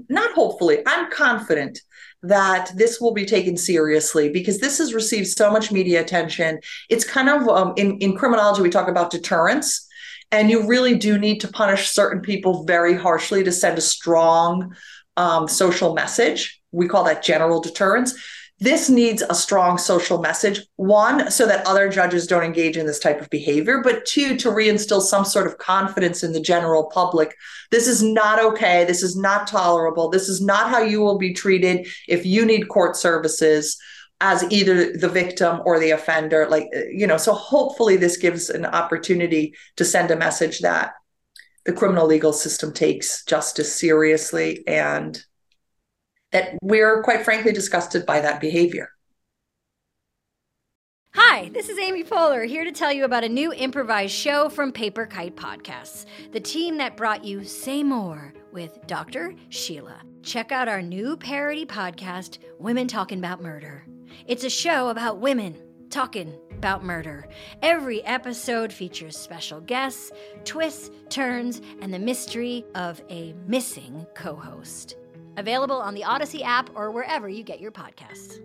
not 0.10 0.32
hopefully. 0.34 0.80
I'm 0.86 1.10
confident 1.12 1.80
that 2.24 2.72
this 2.76 3.00
will 3.00 3.14
be 3.14 3.26
taken 3.26 3.56
seriously 3.56 4.30
because 4.30 4.60
this 4.60 4.80
has 4.80 4.94
received 4.94 5.28
so 5.28 5.52
much 5.52 5.72
media 5.72 6.02
attention. 6.02 6.60
It's 6.90 7.06
kind 7.06 7.30
of 7.30 7.48
um, 7.48 7.74
in 7.78 7.98
in 8.00 8.16
criminology 8.16 8.62
we 8.62 8.70
talk 8.70 8.88
about 8.88 9.12
deterrence, 9.12 9.88
and 10.32 10.50
you 10.50 10.68
really 10.68 10.96
do 10.96 11.18
need 11.18 11.40
to 11.42 11.48
punish 11.48 11.90
certain 11.90 12.22
people 12.22 12.66
very 12.66 12.96
harshly 12.96 13.44
to 13.44 13.52
send 13.52 13.78
a 13.78 13.82
strong 13.82 14.76
um, 15.16 15.48
social 15.48 15.94
message. 15.94 16.57
We 16.72 16.88
call 16.88 17.04
that 17.06 17.24
general 17.24 17.62
deterrence. 17.62 18.14
This 18.60 18.90
needs 18.90 19.22
a 19.22 19.36
strong 19.36 19.78
social 19.78 20.18
message. 20.18 20.62
One, 20.78 21.30
so 21.30 21.46
that 21.46 21.66
other 21.68 21.90
judges 21.90 22.26
don't 22.26 22.44
engage 22.44 22.76
in 22.76 22.88
this 22.88 22.98
type 22.98 23.22
of 23.22 23.30
behavior, 23.30 23.82
but 23.84 24.06
two, 24.06 24.36
to 24.38 24.50
reinstill 24.50 25.02
some 25.02 25.26
sort 25.26 25.46
of 25.46 25.60
confidence 25.60 26.24
in 26.24 26.32
the 26.32 26.42
general 26.42 26.86
public. 26.86 27.36
This 27.70 27.88
is 27.88 28.02
not 28.02 28.44
okay. 28.44 28.84
This 28.84 29.04
is 29.04 29.16
not 29.16 29.46
tolerable. 29.46 30.10
This 30.10 30.28
is 30.28 30.42
not 30.42 30.72
how 30.72 30.80
you 30.80 31.02
will 31.02 31.20
be 31.20 31.34
treated 31.34 31.88
if 32.08 32.26
you 32.26 32.46
need 32.46 32.68
court 32.68 32.96
services 32.96 33.78
as 34.22 34.44
either 34.52 34.98
the 34.98 35.10
victim 35.10 35.62
or 35.64 35.80
the 35.80 35.92
offender. 35.92 36.48
Like, 36.50 36.68
you 36.92 37.06
know, 37.06 37.18
so 37.18 37.34
hopefully 37.34 37.96
this 37.96 38.18
gives 38.18 38.50
an 38.50 38.66
opportunity 38.66 39.54
to 39.76 39.86
send 39.86 40.10
a 40.10 40.16
message 40.16 40.62
that 40.62 40.94
the 41.66 41.74
criminal 41.74 42.08
legal 42.08 42.34
system 42.34 42.74
takes 42.74 43.24
justice 43.26 43.76
seriously 43.76 44.64
and 44.66 45.24
that 46.32 46.58
we're 46.62 47.02
quite 47.04 47.24
frankly 47.24 47.52
disgusted 47.52 48.06
by 48.06 48.22
that 48.22 48.42
behavior. 48.42 48.90
Hi, 51.14 51.50
this 51.50 51.70
is 51.70 51.80
Amy 51.80 52.04
Poehler 52.04 52.46
here 52.48 52.64
to 52.64 52.72
tell 52.72 52.92
you 52.92 53.04
about 53.04 53.24
a 53.24 53.30
new 53.30 53.52
improvised 53.52 54.14
show 54.14 54.50
from 54.50 54.72
Paper 54.72 55.06
Kite 55.06 55.36
Podcasts, 55.36 56.06
the 56.32 56.40
team 56.40 56.78
that 56.78 56.98
brought 56.98 57.24
you 57.24 57.44
Say 57.44 57.82
More 57.82 58.34
with 58.52 58.86
Dr. 58.86 59.34
Sheila. 59.50 60.02
Check 60.22 60.52
out 60.52 60.68
our 60.68 60.82
new 60.82 61.18
parody 61.18 61.66
podcast, 61.66 62.38
Women 62.60 62.88
Talking 62.88 63.20
About 63.20 63.42
Murder. 63.42 63.86
It's 64.28 64.44
a 64.44 64.50
show 64.50 64.90
about 64.90 65.20
women 65.20 65.58
talking 65.90 66.34
about 66.52 66.84
murder. 66.84 67.28
Every 67.62 68.04
episode 68.04 68.74
features 68.74 69.18
special 69.18 69.62
guests, 69.62 70.12
twists, 70.44 70.92
turns, 71.10 71.62
and 71.82 71.94
the 71.94 72.00
mystery 72.00 72.66
of 72.76 73.02
a 73.10 73.34
missing 73.48 74.06
co 74.14 74.36
host. 74.36 74.98
Available 75.38 75.78
on 75.78 75.94
the 75.94 76.02
Audacy 76.02 76.44
app 76.44 76.70
or 76.76 76.92
wherever 76.92 77.30
you 77.30 77.44
get 77.44 77.60
your 77.60 77.72
podcasts. 77.72 78.40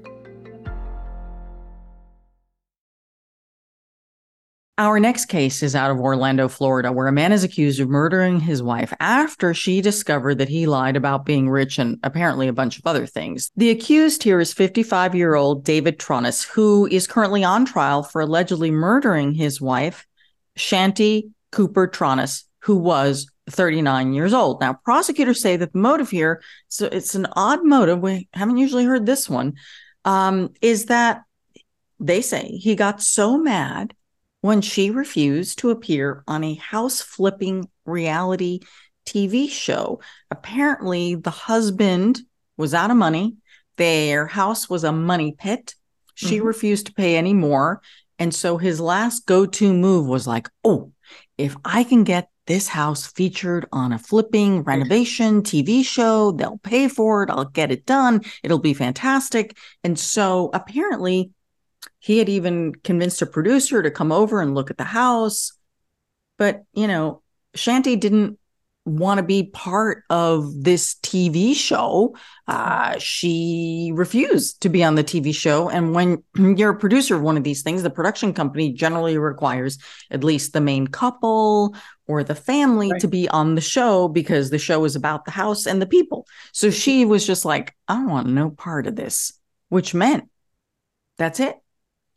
Our 4.78 4.98
next 4.98 5.26
case 5.26 5.62
is 5.62 5.76
out 5.76 5.90
of 5.90 6.00
Orlando, 6.00 6.48
Florida, 6.48 6.90
where 6.90 7.06
a 7.06 7.12
man 7.12 7.30
is 7.30 7.44
accused 7.44 7.78
of 7.78 7.90
murdering 7.90 8.40
his 8.40 8.62
wife 8.62 8.92
after 9.00 9.52
she 9.52 9.82
discovered 9.82 10.38
that 10.38 10.48
he 10.48 10.66
lied 10.66 10.96
about 10.96 11.26
being 11.26 11.50
rich 11.50 11.78
and 11.78 11.98
apparently 12.02 12.48
a 12.48 12.54
bunch 12.54 12.78
of 12.78 12.86
other 12.86 13.06
things. 13.06 13.50
The 13.54 13.70
accused 13.70 14.22
here 14.22 14.40
is 14.40 14.54
55 14.54 15.14
year 15.14 15.34
old 15.34 15.62
David 15.62 15.98
Tronnes, 15.98 16.48
who 16.48 16.86
is 16.86 17.06
currently 17.06 17.44
on 17.44 17.66
trial 17.66 18.02
for 18.02 18.22
allegedly 18.22 18.70
murdering 18.70 19.34
his 19.34 19.60
wife, 19.60 20.06
Shanti 20.58 21.30
Cooper 21.50 21.86
Tronnes, 21.86 22.44
who 22.60 22.76
was 22.76 23.30
39 23.52 24.12
years 24.12 24.32
old. 24.32 24.60
Now, 24.60 24.74
prosecutors 24.74 25.40
say 25.40 25.56
that 25.56 25.72
the 25.72 25.78
motive 25.78 26.10
here, 26.10 26.42
so 26.68 26.86
it's 26.86 27.14
an 27.14 27.26
odd 27.36 27.64
motive. 27.64 28.00
We 28.00 28.28
haven't 28.32 28.56
usually 28.58 28.84
heard 28.84 29.06
this 29.06 29.28
one, 29.28 29.54
um, 30.04 30.50
is 30.60 30.86
that 30.86 31.22
they 32.00 32.22
say 32.22 32.48
he 32.48 32.74
got 32.74 33.02
so 33.02 33.38
mad 33.38 33.94
when 34.40 34.60
she 34.60 34.90
refused 34.90 35.58
to 35.60 35.70
appear 35.70 36.24
on 36.26 36.42
a 36.42 36.54
house 36.54 37.00
flipping 37.00 37.68
reality 37.84 38.60
TV 39.06 39.48
show. 39.48 40.00
Apparently, 40.30 41.14
the 41.14 41.30
husband 41.30 42.20
was 42.56 42.74
out 42.74 42.90
of 42.90 42.96
money. 42.96 43.36
Their 43.76 44.26
house 44.26 44.68
was 44.68 44.84
a 44.84 44.92
money 44.92 45.34
pit. 45.38 45.74
She 46.14 46.36
mm-hmm. 46.36 46.46
refused 46.46 46.86
to 46.86 46.94
pay 46.94 47.16
any 47.16 47.34
more. 47.34 47.80
And 48.18 48.34
so 48.34 48.58
his 48.58 48.80
last 48.80 49.26
go 49.26 49.46
to 49.46 49.72
move 49.72 50.06
was 50.06 50.26
like, 50.26 50.48
oh, 50.64 50.92
if 51.38 51.56
I 51.64 51.84
can 51.84 52.04
get 52.04 52.28
this 52.46 52.68
house 52.68 53.06
featured 53.06 53.66
on 53.72 53.92
a 53.92 53.98
flipping 53.98 54.62
renovation 54.62 55.42
TV 55.42 55.84
show, 55.84 56.32
they'll 56.32 56.58
pay 56.58 56.88
for 56.88 57.22
it. 57.22 57.30
I'll 57.30 57.44
get 57.44 57.70
it 57.70 57.86
done. 57.86 58.22
It'll 58.42 58.58
be 58.58 58.74
fantastic. 58.74 59.56
And 59.84 59.98
so 59.98 60.50
apparently, 60.52 61.30
he 61.98 62.18
had 62.18 62.28
even 62.28 62.74
convinced 62.74 63.22
a 63.22 63.26
producer 63.26 63.82
to 63.82 63.90
come 63.90 64.12
over 64.12 64.40
and 64.40 64.54
look 64.54 64.70
at 64.70 64.78
the 64.78 64.84
house. 64.84 65.52
But, 66.36 66.64
you 66.72 66.88
know, 66.88 67.22
Shanti 67.56 67.98
didn't 67.98 68.38
want 68.84 69.18
to 69.18 69.22
be 69.22 69.44
part 69.44 70.02
of 70.10 70.64
this 70.64 70.94
TV 71.02 71.54
show. 71.54 72.16
Uh, 72.48 72.98
she 72.98 73.92
refused 73.94 74.62
to 74.62 74.68
be 74.68 74.82
on 74.82 74.96
the 74.96 75.04
TV 75.04 75.34
show. 75.34 75.68
And 75.68 75.94
when 75.94 76.22
you're 76.56 76.72
a 76.72 76.78
producer 76.78 77.14
of 77.14 77.22
one 77.22 77.36
of 77.36 77.44
these 77.44 77.62
things, 77.62 77.82
the 77.82 77.90
production 77.90 78.34
company 78.34 78.72
generally 78.72 79.18
requires 79.18 79.78
at 80.10 80.24
least 80.24 80.52
the 80.52 80.60
main 80.60 80.88
couple 80.88 81.76
or 82.08 82.24
the 82.24 82.34
family 82.34 82.90
right. 82.90 83.00
to 83.00 83.08
be 83.08 83.28
on 83.28 83.54
the 83.54 83.60
show 83.60 84.08
because 84.08 84.50
the 84.50 84.58
show 84.58 84.84
is 84.84 84.96
about 84.96 85.24
the 85.24 85.30
house 85.30 85.66
and 85.66 85.80
the 85.80 85.86
people. 85.86 86.26
So 86.52 86.70
she 86.70 87.04
was 87.04 87.26
just 87.26 87.44
like, 87.44 87.76
I 87.86 88.04
want 88.04 88.26
no 88.26 88.50
part 88.50 88.88
of 88.88 88.96
this, 88.96 89.32
which 89.68 89.94
meant 89.94 90.28
that's 91.18 91.38
it 91.38 91.61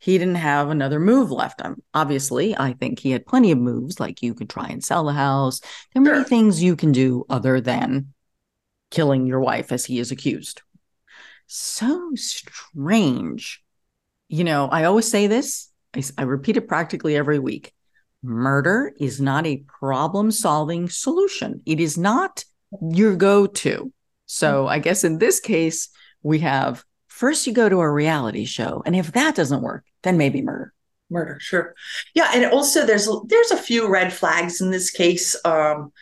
he 0.06 0.18
didn't 0.18 0.36
have 0.36 0.70
another 0.70 1.00
move 1.00 1.32
left. 1.32 1.60
Um, 1.60 1.82
obviously, 1.92 2.56
I 2.56 2.74
think 2.74 3.00
he 3.00 3.10
had 3.10 3.26
plenty 3.26 3.50
of 3.50 3.58
moves, 3.58 3.98
like 3.98 4.22
you 4.22 4.34
could 4.34 4.48
try 4.48 4.68
and 4.68 4.82
sell 4.82 5.02
the 5.02 5.12
house. 5.12 5.58
There 5.92 6.00
are 6.00 6.06
sure. 6.06 6.14
many 6.14 6.24
things 6.24 6.62
you 6.62 6.76
can 6.76 6.92
do 6.92 7.24
other 7.28 7.60
than 7.60 8.14
killing 8.92 9.26
your 9.26 9.40
wife, 9.40 9.72
as 9.72 9.84
he 9.84 9.98
is 9.98 10.12
accused. 10.12 10.62
So 11.48 12.12
strange. 12.14 13.64
You 14.28 14.44
know, 14.44 14.68
I 14.68 14.84
always 14.84 15.10
say 15.10 15.26
this, 15.26 15.72
I, 15.92 16.04
I 16.16 16.22
repeat 16.22 16.56
it 16.56 16.68
practically 16.68 17.16
every 17.16 17.40
week. 17.40 17.72
Murder 18.22 18.92
is 19.00 19.20
not 19.20 19.44
a 19.44 19.64
problem 19.80 20.30
solving 20.30 20.88
solution, 20.88 21.62
it 21.66 21.80
is 21.80 21.98
not 21.98 22.44
your 22.80 23.16
go 23.16 23.48
to. 23.48 23.92
So, 24.26 24.62
mm-hmm. 24.62 24.68
I 24.68 24.78
guess 24.78 25.02
in 25.02 25.18
this 25.18 25.40
case, 25.40 25.88
we 26.22 26.38
have 26.38 26.84
first 27.16 27.46
you 27.46 27.52
go 27.52 27.68
to 27.68 27.80
a 27.80 27.90
reality 27.90 28.44
show 28.44 28.82
and 28.84 28.94
if 28.94 29.12
that 29.12 29.34
doesn't 29.34 29.62
work 29.62 29.84
then 30.02 30.18
maybe 30.18 30.42
murder. 30.42 30.72
Murder 31.08 31.38
sure. 31.40 31.74
Yeah 32.14 32.30
and 32.34 32.44
also 32.46 32.84
there's 32.84 33.08
there's 33.26 33.50
a 33.50 33.56
few 33.56 33.88
red 33.88 34.12
flags 34.12 34.60
in 34.60 34.70
this 34.70 34.90
case 34.90 35.34
um 35.44 35.92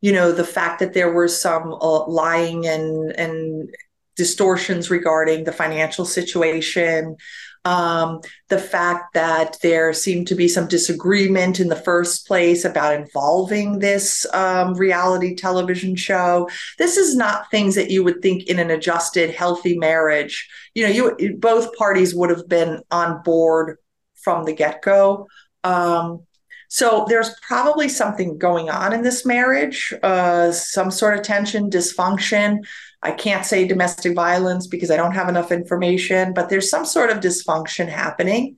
you 0.00 0.12
know 0.12 0.32
the 0.32 0.44
fact 0.44 0.80
that 0.80 0.94
there 0.94 1.12
were 1.12 1.28
some 1.28 1.72
uh, 1.72 2.06
lying 2.06 2.66
and 2.66 3.12
and 3.18 3.70
distortions 4.16 4.90
regarding 4.90 5.44
the 5.44 5.52
financial 5.52 6.04
situation 6.04 7.16
um, 7.64 8.20
the 8.48 8.58
fact 8.58 9.14
that 9.14 9.56
there 9.62 9.92
seemed 9.92 10.26
to 10.28 10.34
be 10.34 10.48
some 10.48 10.68
disagreement 10.68 11.60
in 11.60 11.68
the 11.68 11.76
first 11.76 12.26
place 12.26 12.64
about 12.64 12.94
involving 12.94 13.78
this 13.78 14.26
um, 14.34 14.74
reality 14.74 15.34
television 15.34 15.96
show. 15.96 16.48
This 16.78 16.96
is 16.96 17.16
not 17.16 17.50
things 17.50 17.74
that 17.74 17.90
you 17.90 18.04
would 18.04 18.20
think 18.20 18.48
in 18.48 18.58
an 18.58 18.70
adjusted, 18.70 19.30
healthy 19.30 19.78
marriage. 19.78 20.48
You 20.74 20.84
know, 20.84 21.14
you 21.18 21.36
both 21.38 21.74
parties 21.76 22.14
would 22.14 22.30
have 22.30 22.48
been 22.48 22.82
on 22.90 23.22
board 23.22 23.78
from 24.22 24.44
the 24.44 24.52
get 24.52 24.82
go. 24.82 25.26
Um, 25.62 26.26
so 26.68 27.06
there's 27.08 27.30
probably 27.46 27.88
something 27.88 28.36
going 28.36 28.68
on 28.68 28.92
in 28.92 29.02
this 29.02 29.24
marriage, 29.24 29.94
uh, 30.02 30.50
some 30.50 30.90
sort 30.90 31.16
of 31.16 31.22
tension, 31.22 31.70
dysfunction. 31.70 32.58
I 33.04 33.12
can't 33.12 33.44
say 33.44 33.68
domestic 33.68 34.14
violence 34.14 34.66
because 34.66 34.90
I 34.90 34.96
don't 34.96 35.14
have 35.14 35.28
enough 35.28 35.52
information, 35.52 36.32
but 36.32 36.48
there's 36.48 36.70
some 36.70 36.86
sort 36.86 37.10
of 37.10 37.18
dysfunction 37.18 37.88
happening. 37.88 38.56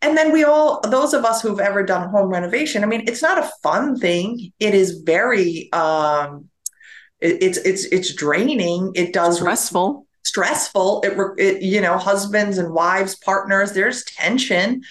And 0.00 0.16
then 0.16 0.32
we 0.32 0.44
all, 0.44 0.80
those 0.82 1.12
of 1.12 1.24
us 1.24 1.42
who've 1.42 1.58
ever 1.58 1.82
done 1.82 2.08
home 2.08 2.30
renovation, 2.30 2.84
I 2.84 2.86
mean, 2.86 3.04
it's 3.08 3.22
not 3.22 3.38
a 3.38 3.50
fun 3.62 3.98
thing. 3.98 4.52
It 4.60 4.72
is 4.72 5.00
very, 5.00 5.68
um, 5.72 6.48
it, 7.20 7.42
it's 7.42 7.58
it's 7.58 7.84
it's 7.86 8.14
draining. 8.14 8.92
It 8.94 9.12
does 9.12 9.38
stressful. 9.38 10.06
Stressful. 10.24 11.02
It, 11.04 11.18
it 11.38 11.62
you 11.62 11.80
know, 11.80 11.98
husbands 11.98 12.58
and 12.58 12.72
wives, 12.72 13.16
partners. 13.16 13.72
There's 13.72 14.04
tension, 14.04 14.82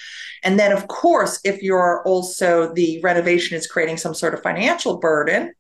and 0.43 0.59
then 0.59 0.71
of 0.73 0.87
course, 0.87 1.39
if 1.45 1.61
you're 1.61 2.03
also 2.05 2.73
the 2.73 2.99
renovation 3.01 3.57
is 3.57 3.67
creating 3.67 3.97
some 3.97 4.13
sort 4.13 4.33
of 4.33 4.43
financial 4.43 4.97
burden, 4.97 5.53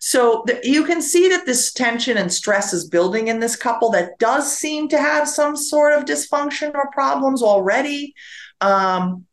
so 0.00 0.44
the, 0.46 0.60
you 0.62 0.84
can 0.84 1.00
see 1.00 1.28
that 1.30 1.46
this 1.46 1.72
tension 1.72 2.18
and 2.18 2.32
stress 2.32 2.72
is 2.72 2.88
building 2.88 3.28
in 3.28 3.40
this 3.40 3.56
couple 3.56 3.90
that 3.92 4.18
does 4.18 4.54
seem 4.54 4.88
to 4.88 4.98
have 4.98 5.28
some 5.28 5.56
sort 5.56 5.94
of 5.94 6.04
dysfunction 6.04 6.74
or 6.74 6.90
problems 6.90 7.42
already. 7.42 8.14
Um, 8.60 9.24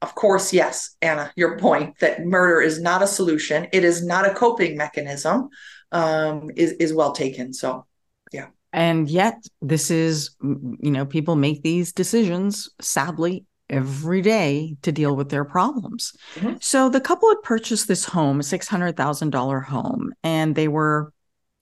of 0.00 0.14
course, 0.14 0.52
yes, 0.52 0.94
Ana, 1.02 1.32
your 1.34 1.58
point 1.58 1.98
that 1.98 2.24
murder 2.24 2.60
is 2.60 2.80
not 2.80 3.02
a 3.02 3.06
solution, 3.08 3.66
it 3.72 3.82
is 3.82 4.04
not 4.04 4.24
a 4.24 4.34
coping 4.34 4.76
mechanism, 4.76 5.48
um, 5.90 6.50
is, 6.54 6.72
is 6.72 6.94
well 6.94 7.10
taken. 7.10 7.52
So, 7.52 7.84
yeah. 8.32 8.46
And 8.72 9.08
yet, 9.08 9.42
this 9.60 9.90
is, 9.90 10.36
you 10.40 10.90
know, 10.92 11.06
people 11.06 11.34
make 11.34 11.62
these 11.62 11.92
decisions, 11.92 12.68
sadly, 12.80 13.46
every 13.70 14.22
day 14.22 14.76
to 14.82 14.92
deal 14.92 15.14
with 15.14 15.28
their 15.28 15.44
problems. 15.44 16.14
Mm-hmm. 16.34 16.56
So 16.60 16.88
the 16.88 17.00
couple 17.00 17.28
had 17.28 17.42
purchased 17.42 17.88
this 17.88 18.04
home, 18.04 18.40
a 18.40 18.42
$600,000 18.42 19.64
home, 19.64 20.14
and 20.22 20.54
they 20.54 20.68
were 20.68 21.12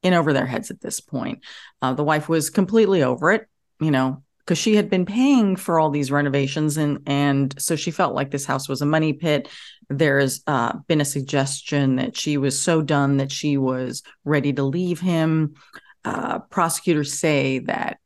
in 0.02 0.14
over 0.14 0.32
their 0.32 0.46
heads 0.46 0.70
at 0.70 0.80
this 0.80 1.00
point. 1.00 1.44
Uh, 1.82 1.94
the 1.94 2.04
wife 2.04 2.28
was 2.28 2.50
completely 2.50 3.02
over 3.02 3.32
it, 3.32 3.48
you 3.80 3.90
know, 3.90 4.22
because 4.46 4.58
she 4.58 4.76
had 4.76 4.88
been 4.88 5.04
paying 5.04 5.56
for 5.56 5.80
all 5.80 5.90
these 5.90 6.10
renovations 6.10 6.76
and 6.76 7.00
and 7.06 7.54
so 7.60 7.74
she 7.74 7.90
felt 7.90 8.14
like 8.14 8.30
this 8.30 8.46
house 8.46 8.68
was 8.68 8.80
a 8.80 8.86
money 8.86 9.12
pit 9.12 9.48
there's 9.88 10.42
uh, 10.46 10.76
been 10.86 11.00
a 11.00 11.04
suggestion 11.04 11.96
that 11.96 12.16
she 12.16 12.38
was 12.38 12.60
so 12.60 12.82
done 12.82 13.16
that 13.18 13.32
she 13.32 13.56
was 13.56 14.02
ready 14.24 14.52
to 14.52 14.62
leave 14.62 15.00
him 15.00 15.54
uh, 16.04 16.38
prosecutors 16.38 17.12
say 17.12 17.58
that 17.58 17.98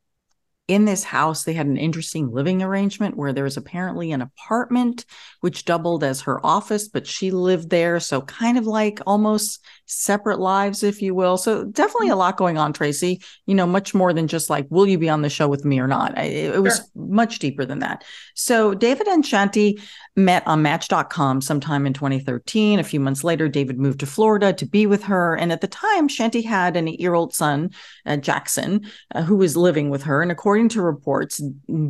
in 0.71 0.85
this 0.85 1.03
house, 1.03 1.43
they 1.43 1.51
had 1.51 1.65
an 1.65 1.75
interesting 1.75 2.31
living 2.31 2.63
arrangement 2.63 3.17
where 3.17 3.33
there 3.33 3.43
was 3.43 3.57
apparently 3.57 4.13
an 4.13 4.21
apartment 4.21 5.05
which 5.41 5.65
doubled 5.65 6.03
as 6.03 6.21
her 6.21 6.43
office, 6.45 6.87
but 6.87 7.05
she 7.05 7.31
lived 7.31 7.69
there. 7.69 7.99
So, 7.99 8.21
kind 8.21 8.57
of 8.57 8.65
like 8.65 8.99
almost 9.05 9.63
separate 9.85 10.39
lives, 10.39 10.83
if 10.83 11.01
you 11.01 11.13
will. 11.13 11.37
So, 11.37 11.65
definitely 11.65 12.09
a 12.09 12.15
lot 12.15 12.37
going 12.37 12.57
on, 12.57 12.73
Tracy. 12.73 13.21
You 13.45 13.55
know, 13.55 13.67
much 13.67 13.93
more 13.93 14.13
than 14.13 14.27
just 14.27 14.49
like, 14.49 14.67
will 14.69 14.87
you 14.87 14.97
be 14.97 15.09
on 15.09 15.21
the 15.21 15.29
show 15.29 15.47
with 15.47 15.65
me 15.65 15.79
or 15.79 15.87
not? 15.87 16.17
It, 16.17 16.55
it 16.55 16.61
was 16.61 16.77
sure. 16.77 16.85
much 16.95 17.39
deeper 17.39 17.65
than 17.65 17.79
that. 17.79 18.03
So, 18.35 18.73
David 18.73 19.07
and 19.07 19.23
Shanti 19.23 19.81
met 20.15 20.45
on 20.45 20.61
Match.com 20.61 21.41
sometime 21.41 21.85
in 21.85 21.93
2013. 21.93 22.79
A 22.79 22.83
few 22.83 22.99
months 22.99 23.23
later, 23.23 23.47
David 23.47 23.79
moved 23.79 23.99
to 24.01 24.05
Florida 24.05 24.53
to 24.53 24.65
be 24.65 24.85
with 24.85 25.03
her. 25.03 25.35
And 25.35 25.51
at 25.51 25.61
the 25.61 25.67
time, 25.67 26.07
Shanti 26.07 26.43
had 26.43 26.75
an 26.75 26.87
eight 26.87 26.99
year 26.99 27.13
old 27.13 27.33
son, 27.33 27.71
uh, 28.05 28.17
Jackson, 28.17 28.81
uh, 29.15 29.23
who 29.23 29.37
was 29.37 29.57
living 29.57 29.89
with 29.89 30.03
her. 30.03 30.21
And 30.21 30.31
according 30.31 30.69
to 30.69 30.81
reports, 30.81 31.41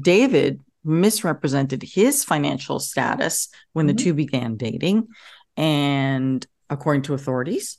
David 0.02 0.60
misrepresented 0.84 1.84
his 1.84 2.24
financial 2.24 2.80
status 2.80 3.50
when 3.74 3.88
mm-hmm. 3.88 3.96
the 3.96 4.04
two 4.04 4.14
began 4.14 4.58
dating. 4.58 5.08
And 5.58 6.46
according 6.70 7.04
to 7.04 7.14
authorities, 7.14 7.78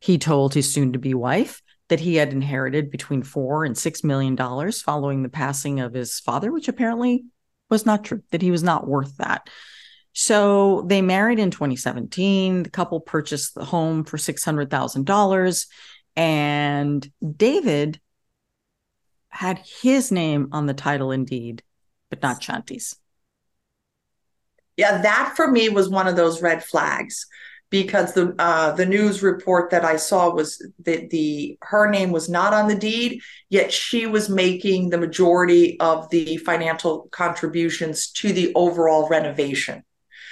he 0.00 0.18
told 0.18 0.54
his 0.54 0.72
soon 0.72 0.92
to 0.92 0.98
be 0.98 1.14
wife 1.14 1.62
that 1.88 2.00
he 2.00 2.16
had 2.16 2.32
inherited 2.32 2.90
between 2.90 3.22
four 3.22 3.64
and 3.64 3.76
six 3.76 4.02
million 4.04 4.34
dollars 4.34 4.82
following 4.82 5.22
the 5.22 5.28
passing 5.28 5.80
of 5.80 5.94
his 5.94 6.20
father, 6.20 6.52
which 6.52 6.68
apparently 6.68 7.24
was 7.70 7.86
not 7.86 8.04
true, 8.04 8.22
that 8.30 8.42
he 8.42 8.50
was 8.50 8.62
not 8.62 8.86
worth 8.86 9.16
that. 9.18 9.48
So 10.12 10.82
they 10.86 11.02
married 11.02 11.38
in 11.38 11.50
2017. 11.50 12.62
The 12.62 12.70
couple 12.70 13.00
purchased 13.00 13.54
the 13.54 13.64
home 13.64 14.04
for 14.04 14.16
$600,000. 14.16 15.66
And 16.16 17.12
David 17.36 18.00
had 19.28 19.58
his 19.58 20.12
name 20.12 20.48
on 20.52 20.66
the 20.66 20.74
title 20.74 21.10
and 21.10 21.26
deed, 21.26 21.62
but 22.10 22.22
not 22.22 22.40
Shanti's. 22.40 22.96
Yeah, 24.76 25.02
that 25.02 25.34
for 25.36 25.50
me 25.50 25.68
was 25.68 25.88
one 25.88 26.08
of 26.08 26.16
those 26.16 26.42
red 26.42 26.64
flags 26.64 27.26
because 27.70 28.12
the 28.14 28.34
uh, 28.38 28.72
the 28.72 28.86
news 28.86 29.22
report 29.22 29.70
that 29.70 29.84
I 29.84 29.96
saw 29.96 30.32
was 30.32 30.64
that 30.84 31.10
the 31.10 31.58
her 31.62 31.90
name 31.90 32.12
was 32.12 32.28
not 32.28 32.52
on 32.52 32.68
the 32.68 32.74
deed, 32.74 33.20
yet 33.50 33.72
she 33.72 34.06
was 34.06 34.28
making 34.28 34.90
the 34.90 34.98
majority 34.98 35.78
of 35.80 36.08
the 36.10 36.36
financial 36.38 37.08
contributions 37.10 38.10
to 38.12 38.32
the 38.32 38.52
overall 38.54 39.08
renovation. 39.08 39.82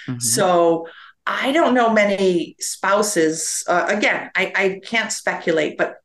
Mm-hmm. 0.06 0.20
So 0.20 0.86
I 1.26 1.52
don't 1.52 1.74
know 1.74 1.92
many 1.92 2.56
spouses. 2.58 3.64
Uh, 3.68 3.86
again, 3.88 4.30
I, 4.34 4.52
I 4.54 4.80
can't 4.84 5.12
speculate, 5.12 5.78
but 5.78 5.96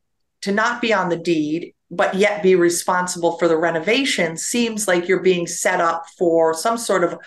to 0.42 0.52
not 0.52 0.80
be 0.80 0.92
on 0.92 1.08
the 1.08 1.16
deed, 1.16 1.74
but 1.90 2.14
yet 2.14 2.42
be 2.42 2.54
responsible 2.54 3.38
for 3.38 3.48
the 3.48 3.56
renovation 3.56 4.36
seems 4.36 4.86
like 4.86 5.08
you're 5.08 5.22
being 5.22 5.46
set 5.46 5.80
up 5.80 6.06
for 6.18 6.52
some 6.52 6.76
sort 6.76 7.04
of 7.04 7.18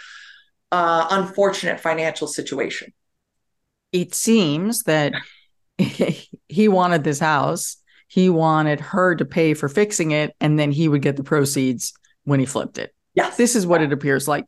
uh, 0.72 1.08
unfortunate 1.10 1.80
financial 1.80 2.28
situation. 2.28 2.94
It 3.92 4.14
seems 4.14 4.84
that 4.84 5.14
he 5.78 6.68
wanted 6.68 7.04
this 7.04 7.20
house. 7.20 7.78
He 8.08 8.30
wanted 8.30 8.80
her 8.80 9.16
to 9.16 9.26
pay 9.26 9.54
for 9.54 9.70
fixing 9.70 10.12
it, 10.12 10.36
and 10.40 10.60
then 10.60 10.72
he 10.72 10.88
would 10.88 11.02
get 11.02 11.16
the 11.16 11.24
proceeds 11.24 11.94
when 12.24 12.40
he 12.40 12.46
flipped 12.46 12.78
it. 12.78 12.94
Yes. 13.16 13.38
This 13.38 13.56
is 13.56 13.66
what 13.66 13.82
it 13.82 13.92
appears 13.92 14.28
like 14.28 14.46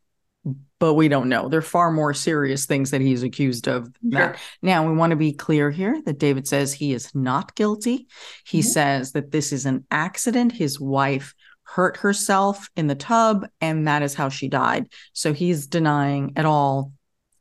but 0.84 0.96
we 0.96 1.08
don't 1.08 1.30
know. 1.30 1.48
There 1.48 1.60
are 1.60 1.62
far 1.62 1.92
more 1.92 2.14
serious 2.14 2.66
things 2.66 2.92
that 2.92 3.00
he's 3.00 3.24
accused 3.24 3.70
of. 3.70 3.88
Sure. 4.12 4.36
Now, 4.62 4.86
we 4.86 4.94
want 4.94 5.12
to 5.12 5.16
be 5.16 5.32
clear 5.32 5.72
here 5.72 6.02
that 6.06 6.20
David 6.20 6.46
says 6.46 6.74
he 6.74 6.92
is 6.92 7.16
not 7.16 7.56
guilty. 7.56 8.08
He 8.46 8.60
mm-hmm. 8.60 8.68
says 8.68 9.14
that 9.14 9.32
this 9.32 9.54
is 9.54 9.66
an 9.66 9.86
accident. 9.92 10.52
His 10.52 10.82
wife 10.82 11.36
hurt 11.64 11.96
herself 11.96 12.68
in 12.76 12.88
the 12.88 12.96
tub, 12.96 13.48
and 13.62 13.88
that 13.88 14.02
is 14.02 14.14
how 14.14 14.28
she 14.28 14.50
died. 14.50 14.88
So 15.14 15.32
he's 15.32 15.68
denying 15.68 16.34
at 16.36 16.44
all 16.44 16.92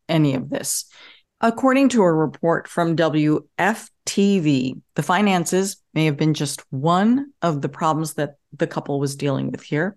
any 0.09 0.37
of 0.37 0.49
this. 0.49 0.85
According 1.41 1.89
to 1.89 2.03
a 2.03 2.13
report 2.13 2.69
from 2.69 2.95
WFTV, 2.95 4.81
the 4.95 5.03
finances 5.03 5.83
may 5.95 6.05
have 6.05 6.17
been 6.17 6.35
just 6.35 6.63
one 6.71 7.33
of 7.43 7.61
the 7.61 7.69
problems 7.69 8.15
that 8.15 8.37
the 8.53 8.69
couple 8.69 9.01
was 9.01 9.17
dealing 9.17 9.51
with 9.51 9.65
here. 9.65 9.97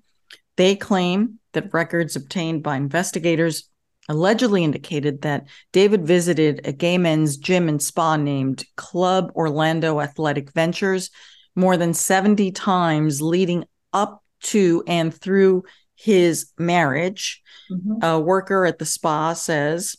They 0.58 0.76
claim 0.76 1.40
that 1.56 1.74
records 1.74 2.16
obtained 2.16 2.64
by 2.64 2.78
investigators 2.78 3.70
allegedly 4.08 4.64
indicated 4.64 5.24
that 5.24 5.48
David 5.72 6.06
visited 6.06 6.62
a 6.64 6.72
gay 6.72 6.98
men's 6.98 7.38
gym 7.38 7.68
and 7.68 7.82
spa 7.82 8.16
named 8.16 8.64
Club 8.76 9.32
Orlando 9.36 10.00
Athletic 10.00 10.52
Ventures 10.52 11.10
more 11.56 11.76
than 11.76 11.94
70 11.94 12.52
times 12.52 13.22
leading 13.22 13.66
up 13.94 14.24
to 14.42 14.84
and 14.88 15.14
through 15.14 15.64
his 15.96 16.52
marriage. 16.58 17.42
Mm-hmm. 17.72 18.04
A 18.04 18.20
worker 18.20 18.66
at 18.66 18.78
the 18.78 18.86
spa 18.86 19.34
says, 19.34 19.96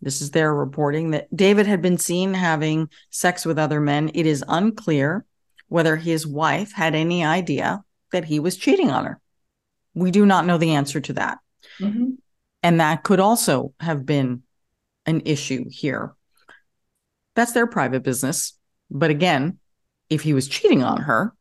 this 0.00 0.20
is 0.20 0.30
their 0.30 0.54
reporting, 0.54 1.12
that 1.12 1.34
David 1.34 1.66
had 1.66 1.80
been 1.80 1.98
seen 1.98 2.34
having 2.34 2.88
sex 3.10 3.46
with 3.46 3.58
other 3.58 3.80
men. 3.80 4.10
It 4.14 4.26
is 4.26 4.44
unclear 4.46 5.24
whether 5.68 5.96
his 5.96 6.26
wife 6.26 6.72
had 6.72 6.94
any 6.94 7.24
idea 7.24 7.82
that 8.12 8.24
he 8.24 8.40
was 8.40 8.56
cheating 8.56 8.90
on 8.90 9.04
her. 9.04 9.20
We 9.94 10.10
do 10.10 10.26
not 10.26 10.46
know 10.46 10.58
the 10.58 10.72
answer 10.74 11.00
to 11.00 11.12
that. 11.14 11.38
Mm-hmm. 11.80 12.10
And 12.62 12.80
that 12.80 13.04
could 13.04 13.20
also 13.20 13.72
have 13.80 14.04
been 14.04 14.42
an 15.06 15.22
issue 15.24 15.66
here. 15.70 16.14
That's 17.34 17.52
their 17.52 17.66
private 17.66 18.02
business. 18.02 18.58
But 18.90 19.10
again, 19.10 19.58
if 20.10 20.22
he 20.22 20.34
was 20.34 20.48
cheating 20.48 20.82
on 20.82 21.02
her 21.02 21.32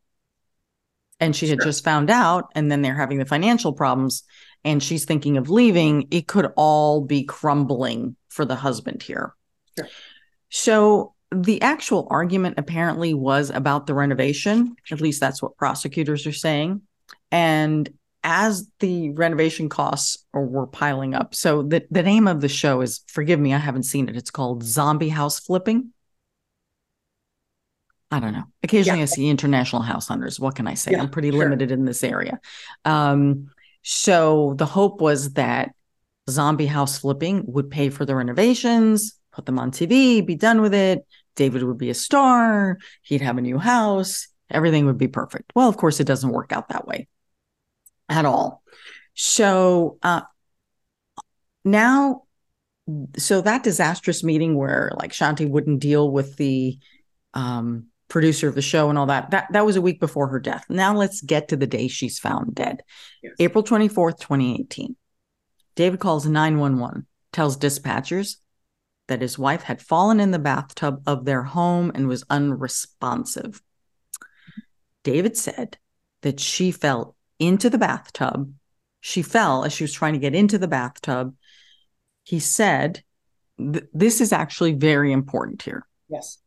and 1.19 1.35
she 1.35 1.47
had 1.47 1.61
just 1.61 1.83
found 1.83 2.09
out, 2.09 2.51
and 2.53 2.71
then 2.71 2.81
they're 2.81 2.95
having 2.95 3.17
the 3.17 3.25
financial 3.25 3.73
problems 3.73 4.23
and 4.63 4.83
she's 4.83 5.05
thinking 5.05 5.37
of 5.37 5.49
leaving, 5.49 6.07
it 6.11 6.27
could 6.27 6.51
all 6.55 7.01
be 7.01 7.23
crumbling 7.23 8.15
for 8.29 8.45
the 8.45 8.55
husband 8.55 9.01
here. 9.01 9.33
Sure. 9.77 9.87
So 10.49 11.13
the 11.31 11.61
actual 11.61 12.07
argument 12.09 12.55
apparently 12.57 13.13
was 13.13 13.49
about 13.49 13.87
the 13.87 13.93
renovation. 13.93 14.75
At 14.91 15.01
least 15.01 15.19
that's 15.19 15.41
what 15.41 15.57
prosecutors 15.57 16.27
are 16.27 16.31
saying. 16.31 16.81
And 17.31 17.89
as 18.23 18.69
the 18.79 19.11
renovation 19.11 19.69
costs 19.69 20.25
were 20.33 20.67
piling 20.67 21.13
up. 21.13 21.33
So 21.35 21.63
the, 21.63 21.85
the 21.91 22.03
name 22.03 22.27
of 22.27 22.41
the 22.41 22.49
show 22.49 22.81
is 22.81 23.01
forgive 23.07 23.39
me, 23.39 23.53
I 23.53 23.57
haven't 23.57 23.83
seen 23.83 24.09
it. 24.09 24.17
It's 24.17 24.31
called 24.31 24.63
Zombie 24.63 25.09
House 25.09 25.39
Flipping. 25.39 25.93
I 28.09 28.19
don't 28.19 28.33
know. 28.33 28.45
Occasionally 28.63 28.99
yeah. 28.99 29.03
I 29.03 29.07
see 29.07 29.27
international 29.27 29.81
house 29.81 30.07
hunters. 30.07 30.39
What 30.39 30.55
can 30.55 30.67
I 30.67 30.75
say? 30.75 30.91
Yeah, 30.91 31.01
I'm 31.01 31.09
pretty 31.09 31.29
sure. 31.29 31.39
limited 31.39 31.71
in 31.71 31.85
this 31.85 32.03
area. 32.03 32.39
Um, 32.85 33.49
so 33.81 34.55
the 34.57 34.65
hope 34.65 35.01
was 35.01 35.33
that 35.33 35.73
zombie 36.29 36.67
house 36.67 36.99
flipping 36.99 37.43
would 37.47 37.69
pay 37.69 37.89
for 37.89 38.05
the 38.05 38.15
renovations, 38.15 39.17
put 39.31 39.45
them 39.45 39.59
on 39.59 39.71
TV, 39.71 40.25
be 40.25 40.35
done 40.35 40.61
with 40.61 40.73
it. 40.73 41.05
David 41.35 41.63
would 41.63 41.77
be 41.77 41.89
a 41.89 41.93
star. 41.93 42.77
He'd 43.03 43.21
have 43.21 43.37
a 43.37 43.41
new 43.41 43.57
house. 43.57 44.27
Everything 44.49 44.85
would 44.85 44.97
be 44.97 45.07
perfect. 45.07 45.51
Well, 45.53 45.67
of 45.67 45.77
course, 45.77 45.99
it 45.99 46.07
doesn't 46.07 46.31
work 46.31 46.51
out 46.51 46.69
that 46.69 46.87
way 46.87 47.07
at 48.09 48.25
all. 48.25 48.63
So 49.13 49.97
uh, 50.03 50.21
now, 51.65 52.23
so 53.17 53.41
that 53.41 53.63
disastrous 53.63 54.23
meeting 54.23 54.55
where 54.55 54.91
like 54.97 55.11
Shanti 55.11 55.49
wouldn't 55.49 55.79
deal 55.79 56.09
with 56.09 56.37
the 56.37 56.77
um, 57.33 57.87
producer 58.07 58.47
of 58.47 58.55
the 58.55 58.61
show 58.61 58.89
and 58.89 58.97
all 58.97 59.07
that, 59.07 59.31
that 59.31 59.47
that 59.51 59.65
was 59.65 59.75
a 59.75 59.81
week 59.81 59.99
before 59.99 60.27
her 60.27 60.39
death. 60.39 60.65
Now 60.69 60.95
let's 60.95 61.21
get 61.21 61.49
to 61.49 61.57
the 61.57 61.67
day 61.67 61.87
she's 61.87 62.19
found 62.19 62.55
dead. 62.55 62.83
Yes. 63.21 63.33
April 63.39 63.63
24th, 63.63 64.19
2018. 64.19 64.95
David 65.75 65.99
calls 65.99 66.25
911, 66.25 67.05
tells 67.33 67.57
dispatchers 67.57 68.37
that 69.07 69.21
his 69.21 69.37
wife 69.37 69.63
had 69.63 69.81
fallen 69.81 70.19
in 70.19 70.31
the 70.31 70.39
bathtub 70.39 71.01
of 71.05 71.25
their 71.25 71.43
home 71.43 71.91
and 71.93 72.07
was 72.07 72.23
unresponsive. 72.29 73.61
David 75.03 75.37
said 75.37 75.77
that 76.21 76.39
she 76.39 76.71
fell 76.71 77.16
into 77.39 77.69
the 77.69 77.77
bathtub. 77.77 78.53
She 78.99 79.21
fell 79.21 79.63
as 79.63 79.73
she 79.73 79.83
was 79.83 79.93
trying 79.93 80.13
to 80.13 80.19
get 80.19 80.35
into 80.35 80.57
the 80.57 80.67
bathtub. 80.67 81.35
He 82.23 82.39
said, 82.39 83.03
This 83.57 84.21
is 84.21 84.33
actually 84.33 84.73
very 84.73 85.11
important 85.11 85.61
here. 85.61 85.87
Yes. 86.09 86.39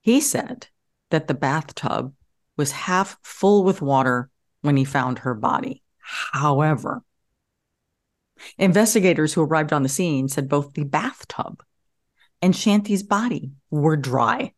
He 0.00 0.20
said 0.20 0.68
that 1.10 1.28
the 1.28 1.34
bathtub 1.34 2.14
was 2.56 2.72
half 2.72 3.18
full 3.22 3.64
with 3.64 3.82
water 3.82 4.30
when 4.62 4.76
he 4.76 4.84
found 4.84 5.20
her 5.20 5.34
body. 5.34 5.82
However, 6.32 7.02
investigators 8.58 9.32
who 9.32 9.42
arrived 9.42 9.72
on 9.72 9.82
the 9.82 9.88
scene 9.88 10.28
said 10.28 10.48
both 10.48 10.74
the 10.74 10.84
bathtub 10.84 11.62
and 12.42 12.54
Shanti's 12.54 13.02
body 13.02 13.52
were 13.70 13.96
dry. 13.96 14.52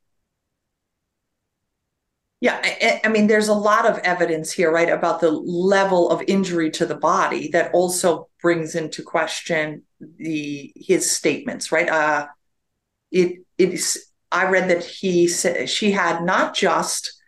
Yeah, 2.46 2.60
I, 2.62 3.00
I, 3.02 3.08
mean, 3.08 3.26
there's 3.26 3.48
a 3.48 3.54
lot 3.54 3.86
of 3.86 3.98
evidence 4.04 4.52
here, 4.52 4.70
right, 4.70 4.88
about 4.88 5.20
the 5.20 5.32
level 5.32 6.10
of 6.10 6.22
injury 6.28 6.70
to 6.70 6.86
the 6.86 6.94
body 6.94 7.48
that 7.48 7.74
also 7.74 8.28
brings 8.40 8.76
into 8.76 9.02
question 9.02 9.82
the 9.98 10.72
his 10.76 11.10
statements, 11.10 11.72
right? 11.72 11.88
Uh, 11.88 12.28
it 13.10 13.38
it 13.58 13.70
is. 13.70 14.12
I 14.30 14.48
read 14.48 14.70
that 14.70 14.84
he 14.84 15.26
said 15.26 15.68
she 15.68 15.90
had 15.90 16.22
not 16.22 16.54
just 16.54 17.20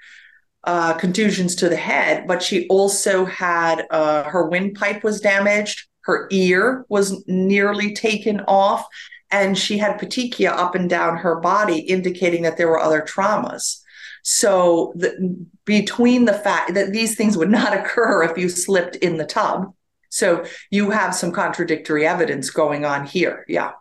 uh, 0.62 0.94
contusions 0.94 1.56
to 1.56 1.68
the 1.68 1.74
head, 1.76 2.28
but 2.28 2.40
she 2.40 2.68
also 2.68 3.24
had 3.24 3.88
uh, 3.90 4.22
her 4.22 4.48
windpipe 4.48 5.02
was 5.02 5.20
damaged, 5.20 5.88
her 6.02 6.28
ear 6.30 6.86
was 6.88 7.24
nearly 7.26 7.92
taken 7.92 8.38
off, 8.46 8.86
and 9.32 9.58
she 9.58 9.78
had 9.78 9.98
petechia 9.98 10.52
up 10.52 10.76
and 10.76 10.88
down 10.88 11.16
her 11.16 11.40
body, 11.40 11.80
indicating 11.80 12.42
that 12.42 12.56
there 12.56 12.68
were 12.68 12.78
other 12.78 13.00
traumas. 13.02 13.80
So 14.22 14.92
the, 14.96 15.36
between 15.64 16.24
the 16.24 16.34
fact 16.34 16.74
that 16.74 16.92
these 16.92 17.16
things 17.16 17.36
would 17.36 17.50
not 17.50 17.76
occur 17.78 18.22
if 18.22 18.36
you 18.38 18.48
slipped 18.48 18.96
in 18.96 19.16
the 19.16 19.26
tub, 19.26 19.72
so 20.10 20.44
you 20.70 20.90
have 20.90 21.14
some 21.14 21.32
contradictory 21.32 22.06
evidence 22.06 22.50
going 22.50 22.84
on 22.84 23.06
here. 23.06 23.44
Yeah. 23.48 23.72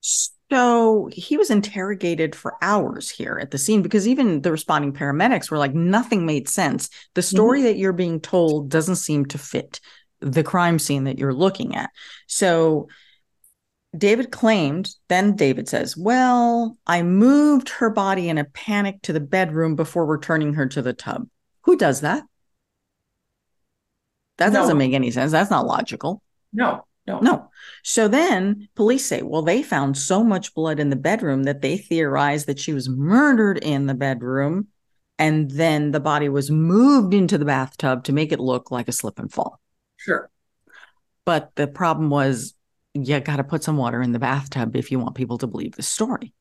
So 0.00 1.08
he 1.12 1.36
was 1.36 1.50
interrogated 1.50 2.34
for 2.34 2.56
hours 2.60 3.08
here 3.08 3.38
at 3.40 3.52
the 3.52 3.58
scene 3.58 3.82
because 3.82 4.08
even 4.08 4.42
the 4.42 4.50
responding 4.50 4.92
paramedics 4.92 5.50
were 5.50 5.58
like, 5.58 5.74
nothing 5.74 6.26
made 6.26 6.48
sense. 6.48 6.88
The 7.14 7.22
story 7.22 7.60
mm-hmm. 7.60 7.66
that 7.66 7.76
you're 7.76 7.92
being 7.92 8.20
told 8.20 8.68
doesn't 8.68 8.96
seem 8.96 9.26
to 9.26 9.38
fit 9.38 9.80
the 10.20 10.42
crime 10.42 10.78
scene 10.78 11.04
that 11.04 11.18
you're 11.18 11.34
looking 11.34 11.76
at. 11.76 11.90
So 12.26 12.88
David 13.96 14.30
claimed, 14.30 14.94
then 15.08 15.34
David 15.34 15.68
says, 15.68 15.96
Well, 15.96 16.76
I 16.86 17.02
moved 17.02 17.68
her 17.70 17.90
body 17.90 18.28
in 18.28 18.38
a 18.38 18.44
panic 18.44 19.02
to 19.02 19.12
the 19.12 19.20
bedroom 19.20 19.74
before 19.74 20.06
returning 20.06 20.54
her 20.54 20.66
to 20.66 20.82
the 20.82 20.92
tub. 20.92 21.28
Who 21.62 21.76
does 21.76 22.02
that? 22.02 22.22
That 24.38 24.52
no. 24.52 24.60
doesn't 24.60 24.78
make 24.78 24.92
any 24.92 25.10
sense. 25.10 25.32
That's 25.32 25.50
not 25.50 25.66
logical. 25.66 26.22
No. 26.52 26.84
No. 27.06 27.18
No. 27.20 27.50
So 27.82 28.06
then 28.08 28.68
police 28.76 29.04
say, 29.04 29.22
well, 29.22 29.42
they 29.42 29.62
found 29.62 29.98
so 29.98 30.22
much 30.22 30.54
blood 30.54 30.78
in 30.78 30.90
the 30.90 30.96
bedroom 30.96 31.42
that 31.44 31.60
they 31.60 31.76
theorized 31.76 32.46
that 32.46 32.58
she 32.58 32.72
was 32.72 32.88
murdered 32.88 33.58
in 33.58 33.86
the 33.86 33.94
bedroom. 33.94 34.68
And 35.18 35.50
then 35.50 35.90
the 35.90 36.00
body 36.00 36.28
was 36.28 36.50
moved 36.50 37.12
into 37.12 37.36
the 37.36 37.44
bathtub 37.44 38.04
to 38.04 38.12
make 38.12 38.32
it 38.32 38.40
look 38.40 38.70
like 38.70 38.88
a 38.88 38.92
slip 38.92 39.18
and 39.18 39.30
fall. 39.30 39.60
Sure. 39.96 40.30
But 41.26 41.50
the 41.56 41.66
problem 41.66 42.08
was 42.08 42.54
you 42.94 43.20
got 43.20 43.36
to 43.36 43.44
put 43.44 43.62
some 43.62 43.76
water 43.76 44.02
in 44.02 44.12
the 44.12 44.18
bathtub 44.18 44.76
if 44.76 44.90
you 44.90 44.98
want 44.98 45.14
people 45.14 45.38
to 45.38 45.46
believe 45.46 45.76
the 45.76 45.82
story. 45.82 46.32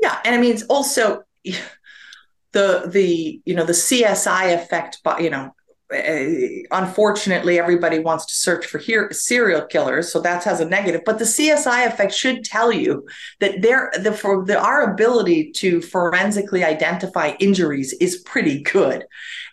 Yeah. 0.00 0.18
And 0.24 0.34
I 0.34 0.38
mean, 0.38 0.52
it's 0.52 0.64
also 0.64 1.22
the, 2.52 2.84
the, 2.86 3.40
you 3.44 3.54
know, 3.54 3.64
the 3.64 3.72
CSI 3.72 4.54
effect, 4.54 5.00
but, 5.02 5.22
you 5.22 5.30
know, 5.30 5.54
uh, 5.92 6.66
unfortunately, 6.70 7.58
everybody 7.58 7.98
wants 7.98 8.26
to 8.26 8.34
search 8.34 8.66
for 8.66 8.76
here, 8.76 9.10
serial 9.10 9.62
killers, 9.62 10.12
so 10.12 10.20
that 10.20 10.44
has 10.44 10.60
a 10.60 10.64
negative. 10.66 11.00
But 11.06 11.18
the 11.18 11.24
CSI 11.24 11.86
effect 11.86 12.12
should 12.12 12.44
tell 12.44 12.70
you 12.70 13.06
that 13.40 13.62
there, 13.62 13.90
the 13.98 14.12
for 14.12 14.44
the, 14.44 14.58
our 14.60 14.92
ability 14.92 15.50
to 15.52 15.80
forensically 15.80 16.62
identify 16.62 17.32
injuries 17.40 17.94
is 18.00 18.18
pretty 18.18 18.62
good, 18.62 19.06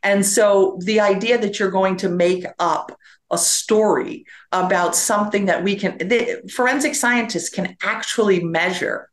and 0.04 0.26
so 0.26 0.78
the 0.84 1.00
idea 1.00 1.38
that 1.38 1.58
you're 1.58 1.72
going 1.72 1.96
to 1.98 2.10
make 2.10 2.46
up 2.60 2.91
a 3.32 3.38
story 3.38 4.26
about 4.52 4.96
something 4.96 5.46
that 5.46 5.64
we 5.64 5.76
can, 5.76 5.98
the, 5.98 6.42
forensic 6.54 6.96
scientists 6.96 7.50
can 7.50 7.76
actually 7.82 8.44
measure 8.44 9.10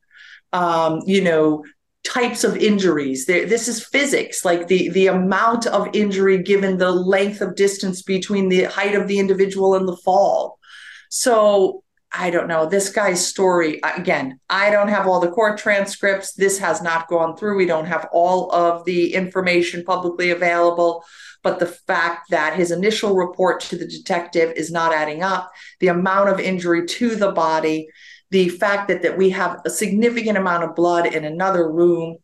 um, 0.53 1.03
you 1.07 1.23
know, 1.23 1.65
types 2.05 2.45
of 2.45 2.57
injuries. 2.57 3.27
There, 3.27 3.47
this 3.47 3.69
is 3.69 3.85
physics, 3.85 4.45
like 4.45 4.69
the 4.69 4.89
the 4.91 5.07
amount 5.07 5.67
of 5.67 5.89
injury 5.93 6.43
given 6.43 6.79
the 6.79 6.91
length 6.91 7.41
of 7.41 7.55
distance 7.55 8.03
between 8.03 8.49
the 8.49 8.65
height 8.65 8.95
of 8.95 9.09
the 9.09 9.19
individual 9.19 9.75
and 9.75 9.87
the 9.87 9.97
fall. 9.97 10.59
So 11.11 11.83
I 12.15 12.31
don't 12.31 12.49
know 12.49 12.67
this 12.67 12.91
guy's 12.91 13.27
story. 13.27 13.81
Again, 13.83 14.39
I 14.51 14.71
don't 14.71 14.89
have 14.89 15.07
all 15.07 15.21
the 15.21 15.31
court 15.31 15.59
transcripts. 15.59 16.35
This 16.35 16.59
has 16.59 16.83
not 16.83 17.09
gone 17.09 17.37
through. 17.37 17.57
We 17.57 17.67
don't 17.67 17.87
have 17.87 18.09
all 18.13 18.53
of 18.53 18.85
the 18.85 19.15
information 19.15 19.85
publicly 19.85 20.31
available. 20.31 21.05
But 21.43 21.59
the 21.59 21.66
fact 21.66 22.30
that 22.30 22.57
his 22.57 22.70
initial 22.70 23.16
report 23.16 23.61
to 23.62 23.76
the 23.76 23.86
detective 23.86 24.53
is 24.57 24.70
not 24.70 24.93
adding 24.93 25.22
up, 25.22 25.51
the 25.80 25.88
amount 25.88 26.28
of 26.28 26.38
injury 26.38 26.86
to 26.86 27.16
the 27.16 27.32
body, 27.32 27.88
the 28.30 28.49
fact 28.49 28.88
that 28.88 29.03
that 29.03 29.18
we 29.18 29.30
have 29.30 29.61
a 29.64 29.70
significant 29.70 30.38
amount 30.38 30.64
of 30.64 30.74
blood 30.74 31.07
in 31.07 31.24
another 31.24 31.70
room. 31.70 32.18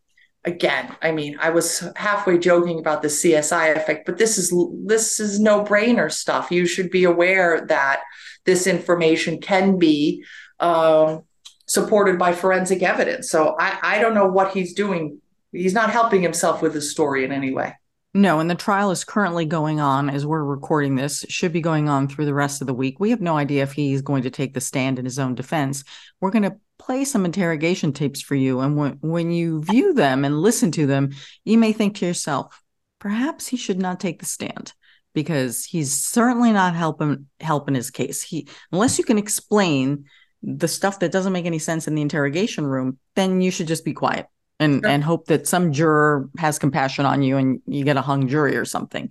Again 0.45 0.95
i 1.03 1.11
mean 1.11 1.37
i 1.41 1.51
was 1.51 1.87
halfway 1.97 2.39
joking 2.39 2.79
about 2.79 3.03
the 3.03 3.09
csi 3.09 3.77
effect 3.77 4.07
but 4.07 4.19
this 4.19 4.39
is 4.39 4.55
this 4.87 5.19
is 5.19 5.41
no 5.41 5.65
brainer 5.65 6.11
stuff. 6.11 6.51
You 6.51 6.65
should 6.65 6.91
be 6.91 7.05
aware 7.05 7.67
that 7.67 8.01
this 8.47 8.67
information 8.67 9.41
can 9.41 9.79
be 9.79 10.25
um, 10.61 11.25
supported 11.67 12.19
by 12.19 12.33
forensic 12.33 12.83
evidence. 12.83 13.31
So 13.31 13.57
I, 13.61 13.79
I 13.83 13.99
don't 13.99 14.15
know 14.15 14.27
what 14.27 14.53
he's 14.53 14.73
doing. 14.73 15.21
He's 15.53 15.75
not 15.75 15.91
helping 15.91 16.23
himself 16.23 16.63
with 16.63 16.73
his 16.73 16.91
story 16.91 17.25
in 17.25 17.33
any 17.33 17.53
way 17.53 17.75
no, 18.15 18.41
and 18.41 18.51
the 18.51 18.55
trial 18.55 18.91
is 18.91 19.05
currently 19.05 19.45
going 19.45 19.81
on 19.81 20.09
as 20.09 20.25
we're 20.25 20.43
recording 20.43 20.97
this. 20.97 21.27
should 21.29 21.53
be 21.53 21.61
going 21.61 21.89
on 21.89 22.09
through 22.09 22.25
the 22.25 22.35
rest 22.35 22.61
of 22.61 22.67
the 22.67 22.75
week. 22.75 22.99
We 22.99 23.11
have 23.11 23.21
no 23.21 23.37
idea 23.37 23.63
if 23.63 23.73
he's 23.73 24.01
going 24.01 24.23
to 24.23 24.31
take 24.31 24.55
the 24.55 24.61
stand 24.61 24.99
in 24.99 25.05
his 25.05 25.19
own 25.19 25.35
defense. 25.35 25.85
We're 26.21 26.31
going 26.31 26.45
to 26.45 26.57
play 26.79 27.05
some 27.05 27.27
interrogation 27.27 27.93
tapes 27.93 28.23
for 28.23 28.35
you. 28.35 28.61
And 28.61 28.77
when, 28.77 28.93
when 29.03 29.31
you 29.31 29.63
view 29.63 29.93
them 29.93 30.25
and 30.25 30.41
listen 30.41 30.71
to 30.73 30.87
them, 30.87 31.11
you 31.45 31.59
may 31.59 31.73
think 31.73 31.97
to 31.97 32.07
yourself, 32.07 32.63
perhaps 32.99 33.47
he 33.47 33.59
should 33.59 33.79
not 33.79 34.01
take 34.01 34.21
the 34.21 34.27
stand 34.27 34.73
because 35.13 35.65
he's 35.65 35.93
certainly 35.93 36.53
not 36.53 36.75
helping 36.75 37.27
helping 37.41 37.75
his 37.75 37.91
case. 37.91 38.23
He 38.23 38.49
unless 38.73 38.99
you 38.99 39.05
can 39.05 39.19
explain 39.19 40.05
the 40.43 40.69
stuff 40.69 41.01
that 41.01 41.13
doesn't 41.13 41.33
make 41.33 41.47
any 41.47 41.59
sense 41.59 41.89
in 41.89 41.95
the 41.95 42.03
interrogation 42.03 42.67
room, 42.67 42.99
then 43.17 43.41
you 43.41 43.51
should 43.51 43.67
just 43.67 43.85
be 43.85 43.93
quiet 43.93 44.27
and 44.61 44.83
sure. 44.83 44.91
and 44.91 45.05
hope 45.05 45.27
that 45.27 45.47
some 45.47 45.73
juror 45.73 46.29
has 46.39 46.59
compassion 46.59 47.07
on 47.07 47.23
you 47.23 47.37
and 47.37 47.61
you 47.67 47.85
get 47.85 47.97
a 47.97 48.03
hung 48.03 48.29
jury 48.29 48.57
or 48.57 48.65
something. 48.65 49.11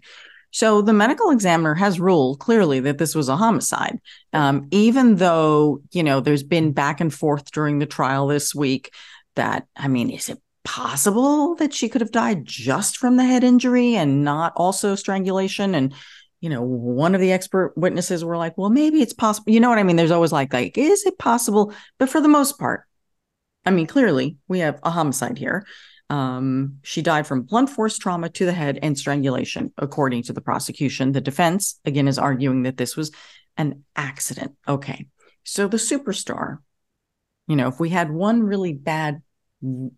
So 0.51 0.81
the 0.81 0.93
medical 0.93 1.29
examiner 1.29 1.75
has 1.75 1.99
ruled 1.99 2.39
clearly 2.39 2.79
that 2.81 2.97
this 2.97 3.13
was 3.13 3.29
a 3.29 3.35
homicide, 3.35 3.99
um, 4.33 4.67
even 4.71 5.15
though 5.15 5.81
you 5.91 6.03
know 6.03 6.19
there's 6.19 6.43
been 6.43 6.71
back 6.71 7.01
and 7.01 7.13
forth 7.13 7.51
during 7.51 7.79
the 7.79 7.85
trial 7.85 8.27
this 8.27 8.55
week. 8.55 8.93
That 9.35 9.67
I 9.75 9.87
mean, 9.87 10.09
is 10.09 10.29
it 10.29 10.41
possible 10.63 11.55
that 11.55 11.73
she 11.73 11.89
could 11.89 12.01
have 12.01 12.11
died 12.11 12.43
just 12.43 12.97
from 12.97 13.17
the 13.17 13.23
head 13.23 13.43
injury 13.43 13.95
and 13.95 14.23
not 14.23 14.53
also 14.55 14.95
strangulation? 14.95 15.75
And 15.75 15.93
you 16.41 16.49
know, 16.49 16.61
one 16.61 17.13
of 17.13 17.21
the 17.21 17.31
expert 17.31 17.73
witnesses 17.75 18.23
were 18.25 18.37
like, 18.37 18.57
"Well, 18.57 18.69
maybe 18.69 19.01
it's 19.01 19.13
possible." 19.13 19.51
You 19.51 19.59
know 19.59 19.69
what 19.69 19.79
I 19.79 19.83
mean? 19.83 19.95
There's 19.95 20.11
always 20.11 20.31
like, 20.31 20.53
like, 20.53 20.77
is 20.77 21.05
it 21.05 21.19
possible? 21.19 21.73
But 21.99 22.09
for 22.09 22.21
the 22.21 22.27
most 22.27 22.57
part, 22.57 22.83
I 23.67 23.69
mean, 23.69 23.85
clearly 23.85 24.37
we 24.47 24.59
have 24.59 24.79
a 24.81 24.89
homicide 24.89 25.37
here. 25.37 25.65
Um, 26.09 26.77
she 26.83 27.01
died 27.01 27.27
from 27.27 27.41
blunt 27.41 27.69
force 27.69 27.97
trauma 27.97 28.29
to 28.29 28.45
the 28.45 28.53
head 28.53 28.79
and 28.81 28.97
strangulation, 28.97 29.73
according 29.77 30.23
to 30.23 30.33
the 30.33 30.39
prosecution. 30.39 31.11
The 31.11 31.19
defense, 31.19 31.77
again, 31.83 32.07
is 32.07 32.17
arguing 32.17 32.63
that 32.63 32.77
this 32.77 32.95
was 32.95 33.11
an 33.57 33.83
accident. 33.93 34.55
Okay. 34.69 35.07
So 35.43 35.67
the 35.67 35.75
superstar, 35.75 36.59
you 37.47 37.57
know, 37.57 37.67
if 37.67 37.77
we 37.77 37.89
had 37.89 38.09
one 38.09 38.41
really 38.41 38.71
bad 38.71 39.21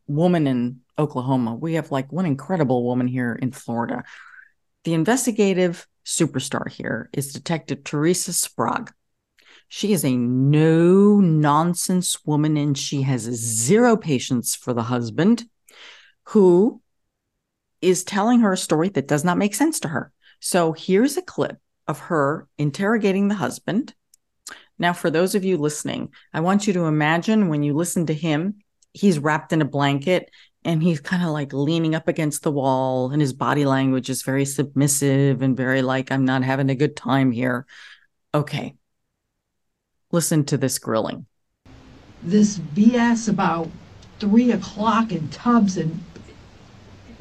woman 0.08 0.48
in 0.48 0.80
Oklahoma, 0.98 1.54
we 1.54 1.76
have 1.76 1.92
like 1.92 2.12
one 2.12 2.26
incredible 2.26 2.84
woman 2.84 3.08
here 3.08 3.38
in 3.40 3.52
Florida. 3.52 4.04
The 4.84 4.96
investigative 4.96 5.86
superstar 6.06 6.68
here 6.72 7.12
is 7.14 7.34
Detective 7.34 7.84
Teresa 7.84 8.34
Sprague. 8.34 8.92
She 9.70 9.94
is 9.94 10.04
a 10.04 10.18
no 10.18 11.20
nonsense 11.20 12.26
woman 12.26 12.58
and 12.58 12.78
she 12.78 13.04
has 13.04 13.22
zero 13.22 13.96
patience 13.96 14.56
for 14.56 14.74
the 14.74 14.84
husband 14.84 15.46
who 16.24 16.82
is 17.82 18.04
telling 18.04 18.42
her 18.42 18.54
a 18.54 18.58
story 18.58 18.90
that 18.90 19.08
does 19.08 19.24
not 19.24 19.38
make 19.38 19.56
sense 19.56 19.80
to 19.82 19.88
her. 19.88 20.12
So 20.40 20.74
here's 20.74 21.18
a 21.18 21.22
clip 21.22 21.58
of 21.88 22.00
her 22.00 22.48
interrogating 22.58 23.28
the 23.28 23.36
husband. 23.36 23.94
Now, 24.78 24.94
for 24.94 25.10
those 25.10 25.36
of 25.36 25.46
you 25.46 25.58
listening, 25.58 26.14
I 26.34 26.40
want 26.40 26.66
you 26.66 26.74
to 26.74 26.86
imagine 26.86 27.48
when 27.48 27.64
you 27.64 27.74
listen 27.74 28.06
to 28.08 28.14
him, 28.14 28.56
he's 28.94 29.20
wrapped 29.20 29.54
in 29.54 29.62
a 29.62 29.66
blanket 29.66 30.30
and 30.66 30.82
he's 30.82 31.00
kind 31.00 31.24
of 31.24 31.30
like 31.30 31.54
leaning 31.54 31.96
up 31.96 32.08
against 32.08 32.44
the 32.44 32.52
wall, 32.52 33.12
and 33.12 33.22
his 33.22 33.32
body 33.32 33.66
language 33.66 34.10
is 34.10 34.24
very 34.24 34.44
submissive 34.44 35.42
and 35.42 35.56
very 35.56 35.82
like, 35.82 36.12
I'm 36.12 36.26
not 36.26 36.44
having 36.44 36.70
a 36.70 36.76
good 36.76 36.98
time 36.98 37.32
here. 37.32 37.66
Okay. 38.34 38.76
Listen 40.12 40.44
to 40.46 40.58
this 40.58 40.80
grilling. 40.80 41.26
This 42.24 42.58
BS 42.58 43.30
about 43.30 43.70
three 44.20 44.52
o'clock 44.52 45.12
in 45.12 45.30
tubs 45.30 45.78
and 45.78 46.00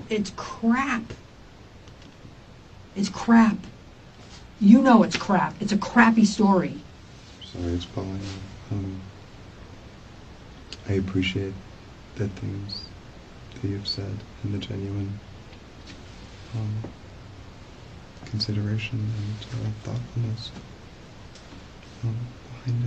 it's 0.09 0.33
crap. 0.37 1.03
It's 2.97 3.09
crap. 3.11 3.57
You 4.61 4.83
know 4.83 5.03
it's 5.03 5.17
crap. 5.17 5.55
It's 5.61 5.73
a 5.73 5.79
crappy 5.79 6.25
story. 6.25 6.75
Sorry, 7.45 7.73
it's 7.73 7.85
Paulina. 7.85 8.19
Um, 8.73 9.01
I 10.89 10.95
appreciate 10.95 11.53
the 12.17 12.29
things 12.29 12.85
that 13.55 13.69
you've 13.69 13.87
said 13.87 14.15
and 14.43 14.55
the 14.55 14.59
genuine 14.59 15.19
um, 16.57 16.75
consideration 18.31 18.99
and 18.99 19.67
uh, 19.67 19.71
thoughtfulness 19.85 20.51
um, 22.05 22.17
it. 22.69 22.75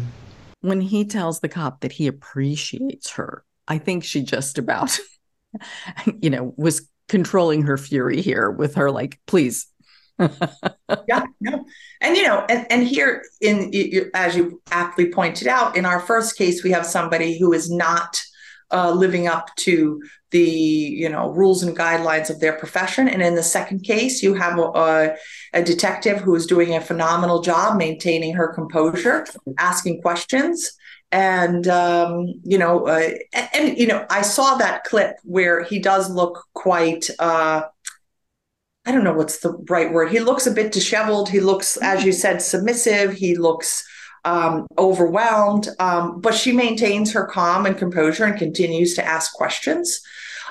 When 0.63 0.79
he 0.79 1.05
tells 1.05 1.39
the 1.39 1.49
cop 1.49 1.81
that 1.81 1.91
he 1.91 2.05
appreciates 2.05 3.09
her, 3.13 3.43
I 3.67 3.79
think 3.79 4.03
she 4.03 4.21
just 4.21 4.59
about, 4.59 4.95
you 6.21 6.29
know, 6.29 6.53
was 6.55 6.87
controlling 7.07 7.63
her 7.63 7.77
fury 7.77 8.21
here 8.21 8.51
with 8.51 8.75
her, 8.75 8.91
like, 8.91 9.19
please. 9.25 9.65
yeah, 10.19 11.25
no. 11.39 11.65
And 11.99 12.15
you 12.15 12.27
know, 12.27 12.45
and, 12.47 12.71
and 12.71 12.87
here 12.87 13.23
in 13.41 13.71
as 14.13 14.35
you 14.35 14.61
aptly 14.69 15.11
pointed 15.11 15.47
out, 15.47 15.75
in 15.75 15.85
our 15.85 15.99
first 15.99 16.37
case, 16.37 16.63
we 16.63 16.69
have 16.71 16.85
somebody 16.85 17.39
who 17.39 17.53
is 17.53 17.71
not 17.71 18.21
uh, 18.71 18.91
living 18.91 19.27
up 19.27 19.55
to 19.57 20.01
the 20.31 20.39
you 20.41 21.09
know 21.09 21.29
rules 21.29 21.61
and 21.63 21.77
guidelines 21.77 22.29
of 22.29 22.39
their 22.39 22.53
profession. 22.53 23.07
And 23.07 23.21
in 23.21 23.35
the 23.35 23.43
second 23.43 23.81
case 23.81 24.23
you 24.23 24.33
have 24.33 24.57
a, 24.57 25.15
a 25.53 25.63
detective 25.63 26.19
who 26.19 26.35
is 26.35 26.47
doing 26.47 26.75
a 26.75 26.81
phenomenal 26.81 27.41
job 27.41 27.77
maintaining 27.77 28.33
her 28.33 28.53
composure 28.53 29.25
asking 29.59 30.01
questions. 30.01 30.71
And 31.11 31.67
um, 31.67 32.27
you 32.43 32.57
know 32.57 32.87
uh, 32.87 33.09
and, 33.33 33.49
and, 33.53 33.77
you 33.77 33.85
know 33.85 34.05
i 34.09 34.21
saw 34.21 34.55
that 34.55 34.85
clip 34.85 35.17
where 35.23 35.61
he 35.61 35.77
does 35.77 36.09
look 36.09 36.45
quite 36.53 37.09
uh, 37.19 37.63
i 38.85 38.91
don't 38.93 39.03
know 39.03 39.13
what's 39.13 39.39
the 39.39 39.51
right 39.69 39.91
word. 39.91 40.11
He 40.11 40.21
looks 40.21 40.47
a 40.47 40.51
bit 40.51 40.71
disheveled. 40.71 41.27
He 41.27 41.41
looks 41.41 41.75
as 41.77 42.05
you 42.05 42.13
said 42.13 42.41
submissive. 42.41 43.11
He 43.11 43.35
looks 43.35 43.85
um, 44.25 44.67
overwhelmed, 44.77 45.69
um, 45.79 46.21
but 46.21 46.33
she 46.33 46.51
maintains 46.51 47.11
her 47.11 47.25
calm 47.25 47.65
and 47.65 47.77
composure 47.77 48.25
and 48.25 48.37
continues 48.37 48.93
to 48.95 49.05
ask 49.05 49.33
questions. 49.33 50.01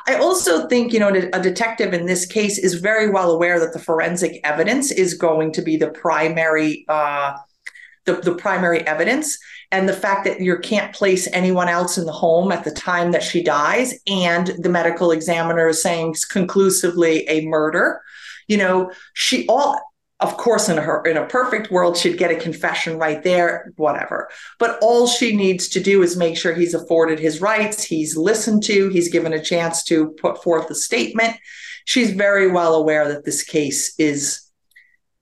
I 0.06 0.16
also 0.16 0.66
think, 0.66 0.92
you 0.92 1.00
know, 1.00 1.08
a 1.08 1.40
detective 1.40 1.92
in 1.92 2.06
this 2.06 2.24
case 2.24 2.58
is 2.58 2.74
very 2.74 3.10
well 3.10 3.30
aware 3.30 3.60
that 3.60 3.72
the 3.72 3.78
forensic 3.78 4.40
evidence 4.44 4.90
is 4.90 5.14
going 5.14 5.52
to 5.52 5.62
be 5.62 5.76
the 5.76 5.90
primary, 5.90 6.84
uh, 6.88 7.34
the, 8.06 8.14
the 8.14 8.34
primary 8.34 8.86
evidence, 8.86 9.38
and 9.72 9.88
the 9.88 9.92
fact 9.92 10.24
that 10.24 10.40
you 10.40 10.58
can't 10.58 10.94
place 10.94 11.28
anyone 11.32 11.68
else 11.68 11.98
in 11.98 12.06
the 12.06 12.12
home 12.12 12.50
at 12.50 12.64
the 12.64 12.72
time 12.72 13.12
that 13.12 13.22
she 13.22 13.42
dies, 13.42 13.94
and 14.06 14.48
the 14.58 14.68
medical 14.68 15.12
examiner 15.12 15.68
is 15.68 15.82
saying 15.82 16.14
conclusively 16.30 17.28
a 17.28 17.46
murder. 17.46 18.00
You 18.48 18.56
know, 18.56 18.90
she 19.14 19.46
all 19.48 19.80
of 20.20 20.36
course 20.36 20.68
in 20.68 20.76
her 20.76 21.02
in 21.04 21.16
a 21.16 21.26
perfect 21.26 21.70
world 21.70 21.96
she'd 21.96 22.18
get 22.18 22.30
a 22.30 22.36
confession 22.36 22.98
right 22.98 23.22
there 23.22 23.72
whatever. 23.76 24.28
But 24.58 24.78
all 24.82 25.06
she 25.06 25.34
needs 25.34 25.68
to 25.68 25.80
do 25.80 26.02
is 26.02 26.16
make 26.16 26.36
sure 26.36 26.54
he's 26.54 26.74
afforded 26.74 27.18
his 27.18 27.40
rights 27.40 27.82
he's 27.82 28.16
listened 28.16 28.62
to 28.64 28.88
he's 28.88 29.10
given 29.10 29.32
a 29.32 29.42
chance 29.42 29.84
to 29.84 30.10
put 30.20 30.42
forth 30.42 30.70
a 30.70 30.74
statement. 30.74 31.36
She's 31.84 32.12
very 32.12 32.50
well 32.50 32.74
aware 32.74 33.08
that 33.08 33.24
this 33.24 33.42
case 33.42 33.94
is 33.98 34.50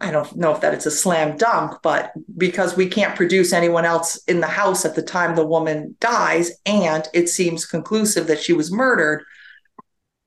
I 0.01 0.13
don't 0.13 0.37
know 0.37 0.55
if 0.55 0.61
that 0.61 0.75
it's 0.75 0.87
a 0.87 0.93
slam 0.93 1.37
dunk, 1.37 1.79
but 1.83 2.13
because 2.37 2.77
we 2.77 2.87
can't 2.87 3.17
produce 3.17 3.53
anyone 3.53 3.85
else 3.85 4.17
in 4.29 4.41
the 4.41 4.47
house 4.47 4.85
at 4.85 4.95
the 4.95 5.03
time 5.03 5.35
the 5.35 5.47
woman 5.47 5.97
dies, 5.99 6.53
and 6.65 7.09
it 7.13 7.29
seems 7.29 7.67
conclusive 7.67 8.29
that 8.29 8.41
she 8.41 8.53
was 8.53 8.71
murdered, 8.71 9.25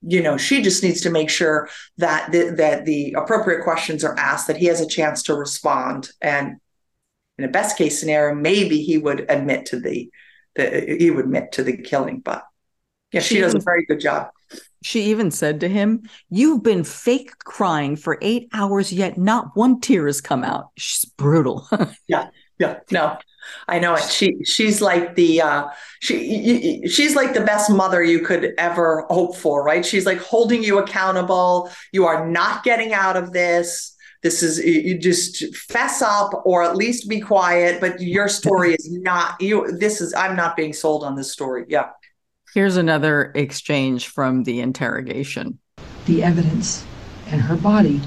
you 0.01 0.21
know 0.21 0.37
she 0.37 0.61
just 0.61 0.83
needs 0.83 1.01
to 1.01 1.09
make 1.09 1.29
sure 1.29 1.69
that 1.97 2.31
the, 2.31 2.51
that 2.57 2.85
the 2.85 3.13
appropriate 3.17 3.63
questions 3.63 4.03
are 4.03 4.17
asked 4.17 4.47
that 4.47 4.57
he 4.57 4.65
has 4.65 4.81
a 4.81 4.87
chance 4.87 5.23
to 5.23 5.35
respond. 5.35 6.09
And 6.21 6.57
in 7.37 7.45
a 7.45 7.47
best 7.49 7.77
case 7.77 7.99
scenario 7.99 8.35
maybe 8.35 8.81
he 8.81 8.97
would 8.97 9.25
admit 9.29 9.65
to 9.67 9.79
the, 9.79 10.09
the 10.55 10.97
he 10.99 11.11
would 11.11 11.25
admit 11.25 11.51
to 11.53 11.63
the 11.63 11.77
killing 11.77 12.19
but 12.19 12.43
yeah 13.11 13.21
she, 13.21 13.35
she 13.35 13.41
does 13.41 13.51
even, 13.51 13.61
a 13.61 13.63
very 13.63 13.85
good 13.85 13.99
job. 13.99 14.29
She 14.83 15.03
even 15.03 15.31
said 15.31 15.59
to 15.61 15.69
him 15.69 16.03
you've 16.29 16.63
been 16.63 16.83
fake 16.83 17.37
crying 17.39 17.95
for 17.95 18.17
eight 18.21 18.49
hours 18.53 18.91
yet 18.91 19.17
not 19.17 19.55
one 19.55 19.79
tear 19.79 20.07
has 20.07 20.21
come 20.21 20.43
out. 20.43 20.69
She's 20.77 21.05
brutal. 21.05 21.67
Yeah 22.07 22.29
yeah 22.59 22.79
no 22.91 23.17
I 23.67 23.79
know 23.79 23.95
it. 23.95 24.03
She 24.03 24.43
she's 24.43 24.81
like 24.81 25.15
the 25.15 25.41
uh, 25.41 25.67
she 25.99 26.87
she's 26.87 27.15
like 27.15 27.33
the 27.33 27.41
best 27.41 27.69
mother 27.69 28.03
you 28.03 28.19
could 28.19 28.53
ever 28.57 29.05
hope 29.09 29.35
for, 29.35 29.63
right? 29.63 29.85
She's 29.85 30.05
like 30.05 30.19
holding 30.19 30.63
you 30.63 30.79
accountable. 30.79 31.71
You 31.91 32.05
are 32.05 32.27
not 32.27 32.63
getting 32.63 32.93
out 32.93 33.17
of 33.17 33.33
this. 33.33 33.95
This 34.23 34.43
is 34.43 34.59
you 34.59 34.97
just 34.97 35.55
fess 35.55 36.01
up 36.01 36.41
or 36.45 36.63
at 36.63 36.75
least 36.75 37.09
be 37.09 37.19
quiet. 37.19 37.81
But 37.81 38.01
your 38.01 38.27
story 38.27 38.73
is 38.73 38.89
not 38.91 39.39
you. 39.41 39.71
This 39.77 40.01
is 40.01 40.13
I'm 40.13 40.35
not 40.35 40.55
being 40.55 40.73
sold 40.73 41.03
on 41.03 41.15
this 41.15 41.31
story. 41.31 41.65
Yeah. 41.67 41.89
Here's 42.53 42.75
another 42.75 43.31
exchange 43.33 44.09
from 44.09 44.43
the 44.43 44.59
interrogation. 44.59 45.59
The 46.05 46.21
evidence 46.23 46.85
and 47.27 47.39
her 47.39 47.55
body 47.55 48.01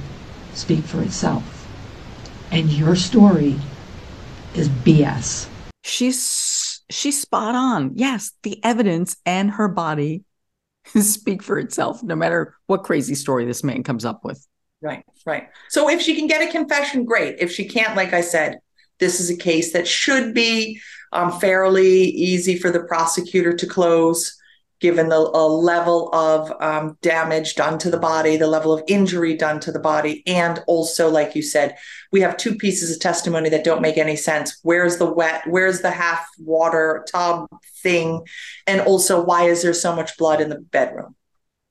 speak 0.52 0.84
for 0.84 1.02
itself, 1.02 1.66
and 2.52 2.70
your 2.70 2.94
story 2.94 3.56
is 4.54 4.68
BS. 4.68 5.48
She's 5.82 6.82
she's 6.90 7.20
spot 7.20 7.54
on. 7.54 7.92
Yes, 7.94 8.32
the 8.42 8.62
evidence 8.64 9.16
and 9.26 9.50
her 9.50 9.68
body 9.68 10.24
speak 11.00 11.42
for 11.42 11.58
itself, 11.58 12.02
no 12.02 12.14
matter 12.14 12.54
what 12.66 12.84
crazy 12.84 13.14
story 13.14 13.44
this 13.44 13.64
man 13.64 13.82
comes 13.82 14.04
up 14.04 14.24
with. 14.24 14.46
Right, 14.80 15.04
right. 15.24 15.48
So 15.70 15.88
if 15.88 16.02
she 16.02 16.14
can 16.14 16.26
get 16.26 16.46
a 16.46 16.52
confession, 16.52 17.04
great. 17.04 17.36
If 17.38 17.50
she 17.50 17.66
can't, 17.66 17.96
like 17.96 18.12
I 18.12 18.20
said, 18.20 18.58
this 19.00 19.18
is 19.18 19.30
a 19.30 19.36
case 19.36 19.72
that 19.72 19.88
should 19.88 20.34
be 20.34 20.80
um, 21.12 21.32
fairly 21.32 22.04
easy 22.04 22.58
for 22.58 22.70
the 22.70 22.80
prosecutor 22.80 23.54
to 23.54 23.66
close 23.66 24.36
given 24.84 25.08
the 25.08 25.18
level 25.18 26.14
of 26.14 26.52
um, 26.60 26.98
damage 27.00 27.54
done 27.54 27.78
to 27.78 27.90
the 27.90 27.98
body, 27.98 28.36
the 28.36 28.46
level 28.46 28.70
of 28.70 28.84
injury 28.86 29.34
done 29.34 29.58
to 29.58 29.72
the 29.72 29.78
body, 29.78 30.22
and 30.26 30.62
also, 30.66 31.08
like 31.08 31.34
you 31.34 31.40
said, 31.40 31.74
we 32.12 32.20
have 32.20 32.36
two 32.36 32.54
pieces 32.54 32.94
of 32.94 33.00
testimony 33.00 33.48
that 33.48 33.64
don't 33.64 33.80
make 33.80 33.96
any 33.96 34.14
sense. 34.14 34.58
Where's 34.62 34.98
the 34.98 35.10
wet? 35.10 35.40
Where's 35.46 35.80
the 35.80 35.90
half 35.90 36.28
water 36.38 37.02
tub 37.10 37.48
thing? 37.82 38.26
And 38.66 38.82
also, 38.82 39.24
why 39.24 39.44
is 39.44 39.62
there 39.62 39.72
so 39.72 39.96
much 39.96 40.18
blood 40.18 40.42
in 40.42 40.50
the 40.50 40.60
bedroom? 40.60 41.16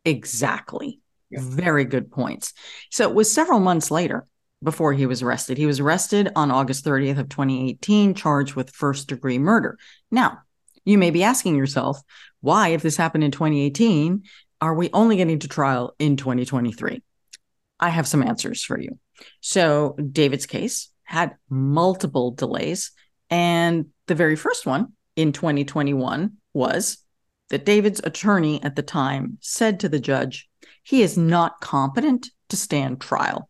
Exactly. 0.06 1.00
Yeah. 1.30 1.42
Very 1.44 1.86
good 1.86 2.10
points. 2.12 2.54
So 2.90 3.08
it 3.08 3.14
was 3.14 3.32
several 3.32 3.60
months 3.60 3.92
later 3.92 4.26
before 4.64 4.92
he 4.92 5.06
was 5.06 5.22
arrested. 5.22 5.60
He 5.60 5.68
was 5.68 5.80
arrested 5.80 6.32
on 6.36 6.50
August 6.50 6.84
30th 6.84 7.20
of 7.20 7.30
2018, 7.30 8.16
charged 8.16 8.56
with 8.56 8.72
first 8.72 9.08
degree 9.08 9.38
murder. 9.38 9.78
Now, 10.10 10.40
you 10.86 10.98
may 10.98 11.12
be 11.12 11.24
asking 11.24 11.56
yourself, 11.56 12.02
why, 12.42 12.70
if 12.70 12.82
this 12.82 12.98
happened 12.98 13.24
in 13.24 13.32
2018, 13.32 14.24
are 14.62 14.74
we 14.74 14.90
only 14.94 15.18
getting 15.18 15.40
to 15.40 15.48
trial 15.48 15.96
in 16.00 16.18
2023? 16.18 17.02
I 17.80 17.90
have 17.90 18.08
some 18.08 18.24
answers 18.24 18.64
for 18.64 18.80
you. 18.80 18.98
So, 19.42 19.96
David's 20.12 20.46
case 20.46 20.90
had 21.04 21.36
multiple 21.50 22.32
delays. 22.32 22.92
And 23.30 23.88
the 24.08 24.16
very 24.16 24.36
first 24.36 24.66
one 24.66 24.94
in 25.16 25.32
2021 25.32 26.34
was 26.54 26.98
that 27.50 27.66
David's 27.66 28.02
attorney 28.04 28.64
at 28.64 28.76
the 28.76 28.82
time 28.82 29.38
said 29.42 29.80
to 29.82 29.90
the 29.90 30.00
judge, 30.00 30.50
he 30.84 31.02
is 31.02 31.18
not 31.18 31.62
competent 31.62 32.30
to 32.50 32.58
stand 32.58 33.00
trial. 33.00 33.48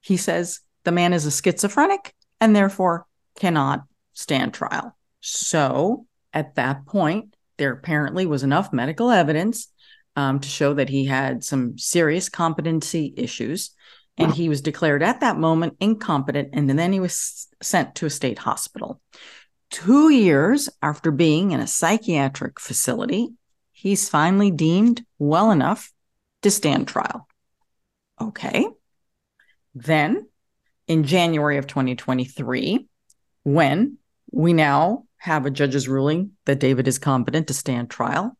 He 0.00 0.16
says 0.16 0.60
the 0.84 0.92
man 0.92 1.12
is 1.12 1.26
a 1.26 1.30
schizophrenic 1.30 2.14
and 2.40 2.54
therefore 2.54 3.06
cannot 3.38 3.84
stand 4.12 4.54
trial. 4.54 4.96
So 5.20 6.06
at 6.36 6.54
that 6.56 6.84
point, 6.84 7.34
there 7.56 7.72
apparently 7.72 8.26
was 8.26 8.42
enough 8.42 8.70
medical 8.70 9.10
evidence 9.10 9.68
um, 10.16 10.38
to 10.38 10.48
show 10.48 10.74
that 10.74 10.90
he 10.90 11.06
had 11.06 11.42
some 11.42 11.78
serious 11.78 12.28
competency 12.28 13.14
issues. 13.16 13.70
And 14.18 14.32
he 14.32 14.48
was 14.48 14.60
declared 14.60 15.02
at 15.02 15.20
that 15.20 15.38
moment 15.38 15.76
incompetent. 15.80 16.50
And 16.52 16.70
then 16.70 16.92
he 16.92 17.00
was 17.00 17.48
sent 17.62 17.94
to 17.96 18.06
a 18.06 18.10
state 18.10 18.38
hospital. 18.38 19.00
Two 19.70 20.10
years 20.10 20.68
after 20.82 21.10
being 21.10 21.52
in 21.52 21.60
a 21.60 21.66
psychiatric 21.66 22.60
facility, 22.60 23.28
he's 23.72 24.08
finally 24.08 24.50
deemed 24.50 25.04
well 25.18 25.50
enough 25.50 25.90
to 26.42 26.50
stand 26.50 26.86
trial. 26.86 27.26
Okay. 28.20 28.66
Then 29.74 30.28
in 30.86 31.04
January 31.04 31.56
of 31.56 31.66
2023, 31.66 32.88
when 33.42 33.98
we 34.32 34.52
now 34.52 35.05
have 35.26 35.44
a 35.44 35.50
judge's 35.50 35.88
ruling 35.88 36.30
that 36.44 36.60
David 36.60 36.86
is 36.86 37.00
competent 37.00 37.48
to 37.48 37.54
stand 37.54 37.90
trial 37.90 38.38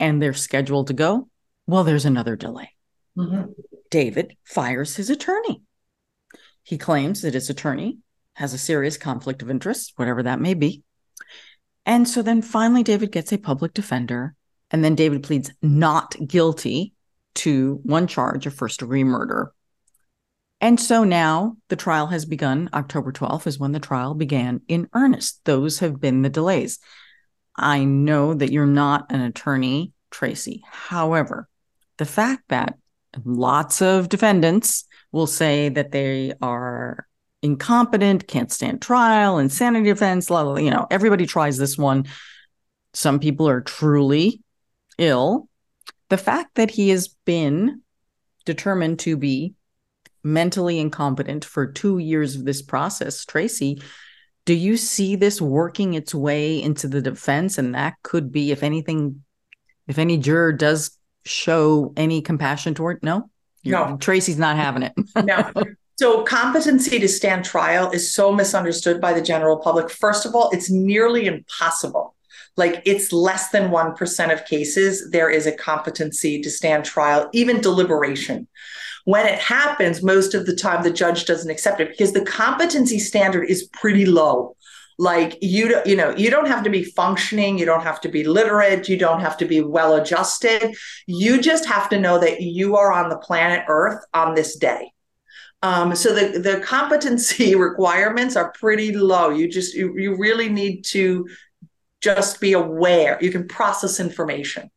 and 0.00 0.20
they're 0.20 0.32
scheduled 0.32 0.86
to 0.86 0.94
go, 0.94 1.28
well, 1.66 1.84
there's 1.84 2.06
another 2.06 2.36
delay. 2.36 2.70
Mm-hmm. 3.18 3.50
David 3.90 4.34
fires 4.42 4.96
his 4.96 5.10
attorney. 5.10 5.60
He 6.62 6.78
claims 6.78 7.20
that 7.20 7.34
his 7.34 7.50
attorney 7.50 7.98
has 8.36 8.54
a 8.54 8.58
serious 8.58 8.96
conflict 8.96 9.42
of 9.42 9.50
interest, 9.50 9.92
whatever 9.96 10.22
that 10.22 10.40
may 10.40 10.54
be. 10.54 10.82
And 11.84 12.08
so 12.08 12.22
then 12.22 12.40
finally, 12.40 12.82
David 12.82 13.12
gets 13.12 13.30
a 13.30 13.36
public 13.36 13.74
defender. 13.74 14.34
And 14.70 14.82
then 14.82 14.94
David 14.94 15.22
pleads 15.22 15.52
not 15.60 16.16
guilty 16.26 16.94
to 17.34 17.78
one 17.82 18.06
charge 18.06 18.46
of 18.46 18.54
first 18.54 18.80
degree 18.80 19.04
murder. 19.04 19.52
And 20.62 20.78
so 20.78 21.02
now 21.02 21.56
the 21.68 21.76
trial 21.76 22.06
has 22.06 22.24
begun. 22.24 22.70
October 22.72 23.10
12th 23.10 23.48
is 23.48 23.58
when 23.58 23.72
the 23.72 23.80
trial 23.80 24.14
began 24.14 24.60
in 24.68 24.88
earnest. 24.94 25.44
Those 25.44 25.80
have 25.80 26.00
been 26.00 26.22
the 26.22 26.30
delays. 26.30 26.78
I 27.56 27.82
know 27.82 28.32
that 28.32 28.52
you're 28.52 28.64
not 28.64 29.10
an 29.10 29.20
attorney, 29.20 29.92
Tracy. 30.12 30.62
However, 30.70 31.48
the 31.98 32.04
fact 32.04 32.44
that 32.48 32.78
lots 33.24 33.82
of 33.82 34.08
defendants 34.08 34.84
will 35.10 35.26
say 35.26 35.68
that 35.68 35.90
they 35.90 36.32
are 36.40 37.08
incompetent, 37.42 38.28
can't 38.28 38.52
stand 38.52 38.80
trial, 38.80 39.38
insanity 39.38 39.86
defense, 39.86 40.30
you 40.30 40.70
know, 40.70 40.86
everybody 40.92 41.26
tries 41.26 41.58
this 41.58 41.76
one. 41.76 42.06
Some 42.94 43.18
people 43.18 43.48
are 43.48 43.62
truly 43.62 44.42
ill. 44.96 45.48
The 46.08 46.18
fact 46.18 46.54
that 46.54 46.70
he 46.70 46.90
has 46.90 47.08
been 47.08 47.82
determined 48.44 49.00
to 49.00 49.16
be 49.16 49.54
mentally 50.24 50.78
incompetent 50.78 51.44
for 51.44 51.66
two 51.66 51.98
years 51.98 52.36
of 52.36 52.44
this 52.44 52.62
process, 52.62 53.24
Tracy, 53.24 53.82
do 54.44 54.54
you 54.54 54.76
see 54.76 55.16
this 55.16 55.40
working 55.40 55.94
its 55.94 56.14
way 56.14 56.60
into 56.60 56.88
the 56.88 57.00
defense? 57.00 57.58
And 57.58 57.74
that 57.74 57.94
could 58.02 58.32
be, 58.32 58.50
if 58.50 58.62
anything, 58.62 59.22
if 59.86 59.98
any 59.98 60.18
juror 60.18 60.52
does 60.52 60.96
show 61.24 61.92
any 61.96 62.22
compassion 62.22 62.74
toward, 62.74 63.02
no, 63.02 63.30
no, 63.64 63.96
Tracy's 63.98 64.38
not 64.38 64.56
having 64.56 64.82
it. 64.82 64.92
no, 65.24 65.50
So, 65.98 66.22
competency 66.24 66.98
to 66.98 67.08
stand 67.08 67.44
trial 67.44 67.90
is 67.90 68.12
so 68.12 68.32
misunderstood 68.32 69.00
by 69.00 69.12
the 69.12 69.22
general 69.22 69.58
public. 69.58 69.90
First 69.90 70.26
of 70.26 70.34
all, 70.34 70.50
it's 70.50 70.70
nearly 70.70 71.26
impossible. 71.26 72.16
Like, 72.56 72.82
it's 72.84 73.12
less 73.12 73.50
than 73.50 73.70
1% 73.70 74.32
of 74.32 74.44
cases, 74.44 75.10
there 75.10 75.30
is 75.30 75.46
a 75.46 75.52
competency 75.52 76.40
to 76.42 76.50
stand 76.50 76.84
trial, 76.84 77.30
even 77.32 77.60
deliberation. 77.60 78.48
When 79.04 79.26
it 79.26 79.38
happens, 79.38 80.02
most 80.02 80.34
of 80.34 80.46
the 80.46 80.54
time 80.54 80.82
the 80.82 80.92
judge 80.92 81.24
doesn't 81.24 81.50
accept 81.50 81.80
it 81.80 81.90
because 81.90 82.12
the 82.12 82.24
competency 82.24 82.98
standard 82.98 83.44
is 83.44 83.68
pretty 83.72 84.06
low 84.06 84.56
like 84.98 85.38
you 85.40 85.68
don't 85.68 85.86
you 85.86 85.96
know 85.96 86.14
you 86.16 86.30
don't 86.30 86.46
have 86.46 86.62
to 86.62 86.68
be 86.68 86.84
functioning 86.84 87.58
you 87.58 87.64
don't 87.64 87.82
have 87.82 87.98
to 87.98 88.10
be 88.10 88.24
literate 88.24 88.90
you 88.90 88.96
don't 88.98 89.20
have 89.20 89.38
to 89.38 89.46
be 89.46 89.62
well 89.62 89.94
adjusted 89.94 90.76
you 91.06 91.40
just 91.40 91.64
have 91.64 91.88
to 91.88 91.98
know 91.98 92.18
that 92.18 92.42
you 92.42 92.76
are 92.76 92.92
on 92.92 93.08
the 93.08 93.16
planet 93.16 93.64
earth 93.68 94.04
on 94.12 94.34
this 94.34 94.56
day 94.56 94.92
um, 95.62 95.94
so 95.94 96.12
the, 96.12 96.40
the 96.40 96.60
competency 96.60 97.54
requirements 97.68 98.36
are 98.36 98.52
pretty 98.52 98.92
low. 98.94 99.30
You 99.30 99.48
just 99.48 99.74
you, 99.74 99.96
you 99.96 100.16
really 100.16 100.48
need 100.48 100.84
to 100.86 101.28
just 102.00 102.40
be 102.40 102.52
aware. 102.52 103.16
You 103.20 103.30
can 103.30 103.46
process 103.46 104.00
information. 104.00 104.70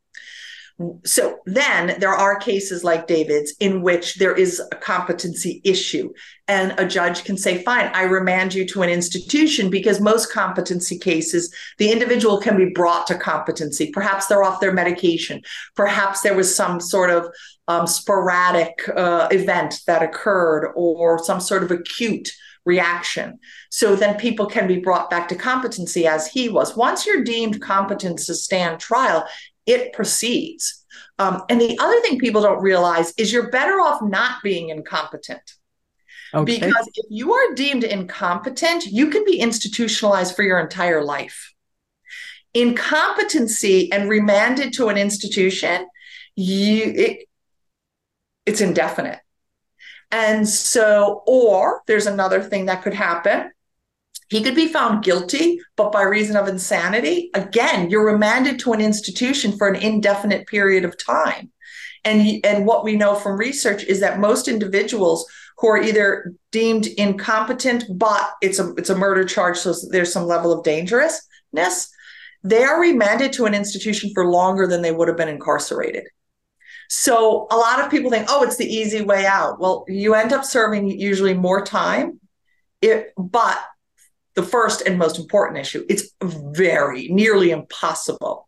So 1.05 1.39
then 1.45 1.97
there 2.01 2.13
are 2.13 2.37
cases 2.37 2.83
like 2.83 3.07
David's 3.07 3.53
in 3.61 3.81
which 3.81 4.15
there 4.15 4.35
is 4.35 4.61
a 4.73 4.75
competency 4.75 5.61
issue, 5.63 6.11
and 6.49 6.77
a 6.77 6.85
judge 6.85 7.23
can 7.23 7.37
say, 7.37 7.63
Fine, 7.63 7.91
I 7.93 8.03
remand 8.03 8.53
you 8.53 8.67
to 8.67 8.81
an 8.81 8.89
institution 8.89 9.69
because 9.69 10.01
most 10.01 10.33
competency 10.33 10.99
cases, 10.99 11.53
the 11.77 11.91
individual 11.91 12.41
can 12.41 12.57
be 12.57 12.71
brought 12.75 13.07
to 13.07 13.15
competency. 13.15 13.89
Perhaps 13.91 14.27
they're 14.27 14.43
off 14.43 14.59
their 14.59 14.73
medication. 14.73 15.41
Perhaps 15.75 16.21
there 16.21 16.35
was 16.35 16.53
some 16.53 16.81
sort 16.81 17.09
of 17.09 17.27
um, 17.69 17.87
sporadic 17.87 18.77
uh, 18.97 19.29
event 19.31 19.79
that 19.87 20.03
occurred 20.03 20.73
or 20.75 21.23
some 21.23 21.39
sort 21.39 21.63
of 21.63 21.71
acute 21.71 22.29
reaction. 22.65 23.39
So 23.69 23.95
then 23.95 24.17
people 24.17 24.47
can 24.47 24.67
be 24.67 24.79
brought 24.79 25.09
back 25.09 25.27
to 25.29 25.35
competency 25.35 26.07
as 26.07 26.27
he 26.27 26.49
was. 26.49 26.75
Once 26.75 27.05
you're 27.05 27.23
deemed 27.23 27.61
competent 27.61 28.19
to 28.19 28.33
stand 28.33 28.79
trial, 28.79 29.25
it 29.65 29.93
proceeds. 29.93 30.85
Um, 31.17 31.43
and 31.49 31.59
the 31.59 31.77
other 31.79 31.99
thing 32.01 32.19
people 32.19 32.41
don't 32.41 32.61
realize 32.61 33.13
is 33.17 33.31
you're 33.31 33.49
better 33.49 33.79
off 33.79 34.01
not 34.01 34.43
being 34.43 34.69
incompetent. 34.69 35.41
Okay. 36.33 36.59
Because 36.59 36.89
if 36.93 37.05
you 37.09 37.33
are 37.33 37.53
deemed 37.53 37.83
incompetent, 37.83 38.85
you 38.85 39.09
can 39.09 39.23
be 39.23 39.39
institutionalized 39.39 40.35
for 40.35 40.43
your 40.43 40.59
entire 40.59 41.03
life. 41.03 41.53
Incompetency 42.53 43.91
and 43.91 44.09
remanded 44.09 44.73
to 44.73 44.89
an 44.89 44.97
institution, 44.97 45.87
you 46.35 46.83
it, 46.95 47.27
it's 48.45 48.61
indefinite. 48.61 49.19
And 50.11 50.47
so, 50.47 51.23
or 51.25 51.81
there's 51.87 52.05
another 52.05 52.41
thing 52.41 52.65
that 52.65 52.83
could 52.83 52.93
happen. 52.93 53.51
He 54.29 54.41
could 54.41 54.55
be 54.55 54.67
found 54.67 55.03
guilty, 55.03 55.59
but 55.75 55.91
by 55.91 56.01
reason 56.03 56.35
of 56.35 56.47
insanity, 56.47 57.29
again, 57.33 57.89
you're 57.89 58.11
remanded 58.11 58.59
to 58.59 58.73
an 58.73 58.81
institution 58.81 59.57
for 59.57 59.67
an 59.67 59.75
indefinite 59.75 60.47
period 60.47 60.83
of 60.83 60.97
time. 60.97 61.51
And, 62.03 62.43
and 62.45 62.65
what 62.65 62.83
we 62.83 62.95
know 62.95 63.15
from 63.15 63.37
research 63.37 63.83
is 63.83 63.99
that 63.99 64.19
most 64.19 64.47
individuals 64.47 65.25
who 65.57 65.67
are 65.67 65.81
either 65.81 66.33
deemed 66.51 66.87
incompetent, 66.87 67.85
but 67.89 68.31
it's 68.41 68.59
a 68.59 68.73
it's 68.75 68.89
a 68.89 68.97
murder 68.97 69.23
charge, 69.23 69.57
so 69.57 69.73
there's 69.89 70.11
some 70.11 70.25
level 70.25 70.51
of 70.51 70.63
dangerousness, 70.63 71.89
they 72.43 72.63
are 72.63 72.79
remanded 72.79 73.33
to 73.33 73.45
an 73.45 73.55
institution 73.55 74.11
for 74.13 74.27
longer 74.27 74.67
than 74.67 74.81
they 74.81 74.91
would 74.91 75.07
have 75.07 75.17
been 75.17 75.29
incarcerated. 75.29 76.03
So 76.89 77.47
a 77.49 77.57
lot 77.57 77.79
of 77.79 77.89
people 77.89 78.11
think, 78.11 78.27
oh, 78.29 78.43
it's 78.43 78.57
the 78.57 78.71
easy 78.71 79.01
way 79.01 79.25
out. 79.25 79.59
Well, 79.59 79.85
you 79.87 80.13
end 80.13 80.31
up 80.31 80.45
serving 80.45 80.87
usually 80.99 81.33
more 81.33 81.65
time. 81.65 82.19
It, 82.81 83.13
but 83.17 83.57
the 84.35 84.43
first 84.43 84.81
and 84.81 84.97
most 84.97 85.17
important 85.19 85.59
issue, 85.59 85.85
it's 85.89 86.09
very 86.21 87.07
nearly 87.09 87.51
impossible 87.51 88.47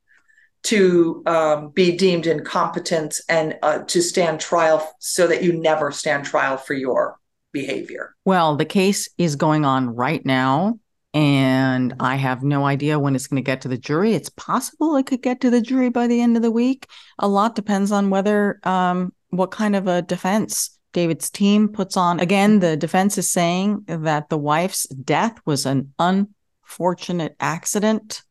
to 0.64 1.24
um, 1.26 1.70
be 1.70 1.96
deemed 1.96 2.28
incompetent 2.28 3.20
and 3.30 3.58
uh, 3.64 3.80
to 3.80 4.02
stand 4.02 4.40
trial 4.40 4.94
so 5.00 5.28
that 5.28 5.44
you 5.44 5.54
never 5.54 5.92
stand 5.92 6.26
trial 6.26 6.58
for 6.58 6.74
your 6.74 7.18
behavior. 7.54 8.16
Well, 8.26 8.58
the 8.58 8.66
case 8.66 9.08
is 9.18 9.36
going 9.36 9.66
on 9.66 9.96
right 9.96 10.26
now 10.26 10.80
and 11.14 11.96
I 12.00 12.16
have 12.16 12.44
no 12.44 12.66
idea 12.66 13.00
when 13.00 13.16
it's 13.16 13.28
going 13.28 13.42
to 13.42 13.46
get 13.46 13.62
to 13.62 13.68
the 13.68 13.78
jury. 13.78 14.14
It's 14.14 14.30
possible 14.30 14.96
it 14.98 15.08
could 15.08 15.24
get 15.24 15.42
to 15.42 15.50
the 15.50 15.62
jury 15.62 15.90
by 15.90 16.06
the 16.06 16.22
end 16.22 16.36
of 16.36 16.44
the 16.44 16.52
week. 16.52 16.88
A 17.18 17.28
lot 17.28 17.56
depends 17.56 17.92
on 17.92 18.10
whether 18.10 18.60
um, 18.64 19.14
what 19.30 19.52
kind 19.52 19.76
of 19.76 19.88
a 19.88 20.02
defense 20.02 20.77
David's 20.98 21.30
team 21.30 21.70
puts 21.70 21.96
on. 21.96 22.20
Again, 22.20 22.58
the 22.58 22.76
defense 22.76 23.20
is 23.20 23.30
saying 23.30 23.84
that 23.86 24.30
the 24.30 24.38
wife's 24.38 24.88
death 24.88 25.38
was 25.46 25.68
an 25.68 25.94
unfortunate 26.00 27.36
accident. 27.40 28.24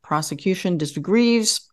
Prosecution 0.00 0.78
disagrees. 0.78 1.68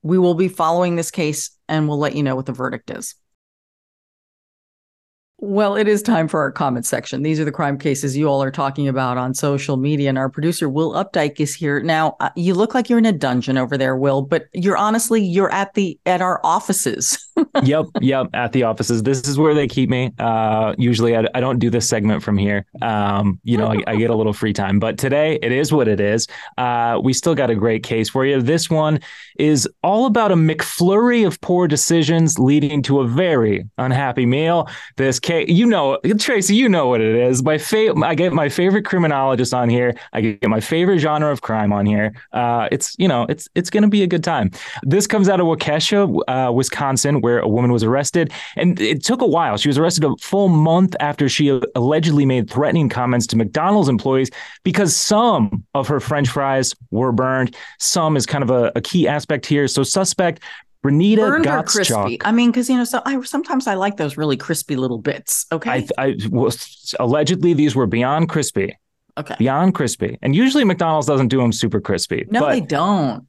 We 0.00 0.16
will 0.16 0.32
be 0.32 0.48
following 0.48 0.96
this 0.96 1.10
case 1.10 1.50
and 1.68 1.86
we'll 1.86 1.98
let 1.98 2.16
you 2.16 2.22
know 2.22 2.36
what 2.36 2.46
the 2.46 2.52
verdict 2.52 2.88
is. 2.88 3.16
Well, 5.40 5.76
it 5.76 5.86
is 5.86 6.02
time 6.02 6.26
for 6.26 6.40
our 6.40 6.50
comment 6.50 6.86
section. 6.86 7.22
These 7.22 7.38
are 7.38 7.44
the 7.44 7.52
crime 7.52 7.78
cases 7.78 8.16
you 8.16 8.28
all 8.28 8.42
are 8.42 8.50
talking 8.50 8.88
about 8.88 9.18
on 9.18 9.34
social 9.34 9.76
media, 9.76 10.08
and 10.08 10.18
our 10.18 10.28
producer 10.28 10.68
Will 10.68 10.94
Updike 10.94 11.38
is 11.38 11.54
here 11.54 11.80
now. 11.80 12.16
Uh, 12.18 12.30
you 12.34 12.54
look 12.54 12.74
like 12.74 12.88
you're 12.88 12.98
in 12.98 13.06
a 13.06 13.12
dungeon 13.12 13.56
over 13.56 13.78
there, 13.78 13.94
Will, 13.94 14.22
but 14.22 14.46
you're 14.52 14.76
honestly 14.76 15.22
you're 15.22 15.52
at 15.52 15.74
the 15.74 15.96
at 16.06 16.20
our 16.22 16.40
offices. 16.42 17.24
yep, 17.62 17.86
yep, 18.00 18.28
at 18.34 18.52
the 18.52 18.62
offices. 18.64 19.02
This 19.02 19.26
is 19.26 19.38
where 19.38 19.54
they 19.54 19.66
keep 19.66 19.90
me. 19.90 20.12
Uh, 20.18 20.74
usually, 20.78 21.16
I, 21.16 21.24
I 21.34 21.40
don't 21.40 21.58
do 21.58 21.70
this 21.70 21.88
segment 21.88 22.22
from 22.22 22.36
here. 22.38 22.66
Um, 22.82 23.40
you 23.44 23.56
know, 23.56 23.68
I, 23.68 23.82
I, 23.86 23.96
get 23.96 24.10
a 24.10 24.14
little 24.14 24.32
free 24.32 24.52
time, 24.52 24.78
but 24.78 24.98
today 24.98 25.38
it 25.42 25.52
is 25.52 25.72
what 25.72 25.88
it 25.88 26.00
is. 26.00 26.26
Uh, 26.56 27.00
we 27.02 27.12
still 27.12 27.34
got 27.34 27.50
a 27.50 27.54
great 27.54 27.82
case 27.82 28.08
for 28.08 28.24
you. 28.24 28.40
This 28.40 28.70
one 28.70 29.00
is 29.38 29.68
all 29.82 30.06
about 30.06 30.32
a 30.32 30.34
McFlurry 30.34 31.26
of 31.26 31.40
poor 31.40 31.68
decisions 31.68 32.38
leading 32.38 32.82
to 32.82 33.00
a 33.00 33.06
very 33.06 33.64
unhappy 33.78 34.26
meal. 34.26 34.68
This 34.96 35.18
case, 35.18 35.48
you 35.48 35.66
know, 35.66 35.98
Tracy, 36.18 36.54
you 36.54 36.68
know 36.68 36.88
what 36.88 37.00
it 37.00 37.14
is. 37.14 37.42
My 37.42 37.58
favorite, 37.58 38.04
I 38.04 38.14
get 38.14 38.32
my 38.32 38.48
favorite 38.48 38.84
criminologist 38.84 39.54
on 39.54 39.68
here. 39.68 39.94
I 40.12 40.20
get 40.20 40.48
my 40.48 40.60
favorite 40.60 40.98
genre 40.98 41.30
of 41.30 41.42
crime 41.42 41.72
on 41.72 41.86
here. 41.86 42.14
Uh, 42.32 42.68
it's 42.70 42.94
you 42.98 43.08
know, 43.08 43.26
it's 43.28 43.48
it's 43.54 43.70
going 43.70 43.82
to 43.82 43.88
be 43.88 44.02
a 44.02 44.06
good 44.06 44.24
time. 44.24 44.50
This 44.82 45.06
comes 45.06 45.28
out 45.28 45.40
of 45.40 45.46
Waukesha, 45.46 46.20
uh, 46.28 46.52
Wisconsin, 46.52 47.20
where 47.28 47.38
a 47.40 47.48
woman 47.48 47.70
was 47.70 47.84
arrested, 47.84 48.32
and 48.56 48.80
it 48.80 49.04
took 49.04 49.20
a 49.20 49.26
while. 49.26 49.58
She 49.58 49.68
was 49.68 49.76
arrested 49.76 50.04
a 50.04 50.16
full 50.18 50.48
month 50.48 50.96
after 50.98 51.28
she 51.28 51.60
allegedly 51.74 52.24
made 52.24 52.48
threatening 52.48 52.88
comments 52.88 53.26
to 53.28 53.36
McDonald's 53.36 53.90
employees 53.90 54.30
because 54.64 54.96
some 54.96 55.64
of 55.74 55.88
her 55.88 56.00
French 56.00 56.28
fries 56.30 56.74
were 56.90 57.12
burned. 57.12 57.54
Some 57.78 58.16
is 58.16 58.24
kind 58.24 58.42
of 58.42 58.50
a, 58.50 58.72
a 58.74 58.80
key 58.80 59.06
aspect 59.06 59.44
here. 59.44 59.68
So 59.68 59.82
suspect 59.82 60.40
Renita 60.82 61.16
Burned 61.18 61.46
or 61.46 61.62
crispy? 61.64 62.18
I 62.24 62.32
mean, 62.32 62.50
because 62.50 62.70
you 62.70 62.76
know, 62.76 62.84
so 62.84 63.02
I 63.04 63.20
sometimes 63.22 63.66
I 63.66 63.74
like 63.74 63.98
those 63.98 64.16
really 64.16 64.38
crispy 64.38 64.76
little 64.76 64.98
bits. 64.98 65.44
Okay, 65.52 65.70
I, 65.70 65.86
I 65.98 66.16
was 66.30 66.94
allegedly 66.98 67.52
these 67.52 67.76
were 67.76 67.86
beyond 67.86 68.30
crispy. 68.30 68.74
Okay, 69.18 69.34
beyond 69.38 69.74
crispy, 69.74 70.16
and 70.22 70.34
usually 70.34 70.64
McDonald's 70.64 71.06
doesn't 71.06 71.28
do 71.28 71.38
them 71.38 71.52
super 71.52 71.80
crispy. 71.80 72.24
No, 72.30 72.48
they 72.48 72.62
don't. 72.62 73.27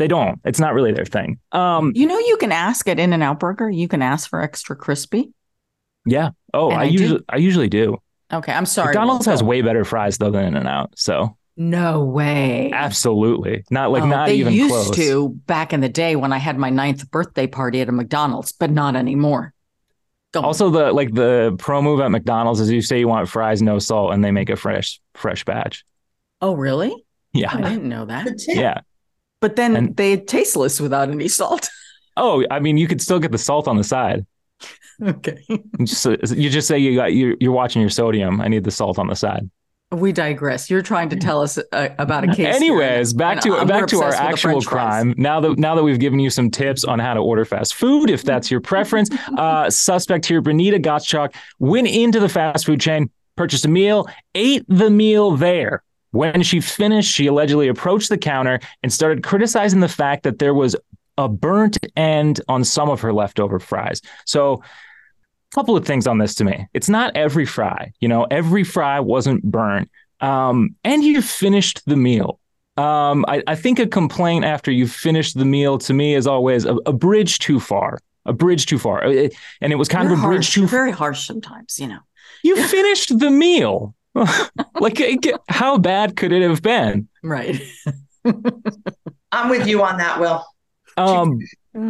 They 0.00 0.08
don't. 0.08 0.40
It's 0.46 0.58
not 0.58 0.72
really 0.72 0.92
their 0.92 1.04
thing. 1.04 1.38
Um, 1.52 1.92
you 1.94 2.06
know, 2.06 2.18
you 2.18 2.38
can 2.38 2.52
ask 2.52 2.88
at 2.88 2.98
In 2.98 3.12
and 3.12 3.22
Out 3.22 3.38
Burger. 3.38 3.68
You 3.68 3.86
can 3.86 4.00
ask 4.00 4.30
for 4.30 4.40
extra 4.40 4.74
crispy. 4.74 5.30
Yeah. 6.06 6.30
Oh, 6.54 6.70
I, 6.70 6.80
I, 6.80 6.84
usually 6.84 7.20
I 7.28 7.36
usually 7.36 7.68
do. 7.68 7.98
Okay, 8.32 8.50
I'm 8.50 8.64
sorry. 8.64 8.86
McDonald's 8.88 9.26
has 9.26 9.42
way 9.42 9.60
better 9.60 9.84
fries 9.84 10.16
though 10.16 10.30
than 10.30 10.46
In 10.46 10.56
and 10.56 10.66
Out. 10.66 10.94
So 10.96 11.36
No 11.58 12.02
way. 12.02 12.70
Absolutely. 12.72 13.62
Not 13.70 13.90
like 13.90 14.04
Oh, 14.04 14.06
not 14.06 14.28
they 14.28 14.36
even 14.36 14.54
used 14.54 14.72
close. 14.72 14.96
to 14.96 15.28
back 15.46 15.74
in 15.74 15.80
the 15.80 15.88
day 15.90 16.16
when 16.16 16.32
I 16.32 16.38
had 16.38 16.56
my 16.56 16.70
ninth 16.70 17.10
birthday 17.10 17.46
party 17.46 17.82
at 17.82 17.90
a 17.90 17.92
McDonald's, 17.92 18.52
but 18.52 18.70
not 18.70 18.96
anymore. 18.96 19.52
Go 20.32 20.40
on. 20.40 20.46
Also, 20.46 20.70
the 20.70 20.92
like 20.94 21.12
the 21.12 21.54
pro 21.58 21.82
move 21.82 22.00
at 22.00 22.10
McDonald's 22.10 22.60
is 22.60 22.70
you 22.70 22.80
say 22.80 23.00
you 23.00 23.08
want 23.08 23.28
fries 23.28 23.60
no 23.60 23.78
salt, 23.78 24.14
and 24.14 24.24
they 24.24 24.30
make 24.30 24.48
a 24.48 24.56
fresh 24.56 24.98
fresh 25.12 25.44
batch. 25.44 25.84
oh 26.40 26.54
really? 26.54 26.94
Yeah, 27.34 27.54
I 27.54 27.60
didn't 27.60 27.88
know 27.88 28.06
that. 28.06 28.28
Yeah. 28.48 28.80
But 29.40 29.56
then 29.56 29.76
And- 29.76 29.96
they 29.96 30.16
tasteless 30.16 30.80
without 30.80 31.10
any 31.10 31.28
salt. 31.28 31.68
Oh, 32.16 32.44
I 32.50 32.58
mean, 32.58 32.76
you 32.76 32.86
could 32.88 33.00
still 33.00 33.20
get 33.20 33.30
the 33.32 33.38
salt 33.38 33.66
on 33.68 33.76
the 33.78 33.84
side. 33.84 34.26
okay. 35.02 35.38
You 35.48 35.62
just, 35.86 36.04
you 36.36 36.50
just 36.50 36.68
say 36.68 36.76
you 36.78 36.94
got 36.96 37.14
you 37.14 37.36
you're 37.40 37.52
watching 37.52 37.80
your 37.80 37.88
sodium. 37.88 38.40
I 38.42 38.48
need 38.48 38.64
the 38.64 38.70
salt 38.72 38.98
on 38.98 39.06
the 39.06 39.14
side. 39.14 39.48
We 39.92 40.12
digress. 40.12 40.68
You're 40.68 40.82
trying 40.82 41.08
to 41.10 41.16
tell 41.16 41.40
us 41.40 41.58
uh, 41.72 41.88
about 41.98 42.24
a 42.24 42.34
case. 42.34 42.54
Anyways, 42.54 43.14
back 43.14 43.40
to 43.42 43.64
back 43.64 43.86
to 43.88 44.02
our 44.02 44.08
obsessed 44.08 44.12
with 44.12 44.16
the 44.16 44.22
actual 44.22 44.60
crime. 44.62 45.14
Now 45.16 45.40
that 45.40 45.56
now 45.58 45.74
that 45.76 45.82
we've 45.82 45.98
given 46.00 46.18
you 46.18 46.30
some 46.30 46.50
tips 46.50 46.84
on 46.84 46.98
how 46.98 47.14
to 47.14 47.20
order 47.20 47.44
fast 47.44 47.74
food, 47.74 48.10
if 48.10 48.22
that's 48.22 48.50
your 48.50 48.60
preference, 48.60 49.08
uh, 49.38 49.70
suspect 49.70 50.26
here, 50.26 50.42
Bernita 50.42 50.78
Gottschalk, 50.84 51.34
went 51.58 51.88
into 51.88 52.20
the 52.20 52.28
fast 52.28 52.66
food 52.66 52.80
chain, 52.80 53.08
purchased 53.36 53.64
a 53.64 53.68
meal, 53.68 54.06
ate 54.34 54.64
the 54.68 54.90
meal 54.90 55.36
there. 55.36 55.82
When 56.12 56.42
she 56.42 56.60
finished, 56.60 57.12
she 57.12 57.26
allegedly 57.26 57.68
approached 57.68 58.08
the 58.08 58.18
counter 58.18 58.60
and 58.82 58.92
started 58.92 59.22
criticizing 59.22 59.80
the 59.80 59.88
fact 59.88 60.24
that 60.24 60.38
there 60.38 60.54
was 60.54 60.74
a 61.18 61.28
burnt 61.28 61.78
end 61.96 62.40
on 62.48 62.64
some 62.64 62.88
of 62.88 63.00
her 63.02 63.12
leftover 63.12 63.58
fries. 63.58 64.00
So, 64.26 64.54
a 64.54 65.54
couple 65.54 65.76
of 65.76 65.84
things 65.84 66.06
on 66.06 66.18
this 66.18 66.34
to 66.36 66.44
me. 66.44 66.66
It's 66.74 66.88
not 66.88 67.16
every 67.16 67.44
fry. 67.46 67.92
You 68.00 68.08
know, 68.08 68.24
every 68.30 68.64
fry 68.64 69.00
wasn't 69.00 69.42
burnt. 69.42 69.90
Um, 70.20 70.76
and 70.84 71.02
you 71.02 71.20
finished 71.22 71.82
the 71.86 71.96
meal. 71.96 72.38
Um, 72.76 73.24
I, 73.28 73.42
I 73.46 73.54
think 73.56 73.78
a 73.78 73.86
complaint 73.86 74.44
after 74.44 74.70
you've 74.70 74.92
finished 74.92 75.36
the 75.36 75.44
meal 75.44 75.76
to 75.78 75.92
me 75.92 76.14
is 76.14 76.26
always 76.26 76.64
a, 76.64 76.76
a 76.86 76.92
bridge 76.92 77.38
too 77.40 77.58
far. 77.60 77.98
A 78.26 78.32
bridge 78.32 78.66
too 78.66 78.78
far. 78.78 79.04
Uh, 79.04 79.28
And 79.60 79.72
it 79.72 79.76
was 79.76 79.88
kind 79.88 80.08
You're 80.08 80.18
of 80.18 80.24
a 80.24 80.26
bridge 80.28 80.52
too 80.52 80.62
far. 80.62 80.68
very 80.68 80.92
harsh 80.92 81.26
sometimes, 81.26 81.78
you 81.78 81.88
know. 81.88 81.98
You 82.42 82.56
finished 82.62 83.18
the 83.18 83.30
meal. 83.30 83.94
like, 84.80 85.00
how 85.48 85.78
bad 85.78 86.16
could 86.16 86.32
it 86.32 86.42
have 86.42 86.62
been? 86.62 87.08
Right. 87.22 87.60
I'm 89.32 89.48
with 89.48 89.66
you 89.66 89.82
on 89.82 89.98
that, 89.98 90.20
Will. 90.20 90.44
Um, 90.96 91.38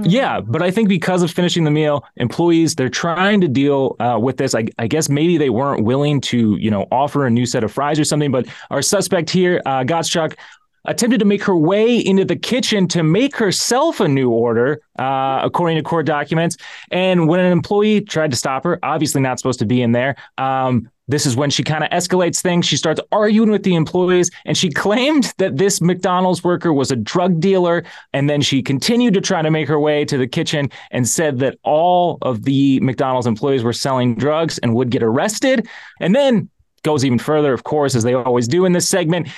yeah, 0.03 0.41
but 0.41 0.61
I 0.63 0.71
think 0.71 0.89
because 0.89 1.23
of 1.23 1.31
finishing 1.31 1.65
the 1.65 1.71
meal, 1.71 2.05
employees 2.17 2.75
they're 2.75 2.91
trying 2.91 3.41
to 3.41 3.49
deal 3.49 3.97
uh, 3.99 4.19
with 4.21 4.37
this. 4.37 4.55
I, 4.55 4.67
I 4.79 4.87
guess 4.87 5.09
maybe 5.09 5.39
they 5.39 5.49
weren't 5.49 5.85
willing 5.85 6.21
to, 6.23 6.57
you 6.57 6.71
know, 6.71 6.87
offer 6.93 7.27
a 7.27 7.31
new 7.31 7.47
set 7.47 7.65
of 7.65 7.73
fries 7.73 7.99
or 7.99 8.05
something. 8.05 8.31
But 8.31 8.47
our 8.71 8.83
suspect 8.83 9.31
here, 9.31 9.63
uh, 9.65 9.83
Gottschalk, 9.83 10.37
attempted 10.85 11.19
to 11.19 11.25
make 11.25 11.43
her 11.45 11.57
way 11.57 11.99
into 11.99 12.25
the 12.25 12.37
kitchen 12.37 12.89
to 12.89 13.03
make 13.03 13.37
herself 13.37 14.01
a 14.01 14.09
new 14.09 14.31
order, 14.31 14.81
uh, 14.99 15.41
according 15.43 15.77
to 15.77 15.83
court 15.83 16.07
documents. 16.07 16.57
And 16.91 17.29
when 17.29 17.41
an 17.41 17.53
employee 17.53 18.01
tried 18.01 18.31
to 18.31 18.37
stop 18.37 18.65
her, 18.65 18.79
obviously 18.83 19.21
not 19.21 19.39
supposed 19.39 19.59
to 19.61 19.67
be 19.67 19.83
in 19.83 19.93
there. 19.93 20.17
Um, 20.39 20.91
this 21.09 21.27
is 21.27 21.35
when 21.35 21.51
she 21.51 21.65
kind 21.65 21.83
of 21.83 21.91
escalates 21.91 22.41
things. 22.41 22.67
She 22.67 22.77
starts 22.77 23.01
arguing 23.11 23.51
with 23.51 23.65
the 23.65 23.75
employees, 23.75 24.31
and 24.45 24.57
she 24.57 24.71
claimed 24.71 25.35
that 25.39 25.57
this 25.57 25.81
McDonald's 25.81 26.45
worker 26.45 26.73
was 26.73 26.93
a 26.93 26.97
drug 26.97 27.41
dealer. 27.41 27.83
And 28.13 28.31
then 28.31 28.41
she 28.41 28.63
continued 28.63 29.15
to 29.15 29.21
try 29.21 29.43
to 29.43 29.51
make 29.51 29.67
her 29.67 29.81
way 29.81 30.05
to 30.05 30.17
the 30.17 30.29
kitchen 30.29 30.71
and 30.93 31.09
said 31.09 31.41
that 31.41 31.59
all 31.65 32.19
of 32.23 32.45
the 32.45 32.79
McDonald's 32.79 33.27
employees 33.27 33.65
were 33.65 33.73
selling 33.73 34.15
drugs 34.15 34.59
and 34.59 34.77
would 34.77 34.91
get 34.91 35.03
arrested. 35.03 35.67
And 35.99 36.15
then 36.15 36.49
goes 36.83 37.05
even 37.05 37.19
further, 37.19 37.53
of 37.53 37.65
course, 37.65 37.97
as 37.97 38.05
they 38.05 38.15
always 38.15 38.47
do 38.47 38.65
in 38.65 38.73
this 38.73 38.89
segment. 38.89 39.29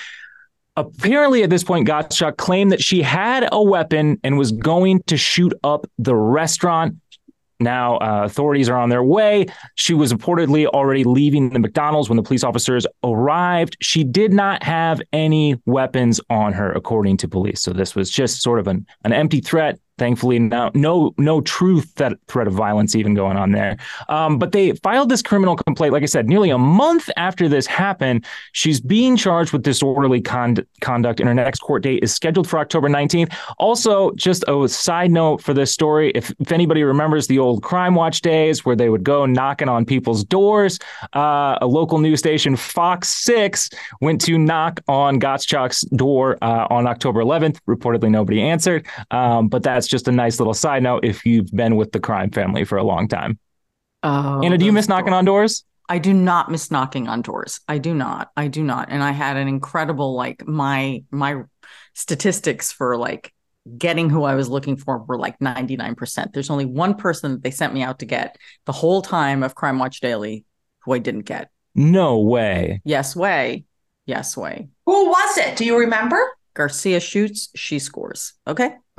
Apparently, 0.77 1.43
at 1.43 1.51
this 1.51 1.65
point, 1.65 1.87
Gottschalk 1.87 2.39
claimed 2.39 2.73
that 2.73 2.83
she 2.83 3.03
had 3.03 3.47
a 3.53 3.63
weapon 3.63 4.19
and 4.25 4.39
was 4.39 4.53
going 4.53 5.03
to 5.07 5.19
shoot 5.19 5.53
up 5.63 5.87
the 5.99 6.15
restaurant. 6.15 6.97
Now, 7.61 7.99
uh, 7.99 8.23
authorities 8.25 8.69
are 8.69 8.77
on 8.77 8.89
their 8.89 9.05
way. 9.05 9.47
She 9.77 9.95
was 9.95 10.13
reportedly 10.13 10.67
already 10.67 11.05
leaving 11.05 11.51
the 11.51 11.59
McDonald's 11.59 12.09
when 12.09 12.17
the 12.17 12.23
police 12.23 12.43
officers 12.43 12.87
arrived. 13.05 13.77
She 13.81 14.03
did 14.03 14.33
not 14.33 14.63
have 14.63 15.01
any 15.13 15.61
weapons 15.67 16.21
on 16.29 16.55
her, 16.55 16.73
according 16.73 17.19
to 17.19 17.29
police. 17.29 17.61
So 17.61 17.73
this 17.73 17.95
was 17.95 18.11
just 18.11 18.43
sort 18.43 18.59
of 18.59 18.67
an, 18.67 18.87
an 19.05 19.13
empty 19.13 19.41
threat. 19.41 19.79
Thankfully, 20.03 20.41
no, 20.41 20.69
no, 20.75 21.15
no 21.17 21.41
true 21.43 21.81
th- 21.81 22.15
threat 22.27 22.49
of 22.49 22.55
violence 22.55 22.97
even 22.97 23.15
going 23.15 23.37
on 23.37 23.53
there. 23.53 23.77
Um, 24.09 24.37
but 24.37 24.51
they 24.51 24.73
filed 24.73 25.09
this 25.09 25.23
criminal 25.23 25.55
complaint, 25.55 25.93
like 25.93 26.03
I 26.03 26.07
said, 26.07 26.29
nearly 26.29 26.51
a 26.51 26.59
month 26.59 27.09
after 27.17 27.49
this 27.49 27.69
happened. 27.69 28.27
She's 28.51 28.81
being 28.81 29.17
charged 29.17 29.53
with 29.53 29.63
disorderly 29.63 30.21
con- 30.21 30.67
conduct, 30.81 31.21
and 31.21 31.29
her 31.29 31.35
next 31.35 31.61
court 31.61 31.85
date 31.85 32.03
is 32.03 32.13
scheduled 32.13 32.49
for 32.49 32.59
October 32.59 32.89
19th. 32.89 33.33
Also, 33.61 34.11
just 34.17 34.43
a 34.49 34.69
side 34.69 35.13
note 35.13 35.41
for 35.41 35.55
this 35.55 35.71
story 35.71 36.11
if, 36.17 36.33
if 36.41 36.51
anybody 36.51 36.83
remembers 36.83 37.29
the 37.29 37.39
old 37.39 37.63
Crime 37.63 37.95
Watch 37.95 38.23
days 38.23 38.65
where 38.65 38.75
they 38.75 38.89
would 38.89 39.05
go 39.05 39.25
knocking 39.25 39.69
on 39.69 39.85
people's 39.85 40.25
doors, 40.25 40.81
uh, 41.15 41.59
a 41.61 41.67
local 41.69 42.01
news 42.01 42.19
station, 42.19 42.57
Fox 42.57 43.09
6, 43.09 43.71
went 44.01 44.21
to 44.23 44.37
knock 44.37 44.81
on 44.89 45.21
Gottschalk's 45.21 45.83
door 45.95 46.39
uh, 46.43 46.67
on 46.71 46.89
October 46.89 47.23
11th. 47.23 47.61
Reportedly, 47.69 48.11
nobody 48.11 48.43
answered. 48.43 48.85
Um, 49.13 49.47
but 49.47 49.63
that's 49.63 49.92
just 49.93 50.09
a 50.09 50.13
nice 50.13 50.41
little 50.41 50.55
side 50.55 50.83
note 50.83 51.05
if 51.05 51.25
you've 51.25 51.53
been 51.53 51.77
with 51.77 51.93
the 51.93 52.01
crime 52.01 52.31
family 52.31 52.65
for 52.65 52.79
a 52.79 52.83
long 52.83 53.07
time. 53.07 53.39
Oh, 54.03 54.43
Ana, 54.43 54.59
do 54.59 54.65
you 54.65 54.73
those 54.73 54.75
miss 54.75 54.89
knocking 54.89 55.13
on 55.13 55.25
doors? 55.25 55.65
I 55.89 55.99
do 55.99 56.13
not 56.13 56.51
miss 56.51 56.71
knocking 56.71 57.07
on 57.07 57.23
doors. 57.23 57.61
I 57.69 57.79
do 57.79 57.95
not. 57.95 58.31
I 58.37 58.49
do 58.49 58.65
not. 58.65 58.89
And 58.91 59.03
I 59.03 59.13
had 59.13 59.37
an 59.37 59.47
incredible 59.47 60.15
like 60.15 60.45
my 60.47 61.05
my 61.13 61.43
statistics 61.93 62.73
for 62.73 62.97
like 62.97 63.33
getting 63.79 64.11
who 64.11 64.25
I 64.25 64.35
was 64.35 64.49
looking 64.49 64.77
for 64.77 64.99
were 64.99 65.19
like 65.19 65.39
99%. 65.39 66.33
There's 66.33 66.51
only 66.51 66.65
one 66.65 66.95
person 66.95 67.33
that 67.33 67.43
they 67.43 67.53
sent 67.53 67.75
me 67.75 67.83
out 67.83 68.01
to 68.01 68.07
get 68.07 68.37
the 68.65 68.73
whole 68.73 69.03
time 69.03 69.45
of 69.45 69.55
Crime 69.55 69.79
Watch 69.79 70.01
Daily 70.01 70.45
who 70.81 70.95
I 70.95 70.99
didn't 70.99 71.27
get. 71.27 71.51
No 71.75 72.19
way. 72.19 72.81
Yes 72.85 73.15
way. 73.15 73.65
Yes 74.07 74.37
way. 74.37 74.69
Who 74.87 75.09
was 75.09 75.39
it? 75.39 75.57
Do 75.57 75.65
you 75.65 75.79
remember? 75.79 76.21
Garcia 76.55 77.01
shoots, 77.01 77.49
she 77.55 77.79
scores. 77.79 78.35
Okay? 78.47 78.75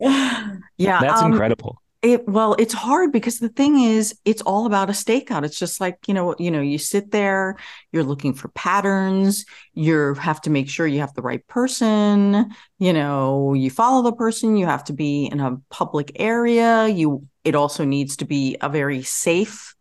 yeah, 0.00 0.58
That's 0.78 1.22
um, 1.22 1.32
incredible. 1.32 1.80
It 2.02 2.26
well, 2.26 2.56
it's 2.58 2.72
hard 2.72 3.12
because 3.12 3.40
the 3.40 3.50
thing 3.50 3.78
is, 3.78 4.18
it's 4.24 4.40
all 4.42 4.64
about 4.64 4.88
a 4.88 4.92
stakeout. 4.92 5.44
It's 5.44 5.58
just 5.58 5.82
like 5.82 5.98
you 6.06 6.14
know, 6.14 6.34
you 6.38 6.50
know, 6.50 6.62
you 6.62 6.78
sit 6.78 7.10
there, 7.10 7.56
you're 7.92 8.04
looking 8.04 8.32
for 8.32 8.48
patterns. 8.48 9.44
You 9.74 10.14
have 10.14 10.40
to 10.42 10.50
make 10.50 10.70
sure 10.70 10.86
you 10.86 11.00
have 11.00 11.12
the 11.12 11.20
right 11.20 11.46
person. 11.46 12.54
You 12.78 12.94
know, 12.94 13.52
you 13.52 13.68
follow 13.68 14.02
the 14.02 14.14
person. 14.14 14.56
You 14.56 14.64
have 14.64 14.84
to 14.84 14.94
be 14.94 15.26
in 15.26 15.40
a 15.40 15.58
public 15.68 16.12
area. 16.14 16.88
You. 16.88 17.26
It 17.44 17.54
also 17.54 17.84
needs 17.84 18.16
to 18.18 18.24
be 18.24 18.56
a 18.62 18.70
very 18.70 19.02
safe 19.02 19.74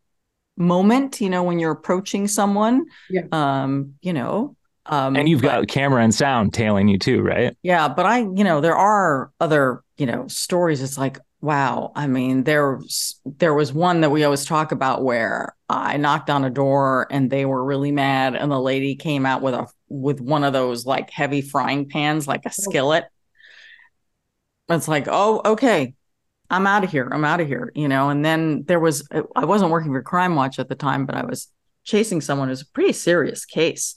moment. 0.60 1.20
You 1.22 1.32
know, 1.32 1.42
when 1.42 1.58
you're 1.58 1.72
approaching 1.72 2.28
someone. 2.28 2.86
Yeah. 3.10 3.24
Um. 3.32 3.96
You 4.02 4.14
know. 4.14 4.56
Um, 4.86 5.16
And 5.16 5.30
you've 5.30 5.42
but- 5.42 5.48
got 5.48 5.68
camera 5.68 6.04
and 6.04 6.14
sound 6.14 6.54
tailing 6.54 6.88
you 6.88 6.98
too, 6.98 7.22
right? 7.22 7.56
yeah, 7.62 7.88
but 7.90 8.08
I, 8.08 8.20
you 8.22 8.44
know, 8.44 8.60
there 8.60 8.76
are 8.76 9.32
other, 9.40 9.84
you 9.98 10.08
know, 10.08 10.28
stories. 10.28 10.82
It's 10.82 10.98
like, 10.98 11.20
wow. 11.42 11.92
I 11.96 12.08
mean, 12.08 12.44
there's 12.44 13.22
there 13.38 13.54
was 13.54 13.72
one 13.72 14.02
that 14.02 14.10
we 14.10 14.24
always 14.24 14.46
talk 14.46 14.72
about 14.72 15.04
where 15.04 15.56
I 15.70 15.98
knocked 15.98 16.32
on 16.32 16.44
a 16.44 16.50
door 16.50 17.06
and 17.12 17.30
they 17.30 17.46
were 17.46 17.64
really 17.64 17.92
mad, 17.92 18.36
and 18.36 18.52
the 18.52 18.60
lady 18.60 18.96
came 18.96 19.28
out 19.28 19.44
with 19.44 19.54
a 19.54 19.68
with 19.90 20.22
one 20.22 20.44
of 20.44 20.54
those 20.54 20.88
like 20.88 21.12
heavy 21.12 21.42
frying 21.42 21.88
pans, 21.88 22.28
like 22.28 22.48
a 22.48 22.52
skillet. 22.52 23.06
It's 24.70 24.88
like, 24.88 25.08
oh, 25.08 25.42
okay, 25.46 25.94
I'm 26.50 26.66
out 26.66 26.84
of 26.84 26.92
here. 26.92 27.10
I'm 27.12 27.26
out 27.26 27.42
of 27.42 27.48
here, 27.48 27.72
you 27.76 27.88
know. 27.88 28.10
And 28.10 28.24
then 28.26 28.64
there 28.68 28.80
was, 28.80 29.08
I 29.36 29.46
wasn't 29.46 29.72
working 29.72 29.92
for 29.92 30.02
Crime 30.02 30.36
Watch 30.36 30.60
at 30.60 30.70
the 30.70 30.76
time, 30.76 31.06
but 31.06 31.16
I 31.16 31.26
was 31.26 31.48
chasing 31.84 32.22
someone. 32.22 32.50
It 32.50 32.52
was 32.52 32.62
a 32.64 32.72
pretty 32.74 32.94
serious 32.94 33.46
case, 33.46 33.96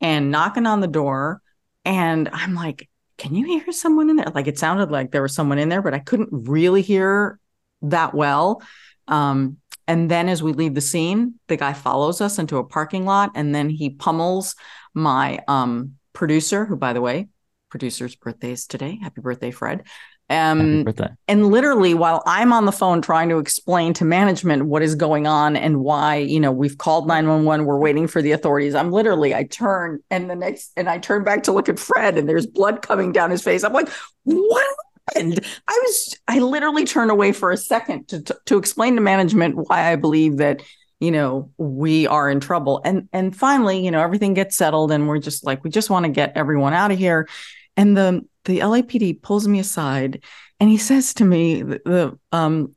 and 0.00 0.30
knocking 0.30 0.66
on 0.66 0.80
the 0.80 0.86
door, 0.86 1.40
and 1.84 2.28
I'm 2.32 2.54
like, 2.54 2.88
can 3.18 3.34
you 3.34 3.46
hear 3.46 3.72
someone 3.72 4.10
in 4.10 4.16
there? 4.16 4.30
Like 4.34 4.46
it 4.46 4.58
sounded 4.58 4.90
like 4.90 5.10
there 5.10 5.22
was 5.22 5.34
someone 5.34 5.58
in 5.58 5.68
there, 5.68 5.82
but 5.82 5.94
I 5.94 5.98
couldn't 6.00 6.28
really 6.30 6.82
hear 6.82 7.38
that 7.82 8.14
well. 8.14 8.62
Um, 9.08 9.58
and 9.88 10.10
then 10.10 10.28
as 10.28 10.42
we 10.42 10.52
leave 10.52 10.74
the 10.74 10.80
scene, 10.80 11.36
the 11.48 11.56
guy 11.56 11.72
follows 11.72 12.20
us 12.20 12.38
into 12.38 12.58
a 12.58 12.64
parking 12.64 13.04
lot 13.04 13.30
and 13.34 13.54
then 13.54 13.70
he 13.70 13.90
pummels 13.90 14.54
my 14.94 15.40
um 15.48 15.92
producer, 16.12 16.64
who 16.64 16.76
by 16.76 16.92
the 16.92 17.00
way, 17.00 17.28
producer's 17.70 18.16
birthday 18.16 18.52
is 18.52 18.66
today. 18.66 18.98
Happy 19.02 19.20
birthday, 19.20 19.50
Fred. 19.50 19.84
Um, 20.28 20.84
and 21.28 21.46
literally 21.46 21.94
while 21.94 22.20
i'm 22.26 22.52
on 22.52 22.64
the 22.64 22.72
phone 22.72 23.00
trying 23.00 23.28
to 23.28 23.38
explain 23.38 23.92
to 23.94 24.04
management 24.04 24.66
what 24.66 24.82
is 24.82 24.96
going 24.96 25.28
on 25.28 25.56
and 25.56 25.80
why 25.80 26.16
you 26.16 26.40
know 26.40 26.50
we've 26.50 26.78
called 26.78 27.06
911 27.06 27.64
we're 27.64 27.78
waiting 27.78 28.08
for 28.08 28.20
the 28.20 28.32
authorities 28.32 28.74
i'm 28.74 28.90
literally 28.90 29.36
i 29.36 29.44
turn 29.44 30.00
and 30.10 30.28
the 30.28 30.34
next 30.34 30.72
and 30.76 30.88
i 30.88 30.98
turn 30.98 31.22
back 31.22 31.44
to 31.44 31.52
look 31.52 31.68
at 31.68 31.78
fred 31.78 32.18
and 32.18 32.28
there's 32.28 32.44
blood 32.44 32.82
coming 32.82 33.12
down 33.12 33.30
his 33.30 33.42
face 33.42 33.62
i'm 33.62 33.72
like 33.72 33.88
what 34.24 34.66
happened 35.14 35.38
i 35.68 35.80
was 35.84 36.18
i 36.26 36.40
literally 36.40 36.84
turned 36.84 37.12
away 37.12 37.30
for 37.30 37.52
a 37.52 37.56
second 37.56 38.08
to 38.08 38.20
to, 38.20 38.36
to 38.46 38.58
explain 38.58 38.96
to 38.96 39.00
management 39.00 39.54
why 39.54 39.92
i 39.92 39.94
believe 39.94 40.38
that 40.38 40.60
you 41.00 41.10
know, 41.10 41.50
we 41.58 42.06
are 42.06 42.30
in 42.30 42.40
trouble. 42.40 42.80
And 42.84 43.08
and 43.12 43.36
finally, 43.36 43.84
you 43.84 43.90
know, 43.90 44.00
everything 44.00 44.34
gets 44.34 44.56
settled 44.56 44.90
and 44.90 45.06
we're 45.06 45.18
just 45.18 45.44
like, 45.44 45.62
we 45.62 45.70
just 45.70 45.90
want 45.90 46.06
to 46.06 46.10
get 46.10 46.32
everyone 46.36 46.72
out 46.72 46.90
of 46.90 46.98
here. 46.98 47.28
And 47.76 47.96
the 47.96 48.24
the 48.46 48.60
LAPD 48.60 49.22
pulls 49.22 49.46
me 49.46 49.58
aside 49.58 50.24
and 50.58 50.70
he 50.70 50.78
says 50.78 51.14
to 51.14 51.24
me, 51.24 51.62
the, 51.62 51.80
the 51.84 52.18
um, 52.32 52.74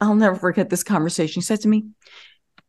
I'll 0.00 0.14
never 0.14 0.36
forget 0.36 0.70
this 0.70 0.84
conversation. 0.84 1.40
He 1.40 1.44
said 1.44 1.60
to 1.62 1.68
me, 1.68 1.86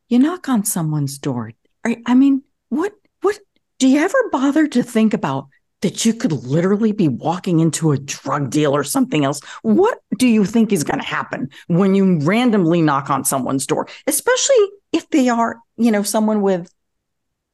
You 0.09 0.19
knock 0.19 0.49
on 0.49 0.65
someone's 0.65 1.17
door. 1.17 1.51
I 1.85 2.13
mean, 2.13 2.43
what 2.69 2.93
what 3.21 3.39
do 3.79 3.87
you 3.87 3.99
ever 3.99 4.29
bother 4.31 4.67
to 4.67 4.83
think 4.83 5.13
about 5.13 5.47
that 5.81 6.05
you 6.05 6.13
could 6.13 6.31
literally 6.31 6.91
be 6.91 7.07
walking 7.07 7.59
into 7.59 7.91
a 7.91 7.97
drug 7.97 8.49
deal 8.49 8.75
or 8.75 8.83
something 8.83 9.25
else. 9.25 9.41
What 9.63 9.99
do 10.17 10.27
you 10.27 10.45
think 10.45 10.71
is 10.71 10.83
going 10.83 10.99
to 10.99 11.05
happen 11.05 11.49
when 11.67 11.95
you 11.95 12.19
randomly 12.19 12.81
knock 12.81 13.09
on 13.09 13.25
someone's 13.25 13.65
door, 13.65 13.87
especially 14.07 14.63
if 14.91 15.09
they 15.09 15.29
are, 15.29 15.59
you 15.77 15.91
know, 15.91 16.03
someone 16.03 16.41
with 16.41 16.71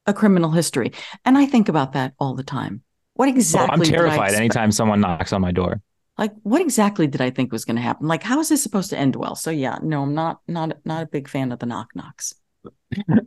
a 0.06 0.12
criminal 0.12 0.50
history? 0.50 0.92
And 1.24 1.38
I 1.38 1.46
think 1.46 1.68
about 1.68 1.94
that 1.94 2.12
all 2.18 2.34
the 2.34 2.44
time. 2.44 2.82
What 3.18 3.28
exactly? 3.28 3.74
I'm 3.74 3.82
terrified 3.82 4.34
anytime 4.34 4.70
someone 4.70 5.00
knocks 5.00 5.32
on 5.32 5.40
my 5.40 5.50
door. 5.50 5.82
Like, 6.18 6.34
what 6.44 6.60
exactly 6.60 7.08
did 7.08 7.20
I 7.20 7.30
think 7.30 7.50
was 7.50 7.64
going 7.64 7.74
to 7.74 7.82
happen? 7.82 8.06
Like, 8.06 8.22
how 8.22 8.38
is 8.38 8.48
this 8.48 8.62
supposed 8.62 8.90
to 8.90 8.96
end 8.96 9.16
well? 9.16 9.34
So, 9.34 9.50
yeah, 9.50 9.80
no, 9.82 10.02
I'm 10.02 10.14
not, 10.14 10.38
not, 10.46 10.76
not 10.84 11.02
a 11.02 11.06
big 11.06 11.28
fan 11.28 11.50
of 11.50 11.58
the 11.58 11.66
knock 11.66 11.88
knocks. 11.96 12.32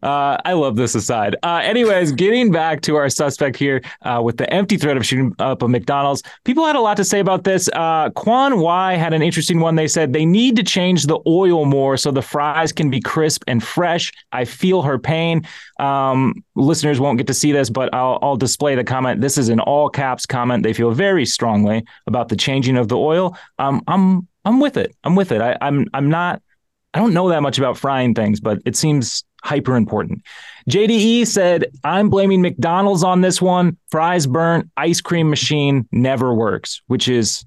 Uh, 0.02 0.38
I 0.44 0.54
love 0.54 0.76
this 0.76 0.96
aside. 0.96 1.36
Uh, 1.44 1.62
anyways, 1.64 2.12
getting 2.14 2.52
back 2.52 2.82
to 2.82 2.96
our 2.96 3.10
suspect 3.10 3.56
here 3.56 3.82
uh, 4.02 4.20
with 4.24 4.38
the 4.38 4.52
empty 4.52 4.76
threat 4.76 4.98
of 4.98 5.06
shooting 5.06 5.36
up 5.38 5.62
a 5.62 5.68
McDonald's, 5.68 6.24
people 6.46 6.66
had 6.66 6.76
a 6.76 6.82
lot 6.82 6.98
to 6.98 7.06
say 7.06 7.20
about 7.20 7.44
this. 7.44 7.70
Uh, 7.74 8.10
Quan 8.10 8.60
Y 8.60 8.96
had 8.96 9.14
an 9.14 9.22
interesting 9.22 9.60
one. 9.60 9.76
They 9.76 9.88
said 9.88 10.14
they 10.14 10.26
need 10.26 10.56
to 10.56 10.64
change 10.64 11.06
the 11.06 11.20
oil 11.28 11.66
more 11.66 11.96
so 11.98 12.10
the 12.10 12.24
fries 12.24 12.72
can 12.72 12.90
be 12.90 13.00
crisp 13.00 13.44
and 13.46 13.64
fresh. 13.64 14.12
I 14.32 14.46
feel 14.46 14.82
her 14.82 14.98
pain. 14.98 15.46
Um, 15.80 16.44
listeners 16.56 17.00
won't 17.00 17.20
get 17.20 17.28
to 17.28 17.34
see 17.34 17.52
this, 17.52 17.70
but 17.70 17.94
I'll, 17.94 18.18
I'll 18.24 18.38
display 18.38 18.74
the 18.74 18.84
comment. 18.84 19.22
This 19.22 19.38
is 19.38 19.50
an 19.50 19.60
all 19.60 19.90
caps 19.90 20.26
comment. 20.26 20.64
They 20.64 20.74
feel 20.74 20.92
very 20.92 21.26
strongly 21.26 21.86
about 22.08 22.30
the 22.30 22.36
changing 22.36 22.78
of 22.78 22.88
the 22.88 22.98
oil. 22.98 23.38
Um, 23.60 23.84
I'm 23.88 24.28
I'm 24.44 24.60
with 24.60 24.78
it. 24.78 24.96
I'm 25.04 25.16
with 25.16 25.32
it. 25.32 25.42
I, 25.42 25.58
I'm 25.62 25.88
I'm 25.94 26.10
not. 26.10 26.42
I 26.94 27.00
don't 27.00 27.14
know 27.14 27.30
that 27.30 27.42
much 27.42 27.58
about 27.58 27.78
frying 27.78 28.14
things, 28.14 28.42
but 28.42 28.60
it 28.66 28.76
seems 28.76 29.24
hyper 29.44 29.76
important. 29.76 30.24
JDE 30.70 31.28
said, 31.28 31.66
I'm 31.84 32.10
blaming 32.10 32.42
McDonald's 32.42 33.04
on 33.04 33.22
this 33.22 33.42
one. 33.42 33.78
Fries 33.90 34.28
burnt, 34.28 34.70
ice 34.78 35.02
cream 35.02 35.30
machine 35.30 35.88
never 35.92 36.34
works, 36.34 36.82
which 36.88 37.08
is, 37.08 37.46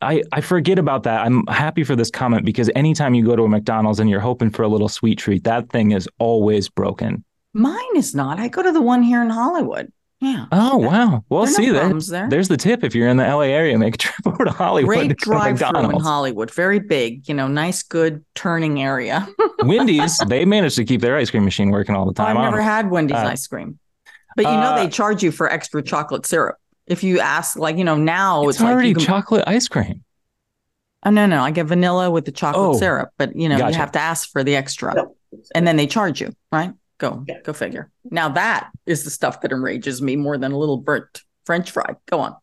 I, 0.00 0.22
I 0.32 0.40
forget 0.40 0.78
about 0.78 1.04
that. 1.04 1.24
I'm 1.24 1.46
happy 1.46 1.84
for 1.84 1.96
this 1.96 2.10
comment 2.10 2.44
because 2.44 2.70
anytime 2.74 3.14
you 3.14 3.24
go 3.24 3.36
to 3.36 3.44
a 3.44 3.48
McDonald's 3.48 4.00
and 4.00 4.10
you're 4.10 4.20
hoping 4.20 4.50
for 4.50 4.62
a 4.62 4.68
little 4.68 4.88
sweet 4.88 5.18
treat, 5.18 5.44
that 5.44 5.70
thing 5.70 5.92
is 5.92 6.08
always 6.18 6.68
broken. 6.68 7.24
Mine 7.52 7.96
is 7.96 8.14
not. 8.14 8.40
I 8.40 8.48
go 8.48 8.62
to 8.62 8.72
the 8.72 8.82
one 8.82 9.02
here 9.02 9.22
in 9.22 9.30
Hollywood. 9.30 9.92
Yeah. 10.24 10.46
Oh 10.52 10.78
wow. 10.78 11.22
Well, 11.28 11.46
see 11.46 11.66
no 11.66 11.72
that 11.74 12.06
there. 12.06 12.28
there's 12.30 12.48
the 12.48 12.56
tip. 12.56 12.82
If 12.82 12.94
you're 12.94 13.08
in 13.08 13.18
the 13.18 13.24
LA 13.24 13.42
area, 13.42 13.78
make 13.78 13.96
a 13.96 13.98
trip 14.04 14.26
over 14.26 14.46
to 14.46 14.50
Hollywood. 14.50 14.88
Great 14.88 15.16
drive 15.18 15.58
through 15.58 15.90
in 15.90 16.00
Hollywood. 16.00 16.50
Very 16.50 16.78
big. 16.78 17.28
You 17.28 17.34
know, 17.34 17.46
nice, 17.46 17.82
good 17.82 18.24
turning 18.34 18.82
area. 18.82 19.28
Wendy's. 19.64 20.16
They 20.26 20.46
managed 20.46 20.76
to 20.76 20.84
keep 20.86 21.02
their 21.02 21.18
ice 21.18 21.30
cream 21.30 21.44
machine 21.44 21.70
working 21.70 21.94
all 21.94 22.06
the 22.06 22.14
time. 22.14 22.38
I've 22.38 22.44
never 22.44 22.62
had 22.62 22.90
Wendy's 22.90 23.18
uh, 23.18 23.26
ice 23.26 23.46
cream, 23.46 23.78
but 24.34 24.46
you 24.46 24.50
know 24.50 24.72
uh, 24.72 24.82
they 24.82 24.88
charge 24.88 25.22
you 25.22 25.30
for 25.30 25.52
extra 25.52 25.82
chocolate 25.82 26.24
syrup. 26.24 26.56
If 26.86 27.04
you 27.04 27.20
ask, 27.20 27.58
like 27.58 27.76
you 27.76 27.84
know, 27.84 27.96
now 27.96 28.48
it's, 28.48 28.58
it's 28.58 28.64
already 28.64 28.94
like 28.94 28.96
can... 28.96 29.06
chocolate 29.06 29.44
ice 29.46 29.68
cream. 29.68 30.04
Oh 31.04 31.10
no, 31.10 31.26
no, 31.26 31.42
I 31.42 31.50
get 31.50 31.66
vanilla 31.66 32.10
with 32.10 32.24
the 32.24 32.32
chocolate 32.32 32.76
oh, 32.76 32.78
syrup, 32.78 33.10
but 33.18 33.36
you 33.36 33.50
know 33.50 33.58
gotcha. 33.58 33.72
you 33.72 33.78
have 33.78 33.92
to 33.92 34.00
ask 34.00 34.30
for 34.30 34.42
the 34.42 34.56
extra, 34.56 34.94
and 35.54 35.66
then 35.66 35.76
they 35.76 35.86
charge 35.86 36.22
you, 36.22 36.34
right? 36.50 36.72
Go, 36.98 37.24
go 37.44 37.52
figure. 37.52 37.90
Now 38.10 38.28
that 38.30 38.70
is 38.86 39.04
the 39.04 39.10
stuff 39.10 39.40
that 39.40 39.52
enrages 39.52 40.00
me 40.00 40.16
more 40.16 40.38
than 40.38 40.52
a 40.52 40.58
little 40.58 40.76
burnt 40.76 41.22
French 41.44 41.70
fry. 41.70 41.94
Go 42.06 42.20
on. 42.20 42.36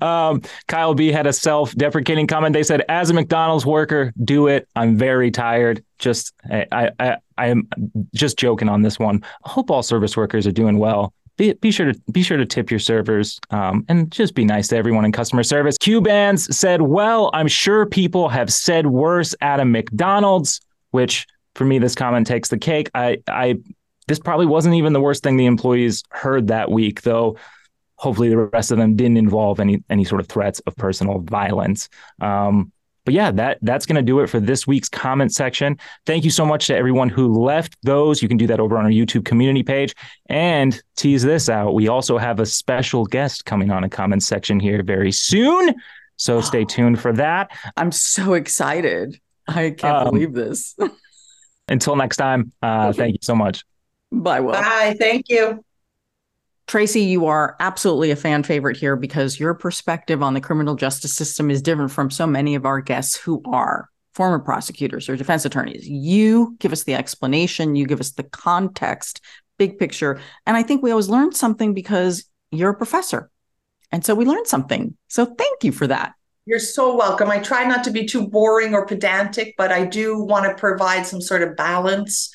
um, 0.02 0.42
Kyle 0.66 0.94
B 0.94 1.12
had 1.12 1.26
a 1.26 1.32
self-deprecating 1.32 2.26
comment. 2.26 2.52
They 2.52 2.62
said, 2.62 2.82
"As 2.88 3.10
a 3.10 3.14
McDonald's 3.14 3.66
worker, 3.66 4.12
do 4.24 4.46
it. 4.48 4.68
I'm 4.76 4.96
very 4.96 5.30
tired. 5.30 5.84
Just, 5.98 6.32
I, 6.50 6.90
I, 6.98 7.16
I 7.36 7.46
am 7.48 7.68
just 8.14 8.38
joking 8.38 8.68
on 8.68 8.82
this 8.82 8.98
one. 8.98 9.22
I 9.44 9.50
hope 9.50 9.70
all 9.70 9.82
service 9.82 10.16
workers 10.16 10.46
are 10.46 10.52
doing 10.52 10.78
well. 10.78 11.12
Be, 11.36 11.52
be 11.54 11.70
sure 11.70 11.92
to 11.92 12.00
be 12.12 12.22
sure 12.22 12.38
to 12.38 12.46
tip 12.46 12.70
your 12.70 12.80
servers 12.80 13.38
um, 13.50 13.84
and 13.88 14.10
just 14.10 14.34
be 14.34 14.44
nice 14.44 14.68
to 14.68 14.76
everyone 14.76 15.04
in 15.04 15.12
customer 15.12 15.42
service." 15.42 15.76
Q 15.78 16.00
Bands 16.00 16.56
said, 16.56 16.82
"Well, 16.82 17.30
I'm 17.34 17.48
sure 17.48 17.86
people 17.86 18.28
have 18.28 18.52
said 18.52 18.86
worse 18.86 19.34
at 19.40 19.60
a 19.60 19.64
McDonald's, 19.64 20.60
which." 20.90 21.26
For 21.56 21.64
me, 21.64 21.78
this 21.78 21.94
comment 21.94 22.26
takes 22.26 22.48
the 22.48 22.58
cake. 22.58 22.90
I, 22.94 23.18
I, 23.28 23.56
this 24.06 24.18
probably 24.18 24.46
wasn't 24.46 24.74
even 24.74 24.92
the 24.92 25.00
worst 25.00 25.22
thing 25.22 25.36
the 25.36 25.46
employees 25.46 26.02
heard 26.10 26.48
that 26.48 26.70
week, 26.70 27.02
though. 27.02 27.36
Hopefully, 27.96 28.28
the 28.28 28.36
rest 28.36 28.70
of 28.70 28.78
them 28.78 28.94
didn't 28.94 29.16
involve 29.16 29.58
any 29.58 29.82
any 29.88 30.04
sort 30.04 30.20
of 30.20 30.28
threats 30.28 30.60
of 30.60 30.76
personal 30.76 31.20
violence. 31.20 31.88
Um, 32.20 32.72
but 33.06 33.14
yeah, 33.14 33.30
that 33.30 33.58
that's 33.62 33.86
going 33.86 33.96
to 33.96 34.02
do 34.02 34.20
it 34.20 34.26
for 34.26 34.38
this 34.38 34.66
week's 34.66 34.88
comment 34.88 35.32
section. 35.32 35.78
Thank 36.04 36.24
you 36.24 36.30
so 36.30 36.44
much 36.44 36.66
to 36.66 36.76
everyone 36.76 37.08
who 37.08 37.42
left 37.42 37.74
those. 37.82 38.20
You 38.20 38.28
can 38.28 38.36
do 38.36 38.46
that 38.48 38.60
over 38.60 38.76
on 38.76 38.84
our 38.84 38.90
YouTube 38.90 39.24
community 39.24 39.62
page. 39.62 39.94
And 40.26 40.78
tease 40.96 41.22
this 41.22 41.48
out, 41.48 41.72
we 41.72 41.88
also 41.88 42.18
have 42.18 42.38
a 42.38 42.46
special 42.46 43.06
guest 43.06 43.46
coming 43.46 43.70
on 43.70 43.82
a 43.82 43.88
comment 43.88 44.22
section 44.22 44.60
here 44.60 44.82
very 44.82 45.12
soon. 45.12 45.74
So 46.16 46.42
stay 46.42 46.64
tuned 46.68 47.00
for 47.00 47.14
that. 47.14 47.50
I'm 47.78 47.92
so 47.92 48.34
excited. 48.34 49.18
I 49.48 49.70
can't 49.70 49.84
um, 49.84 50.10
believe 50.10 50.34
this. 50.34 50.76
Until 51.68 51.96
next 51.96 52.16
time, 52.16 52.52
uh, 52.62 52.92
thank 52.92 53.14
you 53.14 53.18
so 53.22 53.34
much. 53.34 53.64
Bye, 54.12 54.40
Will. 54.40 54.52
Bye. 54.52 54.94
Thank 54.98 55.28
you. 55.28 55.64
Tracy, 56.66 57.02
you 57.02 57.26
are 57.26 57.56
absolutely 57.60 58.10
a 58.10 58.16
fan 58.16 58.42
favorite 58.42 58.76
here 58.76 58.96
because 58.96 59.38
your 59.38 59.54
perspective 59.54 60.22
on 60.22 60.34
the 60.34 60.40
criminal 60.40 60.74
justice 60.74 61.14
system 61.14 61.50
is 61.50 61.62
different 61.62 61.92
from 61.92 62.10
so 62.10 62.26
many 62.26 62.56
of 62.56 62.66
our 62.66 62.80
guests 62.80 63.16
who 63.16 63.40
are 63.46 63.88
former 64.14 64.40
prosecutors 64.40 65.08
or 65.08 65.16
defense 65.16 65.44
attorneys. 65.44 65.86
You 65.88 66.56
give 66.58 66.72
us 66.72 66.84
the 66.84 66.94
explanation, 66.94 67.76
you 67.76 67.86
give 67.86 68.00
us 68.00 68.12
the 68.12 68.24
context, 68.24 69.20
big 69.58 69.78
picture. 69.78 70.20
And 70.44 70.56
I 70.56 70.62
think 70.62 70.82
we 70.82 70.90
always 70.90 71.08
learn 71.08 71.32
something 71.32 71.72
because 71.72 72.24
you're 72.50 72.70
a 72.70 72.76
professor. 72.76 73.30
And 73.92 74.04
so 74.04 74.14
we 74.14 74.24
learned 74.24 74.48
something. 74.48 74.96
So 75.08 75.26
thank 75.26 75.62
you 75.62 75.70
for 75.70 75.86
that. 75.86 76.14
You're 76.46 76.60
so 76.60 76.96
welcome. 76.96 77.28
I 77.28 77.40
try 77.40 77.64
not 77.64 77.82
to 77.84 77.90
be 77.90 78.06
too 78.06 78.28
boring 78.28 78.72
or 78.72 78.86
pedantic, 78.86 79.56
but 79.58 79.72
I 79.72 79.84
do 79.84 80.22
want 80.22 80.44
to 80.44 80.54
provide 80.54 81.04
some 81.04 81.20
sort 81.20 81.42
of 81.42 81.56
balance. 81.56 82.30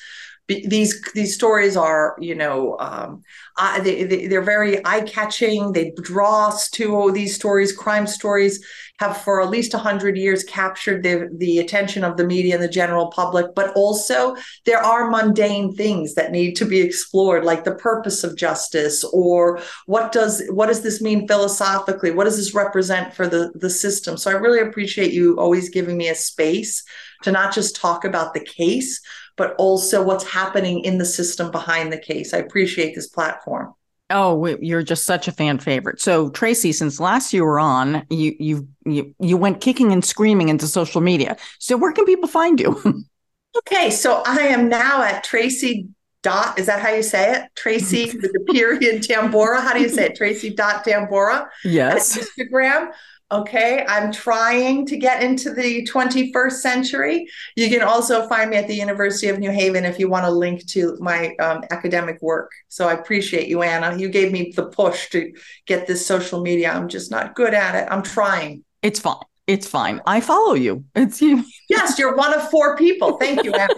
These 0.48 1.00
these 1.14 1.34
stories 1.34 1.78
are 1.78 2.14
you 2.20 2.34
know 2.34 2.76
um, 2.78 3.22
uh, 3.56 3.80
they, 3.80 4.04
they, 4.04 4.36
are 4.36 4.42
very 4.42 4.84
eye-catching. 4.84 5.72
They 5.72 5.92
draw 6.02 6.48
us 6.48 6.68
to 6.70 7.10
these 7.12 7.34
stories 7.34 7.74
crime 7.74 8.06
stories 8.06 8.62
have 9.02 9.16
for 9.22 9.42
at 9.42 9.50
least 9.50 9.74
100 9.74 10.16
years 10.16 10.44
captured 10.44 11.02
the, 11.02 11.28
the 11.38 11.58
attention 11.58 12.04
of 12.04 12.16
the 12.16 12.26
media 12.26 12.54
and 12.54 12.62
the 12.62 12.68
general 12.68 13.08
public 13.08 13.46
but 13.54 13.72
also 13.74 14.36
there 14.64 14.82
are 14.82 15.10
mundane 15.10 15.74
things 15.74 16.14
that 16.14 16.30
need 16.30 16.54
to 16.54 16.64
be 16.64 16.80
explored 16.80 17.44
like 17.44 17.64
the 17.64 17.74
purpose 17.74 18.22
of 18.24 18.36
justice 18.36 19.04
or 19.12 19.60
what 19.86 20.12
does 20.12 20.42
what 20.50 20.66
does 20.66 20.82
this 20.82 21.00
mean 21.00 21.26
philosophically 21.26 22.10
what 22.10 22.24
does 22.24 22.36
this 22.36 22.54
represent 22.54 23.12
for 23.12 23.26
the 23.26 23.50
the 23.56 23.70
system 23.70 24.16
so 24.16 24.30
i 24.30 24.34
really 24.34 24.60
appreciate 24.60 25.12
you 25.12 25.36
always 25.38 25.68
giving 25.68 25.96
me 25.96 26.08
a 26.08 26.14
space 26.14 26.84
to 27.22 27.32
not 27.32 27.52
just 27.52 27.76
talk 27.76 28.04
about 28.04 28.34
the 28.34 28.44
case 28.44 29.00
but 29.36 29.54
also 29.56 30.02
what's 30.02 30.24
happening 30.24 30.84
in 30.84 30.98
the 30.98 31.04
system 31.04 31.50
behind 31.50 31.90
the 31.90 31.98
case. 31.98 32.34
I 32.34 32.38
appreciate 32.38 32.94
this 32.94 33.08
platform. 33.08 33.74
Oh, 34.12 34.46
you're 34.60 34.82
just 34.82 35.04
such 35.04 35.26
a 35.26 35.32
fan 35.32 35.58
favorite. 35.58 36.00
So, 36.00 36.30
Tracy, 36.30 36.72
since 36.72 37.00
last 37.00 37.32
you 37.32 37.44
were 37.44 37.58
on, 37.58 38.06
you 38.10 38.34
you 38.38 38.68
you 38.84 39.14
you 39.18 39.36
went 39.36 39.60
kicking 39.60 39.92
and 39.92 40.04
screaming 40.04 40.48
into 40.48 40.66
social 40.66 41.00
media. 41.00 41.36
So, 41.58 41.76
where 41.76 41.92
can 41.92 42.04
people 42.04 42.28
find 42.28 42.60
you? 42.60 42.80
okay, 43.58 43.90
so 43.90 44.22
I 44.26 44.40
am 44.40 44.68
now 44.68 45.02
at 45.02 45.24
Tracy 45.24 45.88
dot. 46.22 46.58
Is 46.58 46.66
that 46.66 46.80
how 46.80 46.90
you 46.90 47.02
say 47.02 47.34
it? 47.34 47.48
Tracy 47.56 48.06
with 48.06 48.32
the 48.32 48.52
period 48.52 49.02
Tamborra. 49.02 49.60
How 49.60 49.72
do 49.72 49.80
you 49.80 49.88
say 49.88 50.06
it? 50.06 50.16
Tracy 50.16 50.50
dot 50.50 50.84
Tamborra. 50.84 51.48
Yes. 51.64 52.16
Instagram. 52.18 52.92
Okay, 53.32 53.82
I'm 53.88 54.12
trying 54.12 54.84
to 54.84 54.96
get 54.98 55.22
into 55.22 55.54
the 55.54 55.88
21st 55.90 56.52
century. 56.52 57.26
You 57.56 57.70
can 57.70 57.80
also 57.80 58.28
find 58.28 58.50
me 58.50 58.58
at 58.58 58.68
the 58.68 58.74
University 58.74 59.28
of 59.28 59.38
New 59.38 59.50
Haven 59.50 59.86
if 59.86 59.98
you 59.98 60.10
want 60.10 60.26
to 60.26 60.30
link 60.30 60.66
to 60.68 60.98
my 61.00 61.34
um, 61.36 61.64
academic 61.70 62.20
work. 62.20 62.52
So 62.68 62.88
I 62.88 62.92
appreciate 62.92 63.48
you, 63.48 63.62
Ana. 63.62 63.96
You 63.96 64.10
gave 64.10 64.32
me 64.32 64.52
the 64.54 64.66
push 64.66 65.08
to 65.10 65.32
get 65.64 65.86
this 65.86 66.06
social 66.06 66.42
media. 66.42 66.72
I'm 66.72 66.88
just 66.88 67.10
not 67.10 67.34
good 67.34 67.54
at 67.54 67.74
it. 67.74 67.88
I'm 67.90 68.02
trying. 68.02 68.64
It's 68.82 69.00
fine. 69.00 69.16
It's 69.46 69.66
fine. 69.66 70.02
I 70.06 70.20
follow 70.20 70.52
you. 70.52 70.84
It's 70.94 71.22
you. 71.22 71.42
yes, 71.70 71.98
you're 71.98 72.14
one 72.14 72.34
of 72.34 72.50
four 72.50 72.76
people. 72.76 73.16
Thank 73.16 73.44
you, 73.44 73.54
Ana. 73.54 73.74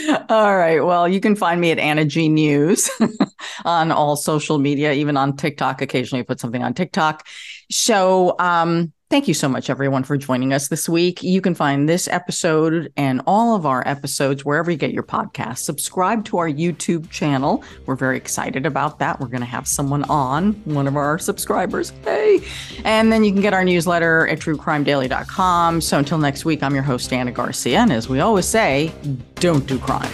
all 0.28 0.56
right. 0.56 0.80
Well, 0.80 1.08
you 1.08 1.20
can 1.20 1.36
find 1.36 1.60
me 1.60 1.70
at 1.70 1.78
Ana 1.78 2.04
G 2.04 2.28
News 2.28 2.88
on 3.64 3.90
all 3.90 4.16
social 4.16 4.58
media, 4.58 4.92
even 4.92 5.16
on 5.16 5.36
TikTok. 5.36 5.82
Occasionally, 5.82 6.20
I 6.20 6.24
put 6.24 6.40
something 6.40 6.62
on 6.62 6.74
TikTok. 6.74 7.26
So, 7.72 8.36
um, 8.38 8.92
Thank 9.12 9.28
you 9.28 9.34
so 9.34 9.46
much, 9.46 9.68
everyone, 9.68 10.04
for 10.04 10.16
joining 10.16 10.54
us 10.54 10.68
this 10.68 10.88
week. 10.88 11.22
You 11.22 11.42
can 11.42 11.54
find 11.54 11.86
this 11.86 12.08
episode 12.08 12.90
and 12.96 13.20
all 13.26 13.54
of 13.54 13.66
our 13.66 13.86
episodes 13.86 14.42
wherever 14.42 14.70
you 14.70 14.78
get 14.78 14.94
your 14.94 15.02
podcasts. 15.02 15.58
Subscribe 15.58 16.24
to 16.24 16.38
our 16.38 16.48
YouTube 16.48 17.10
channel. 17.10 17.62
We're 17.84 17.94
very 17.94 18.16
excited 18.16 18.64
about 18.64 19.00
that. 19.00 19.20
We're 19.20 19.26
going 19.26 19.40
to 19.40 19.46
have 19.46 19.68
someone 19.68 20.04
on, 20.04 20.54
one 20.64 20.88
of 20.88 20.96
our 20.96 21.18
subscribers. 21.18 21.92
Hey. 22.04 22.40
And 22.86 23.12
then 23.12 23.22
you 23.22 23.32
can 23.32 23.42
get 23.42 23.52
our 23.52 23.64
newsletter 23.64 24.26
at 24.28 24.38
truecrimedaily.com. 24.38 25.82
So 25.82 25.98
until 25.98 26.16
next 26.16 26.46
week, 26.46 26.62
I'm 26.62 26.72
your 26.72 26.82
host, 26.82 27.12
Ana 27.12 27.32
Garcia. 27.32 27.80
And 27.80 27.92
as 27.92 28.08
we 28.08 28.20
always 28.20 28.46
say, 28.46 28.94
don't 29.34 29.66
do 29.66 29.78
crime. 29.78 30.10